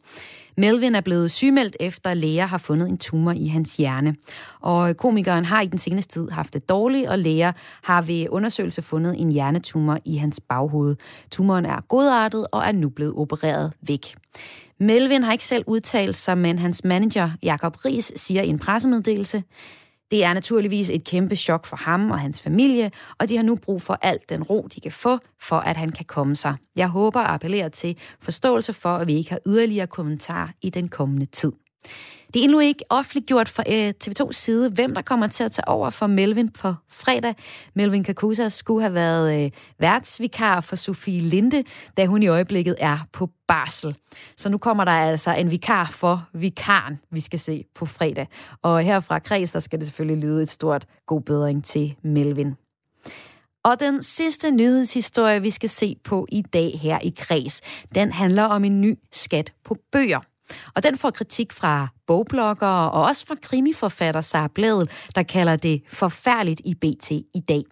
Melvin 0.58 0.96
er 0.96 1.02
blevet 1.02 1.32
sygemeldt 1.32 1.78
efter 1.80 2.14
læger 2.14 2.46
har 2.46 2.58
fundet 2.58 2.90
en 2.90 2.98
tumor 2.98 3.32
i 3.32 3.48
hans 3.48 3.76
hjerne. 3.76 4.16
Og 4.62 4.98
komikeren 4.98 5.46
har 5.46 5.62
i 5.62 5.68
den 5.68 5.78
seneste 5.78 6.14
tid 6.14 6.30
haft 6.30 6.54
det 6.54 6.70
dårligt, 6.70 7.08
og 7.08 7.20
læger 7.20 7.52
har 7.84 8.02
ved 8.02 8.28
undersøgelse 8.30 8.82
fundet 8.82 9.22
en 9.22 9.32
hjernetumor 9.32 9.98
i 10.06 10.16
hans 10.16 10.40
baghoved. 10.50 10.96
Tumoren 11.32 11.66
er 11.66 11.82
godartet 11.82 12.48
og 12.52 12.64
er 12.64 12.72
nu 12.72 12.90
blevet 12.90 13.14
opereret 13.14 13.74
væk. 13.82 14.16
Melvin 14.80 15.24
har 15.24 15.32
ikke 15.32 15.46
selv 15.46 15.64
udtalt 15.68 16.16
sig, 16.16 16.38
men 16.38 16.60
hans 16.60 16.84
manager 16.84 17.30
Jakob 17.44 17.86
Ries 17.86 18.12
siger 18.16 18.42
i 18.42 18.48
en 18.48 18.60
pressemeddelelse, 18.60 19.44
det 20.12 20.24
er 20.24 20.34
naturligvis 20.34 20.90
et 20.90 21.04
kæmpe 21.04 21.36
chok 21.36 21.66
for 21.66 21.76
ham 21.78 22.12
og 22.12 22.20
hans 22.20 22.42
familie, 22.42 22.92
og 23.20 23.30
de 23.30 23.36
har 23.36 23.44
nu 23.44 23.56
brug 23.56 23.82
for 23.82 24.00
alt 24.02 24.30
den 24.30 24.44
ro, 24.44 24.68
de 24.76 24.82
kan 24.82 24.92
få, 24.92 25.20
for 25.42 25.56
at 25.56 25.78
han 25.78 25.90
kan 25.90 26.06
komme 26.06 26.36
sig. 26.36 26.56
Jeg 26.76 26.88
håber 26.88 27.20
og 27.20 27.34
appellerer 27.34 27.70
til 27.70 27.98
forståelse 28.22 28.74
for, 28.74 28.90
at 28.90 29.08
vi 29.08 29.16
ikke 29.16 29.30
har 29.30 29.40
yderligere 29.48 29.88
kommentarer 29.88 30.48
i 30.62 30.70
den 30.70 30.90
kommende 30.90 31.26
tid. 31.26 31.52
Det 32.34 32.40
er 32.40 32.44
endnu 32.44 32.60
ikke 32.60 32.84
offentliggjort 32.90 33.50
fra 33.50 33.64
øh, 33.70 33.94
TV2's 34.04 34.32
side, 34.32 34.70
hvem 34.70 34.96
der 34.96 35.02
kommer 35.02 35.28
til 35.28 35.44
at 35.44 35.52
tage 35.52 35.68
over 35.68 35.90
for 35.90 36.08
Melvin 36.08 36.50
på 36.50 36.74
fredag. 36.90 37.36
Melvin 37.76 38.04
Kakusa 38.04 38.50
skulle 38.50 38.82
have 38.82 38.94
været 38.94 39.44
øh, 39.44 39.52
værtsvikar 39.80 40.62
for 40.62 40.76
Sofie 40.76 41.20
Linde, 41.20 41.64
da 41.98 42.06
hun 42.06 42.24
i 42.24 42.28
øjeblikket 42.28 42.76
er 42.80 42.98
på 43.14 43.30
barsel. 43.48 43.98
Så 44.38 44.50
nu 44.50 44.58
kommer 44.58 44.86
der 44.86 44.92
altså 44.92 45.32
en 45.34 45.52
vikar 45.52 45.90
for 45.92 46.30
vikaren, 46.34 47.00
vi 47.12 47.20
skal 47.20 47.40
se 47.40 47.64
på 47.76 47.86
fredag. 47.86 48.28
Og 48.62 48.82
her 48.82 49.00
fra 49.00 49.20
Kreds, 49.20 49.52
der 49.52 49.60
skal 49.60 49.80
det 49.80 49.88
selvfølgelig 49.88 50.24
lyde 50.24 50.42
et 50.42 50.50
stort 50.50 50.86
god 51.06 51.22
bedring 51.22 51.66
til 51.66 51.96
Melvin. 52.04 52.56
Og 53.64 53.80
den 53.80 54.04
sidste 54.04 54.52
nyhedshistorie, 54.52 55.42
vi 55.42 55.50
skal 55.52 55.70
se 55.70 55.96
på 56.04 56.28
i 56.30 56.42
dag 56.42 56.80
her 56.82 57.00
i 57.04 57.14
Kreds, 57.18 57.62
den 57.96 58.12
handler 58.12 58.44
om 58.44 58.64
en 58.64 58.82
ny 58.82 58.96
skat 59.12 59.54
på 59.66 59.78
bøger. 59.92 60.20
Og 60.76 60.84
den 60.84 60.98
får 60.98 61.10
kritik 61.10 61.54
fra 61.54 61.88
bogbloggere 62.08 62.92
og 62.92 63.04
også 63.04 63.26
fra 63.26 63.36
krimiforfatter 63.42 64.22
Sara 64.22 64.50
Blædel, 64.56 64.90
der 65.16 65.24
kalder 65.24 65.56
det 65.56 65.82
forfærdeligt 65.88 66.62
i 66.66 66.74
BT 66.74 67.12
i 67.12 67.44
dag. 67.48 67.64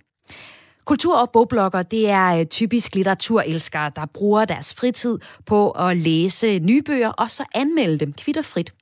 Kultur- 0.85 1.17
og 1.17 1.29
bogblogger, 1.31 1.83
det 1.83 2.09
er 2.09 2.39
øh, 2.39 2.45
typisk 2.45 2.95
litteraturelskere, 2.95 3.91
der 3.95 4.05
bruger 4.05 4.45
deres 4.45 4.73
fritid 4.73 5.17
på 5.45 5.71
at 5.71 5.97
læse 5.97 6.59
nye 6.59 6.81
bøger 6.81 7.09
og 7.09 7.31
så 7.31 7.43
anmelde 7.55 7.97
dem 7.97 8.13
kvitterfrit. 8.13 8.73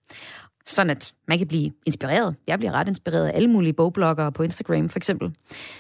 Sådan 0.66 0.90
at 0.90 1.14
man 1.28 1.38
kan 1.38 1.48
blive 1.48 1.72
inspireret. 1.86 2.36
Jeg 2.48 2.60
bliver 2.60 2.72
ret 2.72 2.88
inspireret 2.88 3.28
af 3.28 3.32
alle 3.36 3.50
mulige 3.50 3.74
bogbloggere 3.74 4.32
på 4.32 4.44
Instagram 4.44 4.90
for 4.90 5.00
eksempel. 5.00 5.36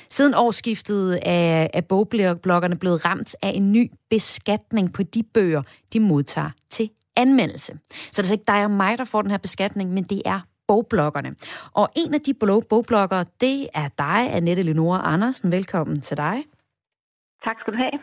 Siden 0.09 0.33
årsskiftet 0.33 1.19
er, 1.21 1.67
er 1.73 1.81
bogbloggerne 1.81 2.75
blevet 2.75 3.05
ramt 3.05 3.35
af 3.41 3.51
en 3.55 3.71
ny 3.71 3.91
beskatning 4.09 4.93
på 4.93 5.03
de 5.03 5.23
bøger, 5.33 5.61
de 5.93 5.99
modtager 5.99 6.49
til 6.69 6.89
anmeldelse. 7.17 7.73
Så 7.91 8.09
det 8.09 8.17
er 8.17 8.19
altså 8.19 8.33
ikke 8.33 8.43
dig 8.47 8.63
og 8.63 8.71
mig, 8.71 8.97
der 8.97 9.03
får 9.03 9.21
den 9.21 9.31
her 9.31 9.37
beskatning, 9.37 9.93
men 9.93 10.03
det 10.03 10.21
er 10.25 10.39
bogbloggerne. 10.67 11.35
Og 11.73 11.89
en 11.95 12.13
af 12.13 12.21
de 12.21 12.33
bogbloggere, 12.69 13.25
det 13.41 13.67
er 13.73 13.89
dig, 13.97 14.33
Annette 14.35 14.63
Lenore 14.63 14.99
Andersen. 14.99 15.51
Velkommen 15.51 16.01
til 16.01 16.17
dig. 16.17 16.43
Tak 17.43 17.55
skal 17.59 17.73
du 17.73 17.77
have. 17.77 17.99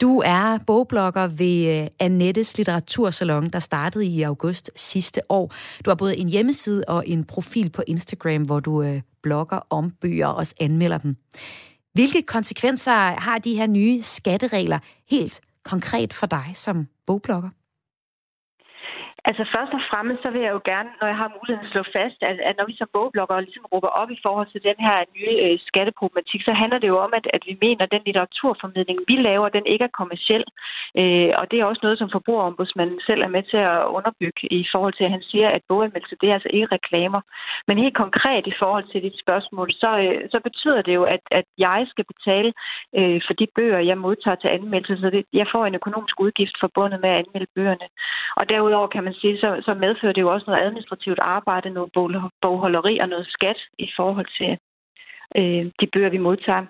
Du 0.00 0.22
er 0.24 0.58
bogblogger 0.66 1.26
ved 1.26 1.82
øh, 1.82 1.88
Annettes 1.98 2.58
Litteratursalon, 2.58 3.48
der 3.48 3.58
startede 3.58 4.06
i 4.06 4.22
august 4.22 4.70
sidste 4.76 5.20
år. 5.28 5.52
Du 5.84 5.90
har 5.90 5.94
både 5.94 6.16
en 6.16 6.28
hjemmeside 6.28 6.84
og 6.88 7.08
en 7.08 7.24
profil 7.24 7.70
på 7.70 7.82
Instagram, 7.86 8.42
hvor 8.42 8.60
du 8.60 8.82
øh, 8.82 9.00
blogger 9.22 9.66
om 9.70 9.90
bøger 9.90 10.26
og 10.26 10.34
også 10.34 10.54
anmelder 10.60 10.98
dem. 10.98 11.16
Hvilke 11.92 12.22
konsekvenser 12.22 12.92
har 13.20 13.38
de 13.38 13.56
her 13.56 13.66
nye 13.66 14.02
skatteregler 14.02 14.78
helt 15.10 15.40
konkret 15.64 16.12
for 16.12 16.26
dig 16.26 16.52
som 16.54 16.88
bogblogger? 17.06 17.48
Altså 19.28 19.44
først 19.54 19.72
og 19.78 19.82
fremmest, 19.90 20.20
så 20.22 20.30
vil 20.34 20.42
jeg 20.46 20.52
jo 20.56 20.62
gerne, 20.72 20.90
når 21.00 21.06
jeg 21.12 21.18
har 21.22 21.36
muligheden, 21.36 21.70
slå 21.72 21.82
fast, 21.96 22.18
at, 22.30 22.36
at 22.48 22.54
når 22.58 22.66
vi 22.70 22.74
som 22.76 22.88
bogbloggere 22.96 23.44
ligesom 23.46 23.64
råber 23.72 23.90
op 24.00 24.10
i 24.10 24.22
forhold 24.24 24.48
til 24.50 24.62
den 24.68 24.78
her 24.86 24.98
nye 25.16 25.36
øh, 25.44 25.58
skatteproblematik, 25.68 26.40
så 26.44 26.52
handler 26.60 26.78
det 26.78 26.88
jo 26.92 26.98
om, 27.06 27.12
at, 27.18 27.26
at 27.36 27.42
vi 27.48 27.54
mener, 27.64 27.82
at 27.84 27.94
den 27.94 28.02
litteraturformidling, 28.06 28.98
vi 29.10 29.16
laver, 29.28 29.48
den 29.48 29.66
ikke 29.72 29.84
er 29.84 29.98
kommersiel. 30.00 30.44
Øh, 31.00 31.30
og 31.40 31.44
det 31.50 31.56
er 31.56 31.64
også 31.64 31.82
noget, 31.82 31.98
som 31.98 32.10
forbrugerombudsmanden 32.16 33.00
selv 33.08 33.20
er 33.22 33.34
med 33.36 33.42
til 33.50 33.60
at 33.72 33.86
underbygge 33.96 34.42
i 34.60 34.66
forhold 34.72 34.94
til, 34.96 35.04
at 35.04 35.14
han 35.16 35.24
siger, 35.30 35.48
at 35.48 35.68
boganmeldelse, 35.68 36.16
det 36.20 36.28
er 36.28 36.34
altså 36.38 36.50
ikke 36.52 36.74
reklamer. 36.76 37.20
Men 37.66 37.82
helt 37.84 37.96
konkret 38.04 38.44
i 38.46 38.58
forhold 38.62 38.86
til 38.88 39.02
dit 39.02 39.18
spørgsmål, 39.24 39.68
så, 39.82 39.90
øh, 40.04 40.20
så 40.32 40.38
betyder 40.48 40.82
det 40.82 40.94
jo, 40.94 41.04
at, 41.14 41.22
at 41.30 41.46
jeg 41.58 41.80
skal 41.92 42.04
betale 42.12 42.52
øh, 42.98 43.20
for 43.26 43.34
de 43.40 43.46
bøger, 43.56 43.78
jeg 43.90 43.98
modtager 43.98 44.38
til 44.40 44.48
anmeldelse, 44.48 45.02
så 45.02 45.10
det, 45.10 45.24
jeg 45.32 45.46
får 45.52 45.66
en 45.66 45.78
økonomisk 45.80 46.20
udgift 46.20 46.56
forbundet 46.60 47.00
med 47.00 47.10
at 47.10 47.18
anmelde 47.22 47.52
bøgerne. 47.56 47.86
Og 48.36 48.48
derudover 48.48 48.86
kan 48.86 49.04
man 49.04 49.11
man 49.12 49.20
sige, 49.20 49.36
så, 49.44 49.48
så 49.66 49.72
medfører 49.84 50.12
det 50.12 50.20
jo 50.20 50.32
også 50.32 50.46
noget 50.46 50.64
administrativt 50.66 51.20
arbejde, 51.22 51.70
noget 51.70 51.90
bogholderi 52.42 52.94
og 52.98 53.08
noget 53.08 53.26
skat 53.36 53.58
i 53.78 53.88
forhold 53.96 54.28
til 54.38 54.50
øh, 55.38 55.64
de 55.80 55.86
bøger, 55.92 56.10
vi 56.10 56.18
modtager. 56.28 56.64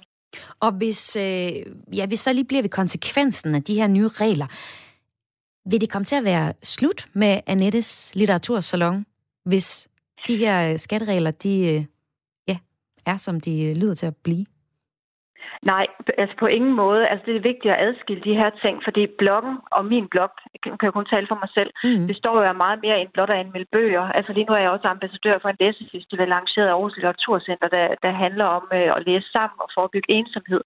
Og 0.61 0.71
hvis, 0.81 1.17
øh, 1.17 1.53
ja, 1.99 2.07
hvis 2.07 2.21
så 2.21 2.33
lige 2.33 2.51
bliver 2.51 2.63
ved 2.63 2.71
konsekvensen 2.81 3.55
af 3.55 3.63
de 3.63 3.75
her 3.75 3.87
nye 3.87 4.09
regler, 4.09 4.49
vil 5.71 5.81
det 5.81 5.91
komme 5.91 6.05
til 6.05 6.17
at 6.17 6.25
være 6.25 6.53
slut 6.63 7.07
med 7.13 7.41
Annettes 7.47 8.13
litteratursalon, 8.15 9.07
hvis 9.45 9.91
de 10.27 10.37
her 10.37 10.77
skatteregler, 10.77 11.31
de 11.31 11.55
øh, 11.73 11.85
ja, 12.49 12.57
er 13.07 13.17
som 13.17 13.41
de 13.41 13.65
øh, 13.65 13.77
lyder 13.77 13.95
til 13.95 14.07
at 14.07 14.17
blive? 14.17 14.47
Nej, 15.63 15.87
altså 16.19 16.37
på 16.37 16.47
ingen 16.47 16.73
måde. 16.73 17.09
Altså 17.09 17.25
det 17.27 17.37
er 17.37 17.49
vigtigt 17.51 17.75
at 17.75 17.83
adskille 17.87 18.23
de 18.29 18.39
her 18.41 18.51
ting, 18.63 18.75
fordi 18.85 19.03
bloggen 19.19 19.57
og 19.77 19.85
min 19.85 20.07
blog, 20.09 20.31
kan 20.63 20.89
jeg 20.89 20.93
kun 20.93 21.13
tale 21.13 21.27
for 21.31 21.39
mig 21.43 21.51
selv, 21.59 21.71
mm. 21.85 22.07
det 22.09 22.17
står 22.17 22.35
jo 22.47 22.53
meget 22.53 22.79
mere 22.83 23.01
end 23.01 23.11
blot 23.15 23.31
at 23.31 23.41
anmelde 23.43 23.73
bøger. 23.73 24.05
Altså 24.17 24.33
lige 24.33 24.47
nu 24.49 24.55
er 24.55 24.65
jeg 24.65 24.71
også 24.71 24.89
ambassadør 24.89 25.39
for 25.39 25.49
en 25.49 25.61
læsefestival 25.61 26.29
lanceret 26.29 26.69
af 26.69 26.73
Aarhus 26.73 26.97
Litteraturcenter, 26.97 27.69
der, 27.69 27.87
der 28.03 28.13
handler 28.25 28.45
om 28.45 28.65
øh, 28.79 28.97
at 28.97 29.05
læse 29.07 29.29
sammen 29.37 29.59
og 29.65 29.69
forebygge 29.77 30.11
ensomhed. 30.19 30.63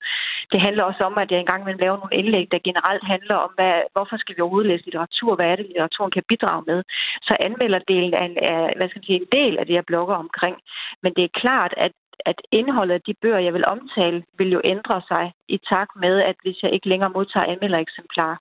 Det 0.53 0.61
handler 0.61 0.85
også 0.85 1.03
om, 1.05 1.19
at 1.19 1.31
jeg 1.31 1.41
engang 1.41 1.67
vil 1.67 1.77
lave 1.85 1.97
nogle 1.99 2.17
indlæg, 2.21 2.47
der 2.53 2.67
generelt 2.69 3.05
handler 3.15 3.37
om, 3.45 3.51
hvad, 3.59 3.75
hvorfor 3.93 4.17
skal 4.17 4.37
vi 4.37 4.41
overhovedet 4.41 4.71
læse 4.71 4.85
litteratur, 4.85 5.35
hvad 5.37 5.47
er 5.49 5.57
det, 5.57 5.67
litteraturen 5.67 6.11
kan 6.17 6.29
bidrage 6.29 6.63
med. 6.67 6.83
Så 7.23 7.37
anmelderdelen 7.41 8.15
er, 8.15 8.25
en, 8.31 8.37
er 8.53 8.61
hvad 8.77 8.89
skal 8.89 8.99
man 9.01 9.09
sige, 9.09 9.23
en 9.23 9.33
del 9.39 9.59
af 9.59 9.67
det, 9.67 9.75
jeg 9.75 9.87
blogger 9.87 10.15
omkring. 10.15 10.57
Men 11.03 11.13
det 11.17 11.25
er 11.25 11.39
klart, 11.43 11.75
at 11.77 11.93
at 12.31 12.39
indholdet 12.53 12.95
af 12.95 13.03
de 13.07 13.15
bøger, 13.23 13.39
jeg 13.39 13.55
vil 13.55 13.67
omtale, 13.75 14.25
vil 14.39 14.51
jo 14.57 14.61
ændre 14.65 15.03
sig 15.09 15.33
i 15.49 15.59
takt 15.71 15.93
med, 16.05 16.15
at 16.31 16.37
hvis 16.43 16.63
jeg 16.63 16.73
ikke 16.73 16.89
længere 16.89 17.11
modtager 17.11 17.47
anmeldereksemplarer, 17.53 18.37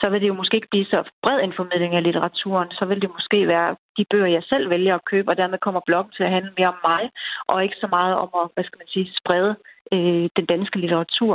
så 0.00 0.06
vil 0.10 0.20
det 0.20 0.28
jo 0.28 0.34
måske 0.40 0.56
ikke 0.56 0.74
blive 0.74 0.90
så 0.92 0.98
bred 1.22 1.38
en 1.40 1.56
formidling 1.56 1.94
af 1.94 2.02
litteraturen. 2.02 2.70
Så 2.78 2.84
vil 2.84 3.02
det 3.02 3.10
måske 3.16 3.38
være 3.54 3.76
de 3.98 4.04
bøger, 4.10 4.26
jeg 4.26 4.42
selv 4.42 4.70
vælger 4.70 4.94
at 4.94 5.04
købe, 5.10 5.28
og 5.30 5.36
dermed 5.36 5.58
kommer 5.58 5.80
bloggen 5.86 6.12
til 6.12 6.24
at 6.24 6.34
handle 6.36 6.52
mere 6.58 6.72
om 6.74 6.80
mig, 6.90 7.02
og 7.48 7.62
ikke 7.64 7.76
så 7.80 7.88
meget 7.96 8.14
om 8.14 8.30
at, 8.40 8.50
hvad 8.54 8.64
skal 8.64 8.80
man 8.82 8.90
sige, 8.94 9.12
sprede 9.20 9.52
øh, 9.94 10.24
den 10.38 10.46
danske 10.52 10.78
litteratur. 10.78 11.34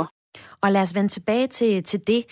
Og 0.62 0.72
lad 0.72 0.82
os 0.82 0.94
vende 0.94 1.08
tilbage 1.08 1.46
til, 1.46 1.84
til 1.84 2.00
det. 2.06 2.22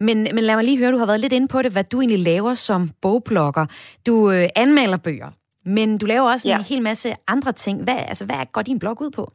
Men, 0.00 0.16
men 0.34 0.44
lad 0.44 0.54
mig 0.56 0.64
lige 0.64 0.78
høre, 0.78 0.92
du 0.92 1.02
har 1.02 1.06
været 1.06 1.20
lidt 1.20 1.32
inde 1.32 1.48
på 1.48 1.62
det, 1.62 1.72
hvad 1.72 1.84
du 1.84 2.00
egentlig 2.00 2.24
laver 2.32 2.54
som 2.54 2.88
bogblogger. 3.02 3.66
Du 4.06 4.30
øh, 4.30 4.46
anmelder 4.56 4.98
bøger, 5.04 5.30
men 5.64 5.98
du 5.98 6.06
laver 6.06 6.32
også 6.32 6.48
ja. 6.48 6.56
en 6.56 6.64
hel 6.64 6.82
masse 6.82 7.08
andre 7.28 7.52
ting. 7.52 7.84
Hvad, 7.84 7.98
altså, 8.08 8.24
hvad 8.26 8.52
går 8.52 8.62
din 8.62 8.78
blog 8.78 8.96
ud 9.02 9.10
på? 9.10 9.32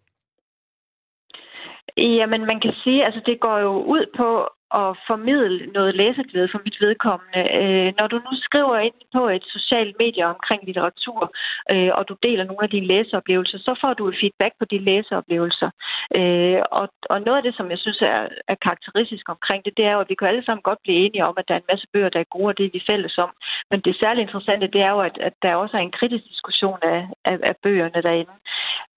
Jamen, 1.97 2.41
man 2.45 2.59
kan 2.59 2.73
sige, 2.83 3.05
altså 3.05 3.21
det 3.25 3.39
går 3.39 3.57
jo 3.57 3.83
ud 3.83 4.05
på 4.17 4.47
at 4.73 4.97
formidle 5.07 5.67
noget 5.77 5.95
læseglæde 5.95 6.49
for 6.51 6.61
mit 6.65 6.77
vedkommende. 6.81 7.41
Øh, 7.59 7.93
når 7.99 8.07
du 8.07 8.17
nu 8.17 8.31
skriver 8.47 8.77
ind 8.77 8.99
på 9.15 9.27
et 9.35 9.43
socialt 9.55 9.95
medie 9.99 10.25
omkring 10.25 10.61
litteratur, 10.65 11.21
øh, 11.71 11.91
og 11.97 12.09
du 12.09 12.15
deler 12.23 12.43
nogle 12.43 12.63
af 12.63 12.69
dine 12.69 12.87
læseoplevelser, 12.87 13.57
så 13.57 13.77
får 13.81 13.93
du 13.93 14.07
et 14.07 14.17
feedback 14.21 14.53
på 14.59 14.65
de 14.71 14.77
læseoplevelser. 14.89 15.69
Øh, 16.17 16.61
og, 16.71 16.89
og 17.11 17.21
noget 17.21 17.37
af 17.37 17.43
det, 17.43 17.55
som 17.55 17.69
jeg 17.71 17.79
synes 17.79 18.01
er, 18.01 18.21
er 18.47 18.55
karakteristisk 18.65 19.29
omkring 19.29 19.65
det, 19.65 19.73
det 19.77 19.85
er 19.85 19.93
jo, 19.93 19.99
at 19.99 20.09
vi 20.09 20.15
kan 20.15 20.27
alle 20.27 20.45
sammen 20.45 20.67
godt 20.69 20.79
blive 20.83 20.97
enige 21.05 21.25
om, 21.25 21.35
at 21.37 21.47
der 21.47 21.53
er 21.53 21.59
en 21.59 21.71
masse 21.71 21.87
bøger, 21.93 22.09
der 22.09 22.19
er 22.19 22.33
gode, 22.35 22.51
og 22.51 22.57
det 22.57 22.65
er 22.65 22.75
vi 22.77 22.89
fælles 22.89 23.17
om. 23.17 23.31
Men 23.71 23.79
det 23.79 23.95
særligt 23.99 24.25
interessante, 24.27 24.67
det 24.67 24.81
er 24.81 24.91
jo, 24.95 24.99
at, 24.99 25.17
at 25.27 25.33
der 25.41 25.55
også 25.55 25.77
er 25.77 25.81
en 25.81 25.97
kritisk 25.99 26.23
diskussion 26.33 26.79
af, 26.81 27.07
af, 27.25 27.37
af 27.43 27.55
bøgerne 27.63 28.01
derinde. 28.07 28.35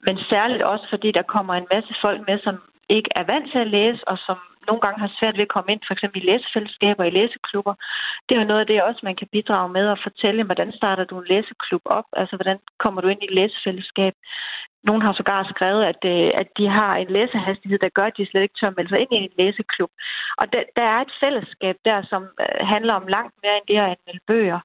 Men 0.06 0.18
særligt 0.30 0.62
også, 0.62 0.86
fordi 0.90 1.12
der 1.12 1.22
kommer 1.22 1.54
en 1.54 1.70
masse 1.72 1.94
folk 2.02 2.20
med, 2.28 2.38
som 2.38 2.56
ikke 2.88 3.10
er 3.16 3.24
vant 3.32 3.50
til 3.52 3.58
at 3.58 3.72
læse, 3.78 4.08
og 4.08 4.18
som 4.26 4.38
nogle 4.68 4.80
gange 4.80 5.00
har 5.00 5.12
svært 5.18 5.36
ved 5.36 5.48
at 5.48 5.54
komme 5.54 5.72
ind, 5.72 5.82
for 5.86 5.94
eksempel 5.94 6.22
i 6.22 6.26
læsefællesskaber, 6.30 7.04
i 7.04 7.16
læseklubber. 7.18 7.74
Det 8.26 8.32
er 8.34 8.40
jo 8.40 8.50
noget 8.50 8.60
af 8.60 8.66
det 8.66 8.82
også, 8.82 9.00
man 9.02 9.16
kan 9.16 9.28
bidrage 9.32 9.68
med 9.76 9.86
at 9.88 10.02
fortælle, 10.02 10.44
hvordan 10.44 10.72
starter 10.72 11.04
du 11.04 11.14
en 11.18 11.30
læseklub 11.32 11.82
op? 11.84 12.04
Altså, 12.12 12.36
hvordan 12.36 12.58
kommer 12.78 13.00
du 13.00 13.08
ind 13.08 13.22
i 13.22 13.28
et 13.30 13.34
læsefællesskab? 13.34 14.14
Nogle 14.84 15.02
har 15.02 15.12
sågar 15.12 15.52
skrevet, 15.54 15.82
at, 15.92 16.02
øh, 16.04 16.30
at 16.34 16.48
de 16.58 16.68
har 16.68 16.96
en 16.96 17.10
læsehastighed, 17.16 17.78
der 17.78 17.88
gør, 17.88 18.06
at 18.06 18.16
de 18.16 18.26
slet 18.26 18.42
ikke 18.42 18.58
tør 18.60 18.72
melde 18.76 18.90
sig 18.90 19.00
ind 19.00 19.12
i 19.12 19.16
en 19.16 19.36
læseklub. 19.38 19.90
Og 20.40 20.52
der, 20.52 20.62
der 20.76 20.82
er 20.82 21.00
et 21.00 21.12
fællesskab 21.20 21.76
der, 21.84 22.02
som 22.02 22.22
øh, 22.40 22.66
handler 22.72 22.94
om 22.94 23.06
langt 23.06 23.34
mere 23.42 23.56
end 23.56 23.66
det 23.68 23.76
at 23.76 23.90
anmelde 23.94 24.24
bøger. 24.26 24.60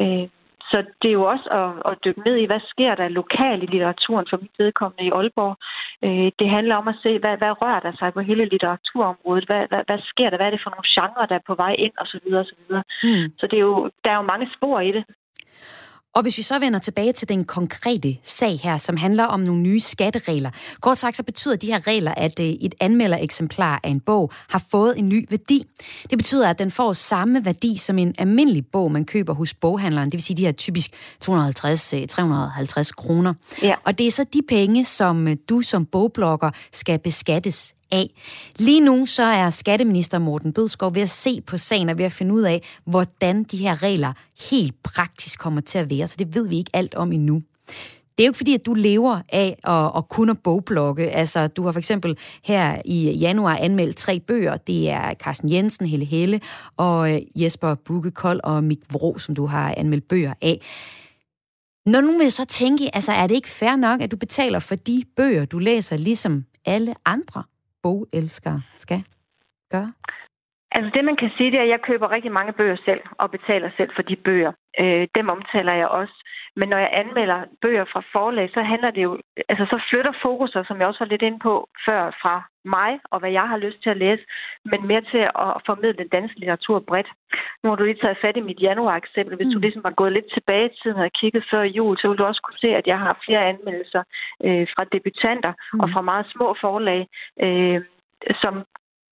Øh, 0.00 0.28
så 0.70 0.78
det 1.02 1.08
er 1.08 1.18
jo 1.20 1.24
også 1.34 1.48
at, 1.60 1.70
at 1.90 1.98
dykke 2.04 2.22
ned 2.26 2.36
i, 2.36 2.46
hvad 2.46 2.60
sker 2.72 2.94
der 2.94 3.08
lokalt 3.08 3.62
i 3.62 3.66
litteraturen 3.66 4.26
for 4.30 4.36
mit 4.42 4.56
vedkommende 4.58 5.04
i 5.04 5.14
Aalborg. 5.18 5.56
Øh, 6.06 6.28
det 6.38 6.48
handler 6.56 6.74
om 6.76 6.88
at 6.88 7.00
se, 7.02 7.18
hvad, 7.18 7.36
hvad 7.36 7.62
rører 7.62 7.80
der 7.80 7.92
sig 7.98 8.12
på 8.12 8.20
hele 8.20 8.44
litteraturområdet? 8.44 9.44
Hvad, 9.44 9.62
hvad, 9.70 9.82
hvad 9.88 9.98
sker 10.12 10.30
der? 10.30 10.36
Hvad 10.36 10.46
er 10.46 10.54
det 10.54 10.64
for 10.64 10.70
nogle 10.70 10.90
genrer, 10.94 11.26
der 11.26 11.36
er 11.38 11.48
på 11.50 11.54
vej 11.54 11.74
ind? 11.78 11.92
Og 12.02 12.06
så 12.06 12.18
videre, 12.24 12.40
og 12.40 12.50
så 12.52 12.56
videre. 12.60 12.84
Mm. 13.06 13.26
Så 13.38 13.44
det 13.50 13.56
er 13.56 13.66
jo, 13.70 13.90
der 14.04 14.10
er 14.10 14.16
jo 14.16 14.30
mange 14.32 14.48
spor 14.56 14.80
i 14.80 14.92
det. 14.96 15.04
Og 16.14 16.22
hvis 16.22 16.36
vi 16.36 16.42
så 16.42 16.58
vender 16.58 16.78
tilbage 16.78 17.12
til 17.12 17.28
den 17.28 17.44
konkrete 17.44 18.16
sag 18.22 18.60
her, 18.60 18.78
som 18.78 18.96
handler 18.96 19.24
om 19.24 19.40
nogle 19.40 19.62
nye 19.62 19.80
skatteregler. 19.80 20.50
Kort 20.80 20.98
sagt 20.98 21.16
så 21.16 21.22
betyder 21.22 21.56
de 21.56 21.66
her 21.66 21.86
regler, 21.86 22.14
at 22.16 22.40
øh, 22.40 22.46
et 22.46 22.74
anmeldereksemplar 22.80 23.80
af 23.82 23.88
en 23.88 24.00
bog 24.00 24.32
har 24.50 24.62
fået 24.70 24.98
en 24.98 25.08
ny 25.08 25.26
værdi. 25.30 25.64
Det 26.10 26.18
betyder, 26.18 26.48
at 26.48 26.58
den 26.58 26.70
får 26.70 26.92
samme 26.92 27.44
værdi 27.44 27.76
som 27.76 27.98
en 27.98 28.14
almindelig 28.18 28.66
bog, 28.66 28.92
man 28.92 29.04
køber 29.04 29.34
hos 29.34 29.54
boghandleren. 29.54 30.06
Det 30.06 30.14
vil 30.14 30.22
sige, 30.22 30.36
de 30.36 30.44
her 30.44 30.52
typisk 30.52 30.90
250-350 31.24 31.30
kroner. 32.96 33.34
Ja. 33.62 33.74
Og 33.84 33.98
det 33.98 34.06
er 34.06 34.10
så 34.10 34.24
de 34.32 34.40
penge, 34.48 34.84
som 34.84 35.28
øh, 35.28 35.36
du 35.48 35.62
som 35.62 35.86
bogblogger 35.86 36.50
skal 36.72 36.98
beskattes 36.98 37.74
af. 37.92 38.10
Lige 38.58 38.80
nu 38.80 39.06
så 39.06 39.22
er 39.22 39.50
skatteminister 39.50 40.18
Morten 40.18 40.52
Bødskov 40.52 40.94
ved 40.94 41.02
at 41.02 41.10
se 41.10 41.40
på 41.40 41.58
sagen 41.58 41.88
og 41.88 41.98
ved 41.98 42.04
at 42.04 42.12
finde 42.12 42.34
ud 42.34 42.42
af, 42.42 42.62
hvordan 42.84 43.44
de 43.44 43.56
her 43.56 43.82
regler 43.82 44.12
helt 44.50 44.82
praktisk 44.82 45.38
kommer 45.38 45.60
til 45.60 45.78
at 45.78 45.90
være, 45.90 46.08
så 46.08 46.16
det 46.18 46.34
ved 46.34 46.48
vi 46.48 46.56
ikke 46.56 46.70
alt 46.74 46.94
om 46.94 47.12
endnu. 47.12 47.42
Det 48.20 48.24
er 48.24 48.26
jo 48.26 48.30
ikke 48.30 48.36
fordi, 48.36 48.54
at 48.54 48.66
du 48.66 48.74
lever 48.74 49.20
af 49.28 49.56
at, 49.64 49.90
at 49.96 50.08
kunne 50.08 50.34
bogblogge. 50.34 51.10
Altså, 51.10 51.46
du 51.46 51.64
har 51.64 51.72
for 51.72 51.78
eksempel 51.78 52.18
her 52.44 52.82
i 52.84 53.10
januar 53.10 53.56
anmeldt 53.56 53.96
tre 53.96 54.20
bøger. 54.20 54.56
Det 54.56 54.90
er 54.90 55.14
Carsten 55.14 55.52
Jensen, 55.52 55.86
Helle 55.86 56.04
Helle 56.04 56.40
og 56.76 57.14
øh, 57.14 57.20
Jesper 57.34 57.74
Bukekold 57.74 58.40
og 58.44 58.64
Mik 58.64 58.78
Vrå, 58.92 59.18
som 59.18 59.34
du 59.34 59.46
har 59.46 59.74
anmeldt 59.76 60.08
bøger 60.08 60.34
af. 60.42 60.60
Når 61.86 62.00
nu 62.00 62.18
vil 62.18 62.32
så 62.32 62.44
tænke, 62.44 62.94
altså 62.94 63.12
er 63.12 63.26
det 63.26 63.34
ikke 63.34 63.48
fair 63.48 63.76
nok, 63.76 64.00
at 64.00 64.10
du 64.10 64.16
betaler 64.16 64.58
for 64.58 64.74
de 64.74 65.04
bøger, 65.16 65.44
du 65.44 65.58
læser, 65.58 65.96
ligesom 65.96 66.44
alle 66.64 66.94
andre 67.04 67.42
bogelskere 67.82 68.62
skal 68.76 69.04
gøre? 69.72 69.92
Altså 70.76 70.90
det, 70.94 71.04
man 71.04 71.16
kan 71.16 71.30
sige, 71.36 71.50
det 71.50 71.58
er, 71.58 71.62
at 71.62 71.68
jeg 71.68 71.86
køber 71.88 72.10
rigtig 72.10 72.32
mange 72.32 72.52
bøger 72.52 72.76
selv 72.84 73.00
og 73.18 73.30
betaler 73.30 73.70
selv 73.76 73.90
for 73.96 74.02
de 74.02 74.16
bøger. 74.16 74.52
Øh, 74.80 75.08
dem 75.14 75.28
omtaler 75.28 75.74
jeg 75.74 75.88
også. 75.88 76.16
Men 76.56 76.68
når 76.68 76.78
jeg 76.78 76.90
anmelder 76.92 77.44
bøger 77.62 77.84
fra 77.92 78.02
forlag, 78.12 78.50
så 78.54 78.62
handler 78.62 78.90
det 78.90 79.02
jo, 79.02 79.20
altså 79.48 79.64
så 79.70 79.82
flytter 79.90 80.12
fokus, 80.22 80.50
som 80.66 80.78
jeg 80.78 80.86
også 80.86 81.04
var 81.04 81.12
lidt 81.12 81.22
ind 81.22 81.40
på 81.40 81.68
før, 81.86 82.10
fra 82.22 82.49
mig 82.64 83.00
og 83.10 83.20
hvad 83.20 83.30
jeg 83.30 83.48
har 83.48 83.56
lyst 83.56 83.82
til 83.82 83.90
at 83.90 83.96
læse, 83.96 84.22
men 84.64 84.86
mere 84.86 85.00
til 85.00 85.18
at 85.18 85.62
formidle 85.66 86.00
den 86.02 86.08
danske 86.08 86.38
litteratur 86.40 86.78
bredt. 86.78 87.10
Nu 87.62 87.68
har 87.68 87.76
du 87.76 87.84
lige 87.84 88.02
taget 88.02 88.22
fat 88.22 88.36
i 88.36 88.40
mit 88.40 88.60
januar-eksempel. 88.60 89.36
Hvis 89.36 89.46
mm. 89.46 89.52
du 89.52 89.58
ligesom 89.58 89.84
var 89.84 89.90
gået 90.00 90.12
lidt 90.12 90.32
tilbage 90.32 90.66
i 90.66 90.76
tiden 90.82 90.96
og 90.96 91.12
kigget 91.20 91.44
før 91.50 91.62
jul, 91.62 91.98
så 91.98 92.08
vil 92.08 92.18
du 92.18 92.24
også 92.24 92.42
kunne 92.42 92.58
se, 92.58 92.68
at 92.80 92.86
jeg 92.86 92.98
har 92.98 93.22
flere 93.26 93.48
anmeldelser 93.48 94.02
øh, 94.44 94.66
fra 94.74 94.84
debutanter 94.92 95.52
mm. 95.72 95.80
og 95.80 95.88
fra 95.92 96.00
meget 96.00 96.26
små 96.34 96.56
forlag, 96.60 97.08
øh, 97.42 97.80
som 98.42 98.54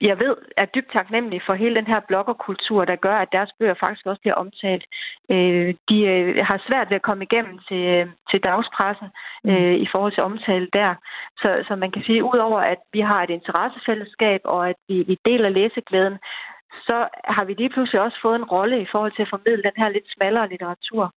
jeg 0.01 0.19
ved, 0.19 0.37
er 0.57 0.65
dybt 0.65 0.93
taknemmelig 0.93 1.43
for 1.47 1.55
hele 1.55 1.75
den 1.75 1.87
her 1.87 2.01
bloggerkultur, 2.01 2.85
der 2.85 2.97
gør, 2.97 3.17
at 3.17 3.33
deres 3.33 3.51
bøger 3.59 3.75
faktisk 3.81 4.07
også 4.07 4.21
bliver 4.21 4.35
omtalt. 4.35 4.85
Øh, 5.31 5.75
de 5.89 5.99
øh, 6.03 6.47
har 6.47 6.63
svært 6.69 6.91
ved 6.91 6.97
at 6.97 7.09
komme 7.09 7.25
igennem 7.25 7.59
til, 7.69 7.83
øh, 7.97 8.07
til 8.31 8.41
dagspressen 8.41 9.09
mm. 9.45 9.51
øh, 9.51 9.75
i 9.75 9.87
forhold 9.93 10.13
til 10.13 10.23
omtale 10.23 10.69
der. 10.73 10.95
Så, 11.41 11.65
så 11.69 11.77
man 11.77 11.91
kan 11.91 12.03
sige, 12.03 12.25
udover 12.25 12.61
at 12.61 12.79
vi 12.93 13.01
har 13.01 13.23
et 13.23 13.31
interessefællesskab, 13.31 14.41
og 14.45 14.69
at 14.69 14.77
vi, 14.89 15.03
vi 15.03 15.19
deler 15.25 15.49
læseglæden, 15.49 16.19
så 16.87 17.09
har 17.25 17.45
vi 17.45 17.55
lige 17.55 17.71
pludselig 17.71 18.01
også 18.01 18.19
fået 18.23 18.37
en 18.37 18.51
rolle 18.55 18.83
i 18.83 18.87
forhold 18.93 19.13
til 19.13 19.23
at 19.23 19.33
formidle 19.35 19.63
den 19.63 19.77
her 19.77 19.89
lidt 19.89 20.09
smallere 20.17 20.49
litteratur. 20.49 21.13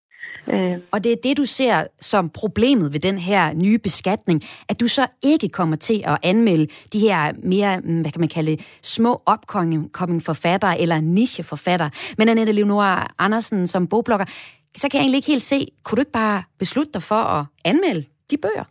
Øh. 0.53 0.77
Og 0.91 1.03
det 1.03 1.11
er 1.11 1.15
det, 1.23 1.37
du 1.37 1.45
ser 1.45 1.87
som 1.99 2.29
problemet 2.29 2.93
ved 2.93 2.99
den 2.99 3.17
her 3.17 3.53
nye 3.53 3.77
beskatning, 3.77 4.41
at 4.69 4.79
du 4.79 4.87
så 4.87 5.07
ikke 5.23 5.49
kommer 5.49 5.75
til 5.75 6.03
at 6.05 6.17
anmelde 6.23 6.67
de 6.93 6.99
her 6.99 7.33
mere, 7.43 7.79
mm, 7.79 8.01
hvad 8.01 8.11
kan 8.11 8.19
man 8.19 8.29
kalde 8.29 8.57
små 8.81 9.21
upcoming 9.33 10.21
forfattere 10.25 10.79
eller 10.79 11.01
nicheforfattere. 11.01 11.91
Men 12.17 12.29
Annette 12.29 12.53
Leonora 12.53 13.07
Andersen 13.19 13.67
som 13.67 13.87
bogblogger, 13.87 14.25
så 14.75 14.89
kan 14.89 14.97
jeg 14.97 15.03
egentlig 15.03 15.17
ikke 15.17 15.31
helt 15.31 15.41
se, 15.41 15.67
kunne 15.83 15.95
du 15.95 16.01
ikke 16.01 16.11
bare 16.11 16.43
beslutte 16.59 16.91
dig 16.93 17.03
for 17.03 17.21
at 17.35 17.45
anmelde 17.65 18.03
de 18.31 18.37
bøger? 18.37 18.65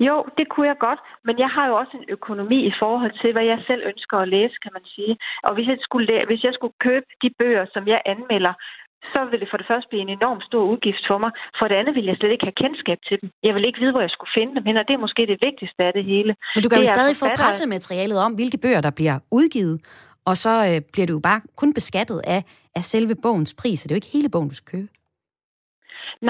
Jo, 0.00 0.16
det 0.38 0.46
kunne 0.48 0.68
jeg 0.68 0.78
godt, 0.78 1.00
men 1.24 1.38
jeg 1.38 1.50
har 1.56 1.66
jo 1.66 1.74
også 1.76 1.94
en 1.96 2.08
økonomi 2.08 2.58
i 2.66 2.72
forhold 2.78 3.12
til, 3.22 3.32
hvad 3.32 3.44
jeg 3.52 3.60
selv 3.66 3.82
ønsker 3.86 4.16
at 4.18 4.28
læse, 4.28 4.56
kan 4.62 4.72
man 4.72 4.84
sige. 4.94 5.18
Og 5.42 5.54
hvis 5.54 5.68
jeg 5.68 5.78
skulle, 5.80 6.26
hvis 6.26 6.44
jeg 6.44 6.54
skulle 6.54 6.76
købe 6.80 7.06
de 7.22 7.30
bøger, 7.38 7.66
som 7.74 7.88
jeg 7.88 8.00
anmelder, 8.06 8.54
så 9.12 9.20
vil 9.30 9.40
det 9.40 9.48
for 9.50 9.58
det 9.60 9.66
første 9.70 9.88
blive 9.90 10.02
en 10.06 10.14
enorm 10.18 10.40
stor 10.48 10.62
udgift 10.72 11.02
for 11.10 11.18
mig. 11.24 11.30
For 11.58 11.66
det 11.68 11.76
andet 11.80 11.94
vil 11.94 12.04
jeg 12.10 12.16
slet 12.16 12.32
ikke 12.34 12.46
have 12.48 12.60
kendskab 12.62 12.98
til 13.08 13.16
dem. 13.20 13.28
Jeg 13.46 13.54
vil 13.54 13.66
ikke 13.66 13.80
vide, 13.82 13.92
hvor 13.94 14.04
jeg 14.06 14.12
skulle 14.16 14.32
finde 14.38 14.52
dem 14.56 14.64
hen, 14.68 14.76
og 14.80 14.84
det 14.88 14.94
er 14.94 15.02
måske 15.06 15.22
det 15.32 15.38
vigtigste 15.48 15.80
af 15.88 15.92
det 15.98 16.04
hele. 16.12 16.32
Men 16.54 16.62
du 16.64 16.68
kan 16.68 16.78
jo 16.78 16.88
stadig 16.96 17.16
få 17.22 17.26
pressematerialet 17.40 18.18
om, 18.26 18.32
hvilke 18.38 18.58
bøger, 18.64 18.80
der 18.80 18.90
bliver 18.98 19.16
udgivet, 19.38 19.76
og 20.28 20.36
så 20.44 20.52
øh, 20.68 20.78
bliver 20.92 21.06
du 21.06 21.12
jo 21.18 21.22
bare 21.28 21.40
kun 21.60 21.70
beskattet 21.74 22.18
af, 22.34 22.40
af 22.78 22.82
selve 22.92 23.14
bogens 23.24 23.54
pris, 23.60 23.76
så 23.80 23.84
det 23.84 23.92
er 23.92 23.96
jo 23.96 24.02
ikke 24.02 24.16
hele 24.16 24.28
bogen, 24.34 24.48
du 24.48 24.54
skal 24.54 24.72
købe. 24.76 24.88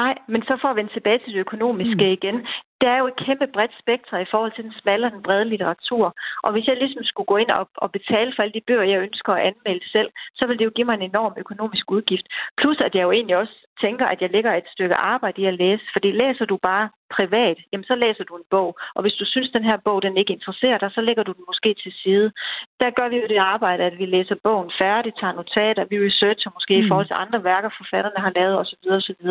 Nej, 0.01 0.15
men 0.33 0.41
så 0.43 0.59
for 0.63 0.69
at 0.69 0.77
vende 0.77 0.93
tilbage 0.93 1.19
til 1.19 1.33
det 1.35 1.41
økonomiske 1.47 2.05
mm. 2.05 2.17
igen. 2.19 2.37
Der 2.81 2.91
er 2.91 2.99
jo 2.99 3.07
et 3.07 3.23
kæmpe 3.27 3.47
bredt 3.55 3.75
spektrum 3.83 4.21
i 4.21 4.31
forhold 4.31 4.53
til 4.55 4.65
den 4.65 4.75
smalle 4.81 5.07
og 5.07 5.13
den 5.13 5.23
brede 5.23 5.45
litteratur. 5.45 6.07
Og 6.45 6.53
hvis 6.53 6.67
jeg 6.67 6.77
ligesom 6.77 7.05
skulle 7.05 7.27
gå 7.33 7.37
ind 7.37 7.51
og, 7.51 7.69
og 7.85 7.93
betale 7.93 8.33
for 8.35 8.43
alle 8.43 8.57
de 8.59 8.67
bøger, 8.69 8.83
jeg 8.93 9.01
ønsker 9.01 9.33
at 9.33 9.47
anmelde 9.49 9.91
selv, 9.91 10.11
så 10.35 10.47
vil 10.47 10.59
det 10.59 10.65
jo 10.65 10.77
give 10.77 10.85
mig 10.85 10.95
en 10.95 11.11
enorm 11.11 11.35
økonomisk 11.37 11.91
udgift. 11.91 12.27
Plus 12.61 12.79
at 12.87 12.95
jeg 12.95 13.03
jo 13.03 13.13
egentlig 13.13 13.37
også 13.37 13.57
tænker, 13.81 14.07
at 14.07 14.23
jeg 14.23 14.31
lægger 14.31 14.53
et 14.55 14.69
stykke 14.75 14.95
arbejde 14.95 15.43
i 15.43 15.47
at 15.47 15.55
læse. 15.55 15.85
Fordi 15.93 16.11
læser 16.13 16.45
du 16.45 16.57
bare 16.57 16.89
privat, 17.17 17.59
jamen 17.73 17.85
så 17.85 17.95
læser 17.95 18.25
du 18.25 18.37
en 18.37 18.49
bog. 18.51 18.79
Og 18.95 19.03
hvis 19.03 19.13
du 19.21 19.25
synes, 19.25 19.51
den 19.51 19.65
her 19.65 19.77
bog 19.85 20.03
den 20.03 20.17
ikke 20.17 20.33
interesserer 20.33 20.79
dig, 20.79 20.91
så 20.93 21.01
lægger 21.01 21.23
du 21.23 21.33
den 21.33 21.45
måske 21.47 21.75
til 21.75 21.93
side. 22.03 22.33
Der 22.81 22.91
gør 22.91 23.09
vi 23.09 23.17
jo 23.17 23.27
det 23.29 23.37
arbejde, 23.55 23.83
at 23.85 23.99
vi 23.99 24.07
læser 24.07 24.37
bogen 24.45 24.71
færdig, 24.79 25.13
tager 25.21 25.33
notater, 25.33 25.85
vi 25.91 25.97
researcher 26.07 26.51
måske 26.55 26.75
mm. 26.77 26.85
i 26.85 26.89
forhold 26.89 27.07
til 27.07 27.23
andre 27.25 27.45
værker, 27.45 27.71
forfatterne 27.81 28.21
har 28.25 28.33
lavet 28.39 28.59
osv. 28.59 28.85
osv. 28.91 29.23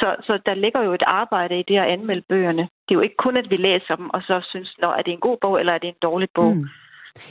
Så, 0.00 0.08
så 0.26 0.38
der 0.46 0.54
ligger 0.54 0.82
jo 0.82 0.92
et 0.92 1.02
arbejde 1.06 1.58
i 1.58 1.62
det 1.68 1.78
at 1.78 1.90
anmelde 1.94 2.24
bøgerne. 2.28 2.68
Det 2.84 2.94
er 2.94 2.98
jo 2.98 3.00
ikke 3.00 3.22
kun, 3.24 3.36
at 3.36 3.50
vi 3.50 3.56
læser 3.56 3.96
dem, 3.96 4.10
og 4.10 4.20
så 4.22 4.40
synes, 4.50 4.76
når 4.82 4.92
er 4.92 5.02
det 5.02 5.12
en 5.12 5.20
god 5.20 5.36
bog, 5.40 5.60
eller 5.60 5.72
er 5.72 5.78
det 5.78 5.88
en 5.88 6.02
dårlig 6.02 6.28
bog. 6.34 6.56
Mm. 6.56 6.68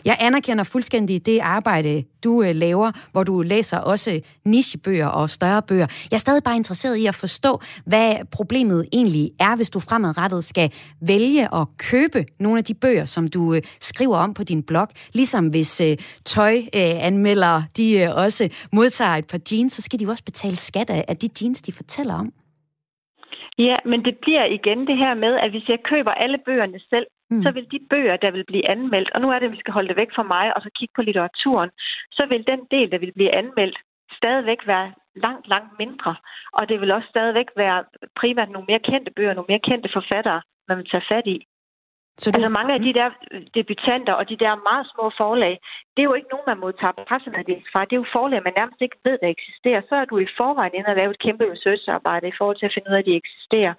Jeg 0.06 0.18
anerkender 0.20 0.64
fuldstændig 0.64 1.26
det 1.26 1.40
arbejde, 1.40 2.04
du 2.24 2.44
øh, 2.44 2.56
laver, 2.56 2.92
hvor 3.12 3.24
du 3.24 3.42
læser 3.42 3.78
også 3.78 4.22
nichebøger 4.46 5.08
og 5.08 5.30
større 5.30 5.62
bøger. 5.62 5.88
Jeg 6.12 6.18
er 6.18 6.20
stadig 6.20 6.44
bare 6.44 6.56
interesseret 6.56 6.98
i 6.98 7.06
at 7.06 7.16
forstå, 7.16 7.62
hvad 7.86 8.16
problemet 8.32 8.88
egentlig 8.94 9.32
er, 9.40 9.56
hvis 9.56 9.70
du 9.70 9.80
fremadrettet 9.80 10.44
skal 10.44 10.74
vælge 11.02 11.56
at 11.56 11.68
købe 11.78 12.26
nogle 12.40 12.58
af 12.58 12.64
de 12.64 12.74
bøger, 12.74 13.06
som 13.06 13.28
du 13.28 13.54
øh, 13.54 13.62
skriver 13.80 14.18
om 14.18 14.34
på 14.34 14.44
din 14.44 14.64
blog. 14.64 14.88
Ligesom 15.14 15.48
hvis 15.48 15.82
øh, 15.82 15.98
tøjanmeldere, 16.26 17.64
de 17.78 18.00
øh, 18.00 18.16
også 18.16 18.68
modtager 18.74 19.16
et 19.16 19.28
par 19.28 19.40
jeans, 19.52 19.74
så 19.74 19.82
skal 19.82 20.00
de 20.00 20.04
jo 20.04 20.10
også 20.10 20.24
betale 20.24 20.56
skat 20.56 20.90
af 20.90 21.18
de 21.18 21.30
jeans, 21.42 21.62
de 21.62 21.72
fortæller 21.72 22.14
om. 22.14 22.34
Ja, 23.68 23.78
men 23.86 24.06
det 24.06 24.18
bliver 24.22 24.46
igen 24.46 24.88
det 24.88 24.98
her 24.98 25.14
med, 25.14 25.34
at 25.44 25.52
hvis 25.52 25.70
jeg 25.70 25.80
køber 25.84 26.12
alle 26.12 26.38
bøgerne 26.46 26.80
selv, 26.90 27.08
mm. 27.30 27.42
så 27.44 27.52
vil 27.52 27.68
de 27.72 27.80
bøger, 27.90 28.18
der 28.18 28.32
vil 28.32 28.46
blive 28.46 28.70
anmeldt, 28.70 29.12
og 29.14 29.22
nu 29.22 29.32
er 29.32 29.40
det, 29.40 29.46
at 29.46 29.52
vi 29.52 29.60
skal 29.60 29.74
holde 29.74 29.90
det 29.90 29.98
væk 29.98 30.12
fra 30.16 30.24
mig 30.24 30.56
og 30.56 30.62
så 30.62 30.70
kigge 30.76 30.94
på 30.96 31.02
litteraturen, 31.02 31.70
så 32.12 32.26
vil 32.30 32.48
den 32.48 32.62
del, 32.72 32.92
der 32.92 32.98
vil 32.98 33.14
blive 33.14 33.36
anmeldt, 33.36 33.78
stadigvæk 34.20 34.68
være 34.68 34.94
langt, 35.16 35.48
langt 35.48 35.74
mindre. 35.80 36.16
Og 36.54 36.70
det 36.70 36.82
vil 36.82 36.92
også 36.92 37.10
stadigvæk 37.10 37.50
være 37.56 37.84
primært 38.20 38.50
nogle 38.50 38.66
mere 38.70 38.86
kendte 38.90 39.12
bøger, 39.16 39.34
nogle 39.34 39.52
mere 39.52 39.68
kendte 39.70 39.90
forfattere, 39.94 40.42
man 40.68 40.78
vil 40.78 40.90
tage 40.90 41.10
fat 41.12 41.28
i. 41.28 41.38
Så 42.18 42.32
du... 42.32 42.36
Altså 42.36 42.50
mange 42.50 42.74
af 42.74 42.82
de 42.88 42.94
der 43.00 43.10
debutanter 43.58 44.14
og 44.14 44.30
de 44.30 44.38
der 44.44 44.64
meget 44.70 44.86
små 44.94 45.06
forlag, 45.22 45.54
det 45.94 46.02
er 46.02 46.10
jo 46.10 46.18
ikke 46.20 46.34
nogen, 46.34 46.50
man 46.52 46.60
modtager 46.66 47.06
pressemeddelelse 47.10 47.70
fra. 47.72 47.86
Det 47.86 47.94
er 47.96 48.04
jo 48.04 48.16
forlag, 48.18 48.40
man 48.44 48.54
nærmest 48.58 48.82
ikke 48.82 48.98
ved, 49.08 49.18
der 49.22 49.28
eksisterer. 49.38 49.82
Så 49.90 49.96
er 49.96 50.06
du 50.06 50.18
i 50.18 50.34
forvejen 50.38 50.76
inde 50.76 50.90
og 50.92 50.96
lave 50.96 51.12
et 51.12 51.24
kæmpe 51.26 51.52
researcharbejde 51.54 52.28
i 52.28 52.38
forhold 52.38 52.58
til 52.58 52.70
at 52.70 52.74
finde 52.76 52.90
ud 52.90 52.96
af, 52.96 53.00
at 53.00 53.10
de 53.10 53.20
eksisterer. 53.22 53.74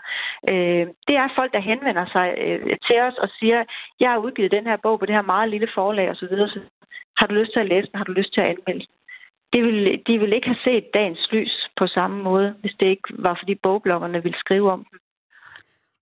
Øh, 0.51 0.85
det 1.09 1.17
er 1.23 1.37
folk, 1.39 1.53
der 1.57 1.69
henvender 1.71 2.07
sig 2.15 2.27
øh, 2.45 2.77
til 2.87 2.99
os 3.09 3.17
og 3.25 3.29
siger, 3.39 3.59
jeg 4.01 4.11
har 4.11 4.19
udgivet 4.27 4.57
den 4.57 4.67
her 4.71 4.79
bog 4.85 4.99
på 4.99 5.07
det 5.07 5.15
her 5.15 5.31
meget 5.35 5.49
lille 5.51 5.69
forlag 5.75 6.11
osv. 6.11 6.35
Så 6.55 6.61
har 7.19 7.27
du 7.27 7.35
lyst 7.35 7.53
til 7.53 7.61
at 7.61 7.71
læse 7.73 7.89
den? 7.91 7.99
Har 8.01 8.05
du 8.05 8.13
lyst 8.13 8.33
til 8.35 8.41
at 8.41 8.51
anmelde 8.53 8.87
den? 8.87 8.97
Det 9.53 9.63
vil, 9.67 10.03
de 10.07 10.19
vil 10.19 10.33
ikke 10.33 10.47
have 10.47 10.65
set 10.65 10.95
dagens 10.95 11.29
lys 11.33 11.55
på 11.79 11.87
samme 11.87 12.23
måde, 12.23 12.55
hvis 12.61 12.75
det 12.81 12.87
ikke 12.87 13.09
var, 13.27 13.35
fordi 13.41 13.55
bogbloggerne 13.55 14.23
ville 14.23 14.39
skrive 14.39 14.71
om 14.71 14.87
dem. 14.91 14.99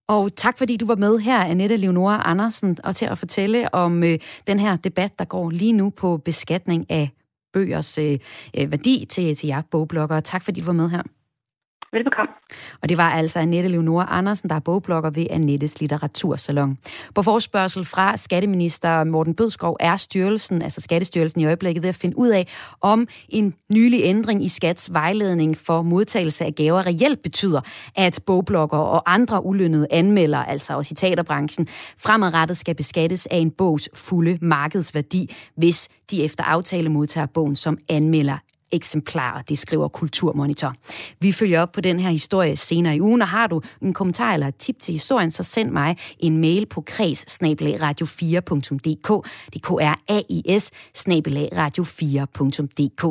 Og 0.08 0.36
tak 0.36 0.58
fordi 0.58 0.76
du 0.76 0.86
var 0.86 0.96
med 0.96 1.18
her, 1.18 1.38
Annette 1.38 1.76
Leonora 1.76 2.22
Andersen, 2.24 2.76
og 2.84 2.96
til 2.96 3.06
at 3.06 3.18
fortælle 3.18 3.74
om 3.74 4.04
øh, 4.04 4.18
den 4.46 4.58
her 4.58 4.76
debat, 4.76 5.18
der 5.18 5.24
går 5.24 5.50
lige 5.50 5.72
nu 5.72 5.90
på 5.90 6.16
beskatning 6.16 6.90
af 6.90 7.10
bøgers 7.52 7.98
øh, 7.98 8.18
øh 8.58 8.70
værdi 8.70 9.06
til, 9.08 9.36
til 9.36 9.46
jer 9.46 9.62
bogbloggere. 9.70 10.20
Tak 10.20 10.44
fordi 10.44 10.60
du 10.60 10.66
var 10.66 10.72
med 10.72 10.88
her. 10.90 11.02
Velbekomme. 11.92 12.32
Og 12.82 12.88
det 12.88 12.96
var 12.96 13.10
altså 13.10 13.38
Annette 13.38 13.70
Leonora 13.70 14.06
Andersen, 14.10 14.48
der 14.50 14.56
er 14.56 14.60
bogblogger 14.60 15.10
ved 15.10 15.26
Annettes 15.30 15.80
Litteratursalon. 15.80 16.78
På 17.14 17.22
forspørgsel 17.22 17.84
fra 17.84 18.16
skatteminister 18.16 19.04
Morten 19.04 19.34
Bødskov 19.34 19.76
er 19.80 19.96
styrelsen, 19.96 20.62
altså 20.62 20.80
Skattestyrelsen 20.80 21.40
i 21.40 21.46
øjeblikket, 21.46 21.82
ved 21.82 21.88
at 21.88 21.96
finde 21.96 22.18
ud 22.18 22.28
af, 22.28 22.46
om 22.80 23.08
en 23.28 23.54
nylig 23.72 24.00
ændring 24.04 24.44
i 24.44 24.48
Skats 24.48 24.92
vejledning 24.92 25.56
for 25.56 25.82
modtagelse 25.82 26.44
af 26.44 26.54
gaver 26.54 26.86
reelt 26.86 27.22
betyder, 27.22 27.60
at 27.96 28.20
bogblogger 28.26 28.78
og 28.78 29.14
andre 29.14 29.44
ulønnede 29.44 29.86
anmelder, 29.90 30.38
altså 30.38 30.76
også 30.76 30.92
i 30.92 30.94
teaterbranchen, 30.94 31.66
fremadrettet 31.98 32.56
skal 32.56 32.74
beskattes 32.74 33.26
af 33.26 33.36
en 33.36 33.50
bogs 33.50 33.88
fulde 33.94 34.38
markedsværdi, 34.42 35.36
hvis 35.56 35.88
de 36.10 36.24
efter 36.24 36.44
aftale 36.44 36.88
modtager 36.88 37.26
bogen 37.26 37.56
som 37.56 37.78
anmelder 37.88 38.38
eksemplarer, 38.72 39.42
det 39.42 39.58
skriver 39.58 39.88
Kulturmonitor. 39.88 40.74
Vi 41.20 41.32
følger 41.32 41.62
op 41.62 41.72
på 41.72 41.80
den 41.80 41.98
her 41.98 42.10
historie 42.10 42.56
senere 42.56 42.96
i 42.96 43.00
ugen, 43.00 43.22
og 43.22 43.28
har 43.28 43.46
du 43.46 43.62
en 43.82 43.94
kommentar 43.94 44.34
eller 44.34 44.46
et 44.46 44.56
tip 44.56 44.78
til 44.80 44.92
historien, 44.92 45.30
så 45.30 45.42
send 45.42 45.70
mig 45.70 45.96
en 46.18 46.36
mail 46.36 46.66
på 46.66 46.80
kreds 46.80 47.24
radio4.dk. 47.42 49.28
Det 49.52 49.62
er 49.80 49.94
a 50.08 50.22
i 50.28 50.58
s 50.58 50.70
radio4.dk. 51.58 53.02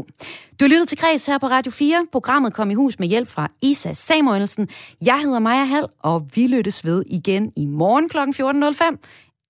Du 0.59 0.65
lytter 0.65 0.85
til 0.85 0.97
Kreds 0.97 1.25
her 1.25 1.37
på 1.37 1.47
Radio 1.47 1.71
4. 1.71 2.07
Programmet 2.11 2.53
kom 2.53 2.71
i 2.71 2.73
hus 2.73 2.99
med 2.99 3.07
hjælp 3.07 3.27
fra 3.27 3.51
Isa 3.61 3.93
Samuelsen. 3.93 4.67
Jeg 5.05 5.19
hedder 5.23 5.39
Maja 5.39 5.63
Hall, 5.63 5.85
og 5.99 6.27
vi 6.35 6.47
lyttes 6.47 6.85
ved 6.85 7.03
igen 7.07 7.51
i 7.55 7.65
morgen 7.65 8.09
kl. 8.09 8.17
14.05 8.17 8.97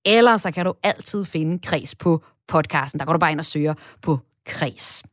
eller 0.08 0.38
så 0.38 0.52
kan 0.52 0.66
du 0.66 0.74
altid 0.84 1.26
finde 1.26 1.60
Kreds 1.60 1.96
på 1.96 2.24
podcasten. 2.48 3.00
Der 3.00 3.06
går 3.06 3.14
du 3.14 3.20
bare 3.20 3.32
ind 3.32 3.40
og 3.40 3.46
søger 3.46 3.74
på 4.02 4.20
Kreds. 4.46 5.04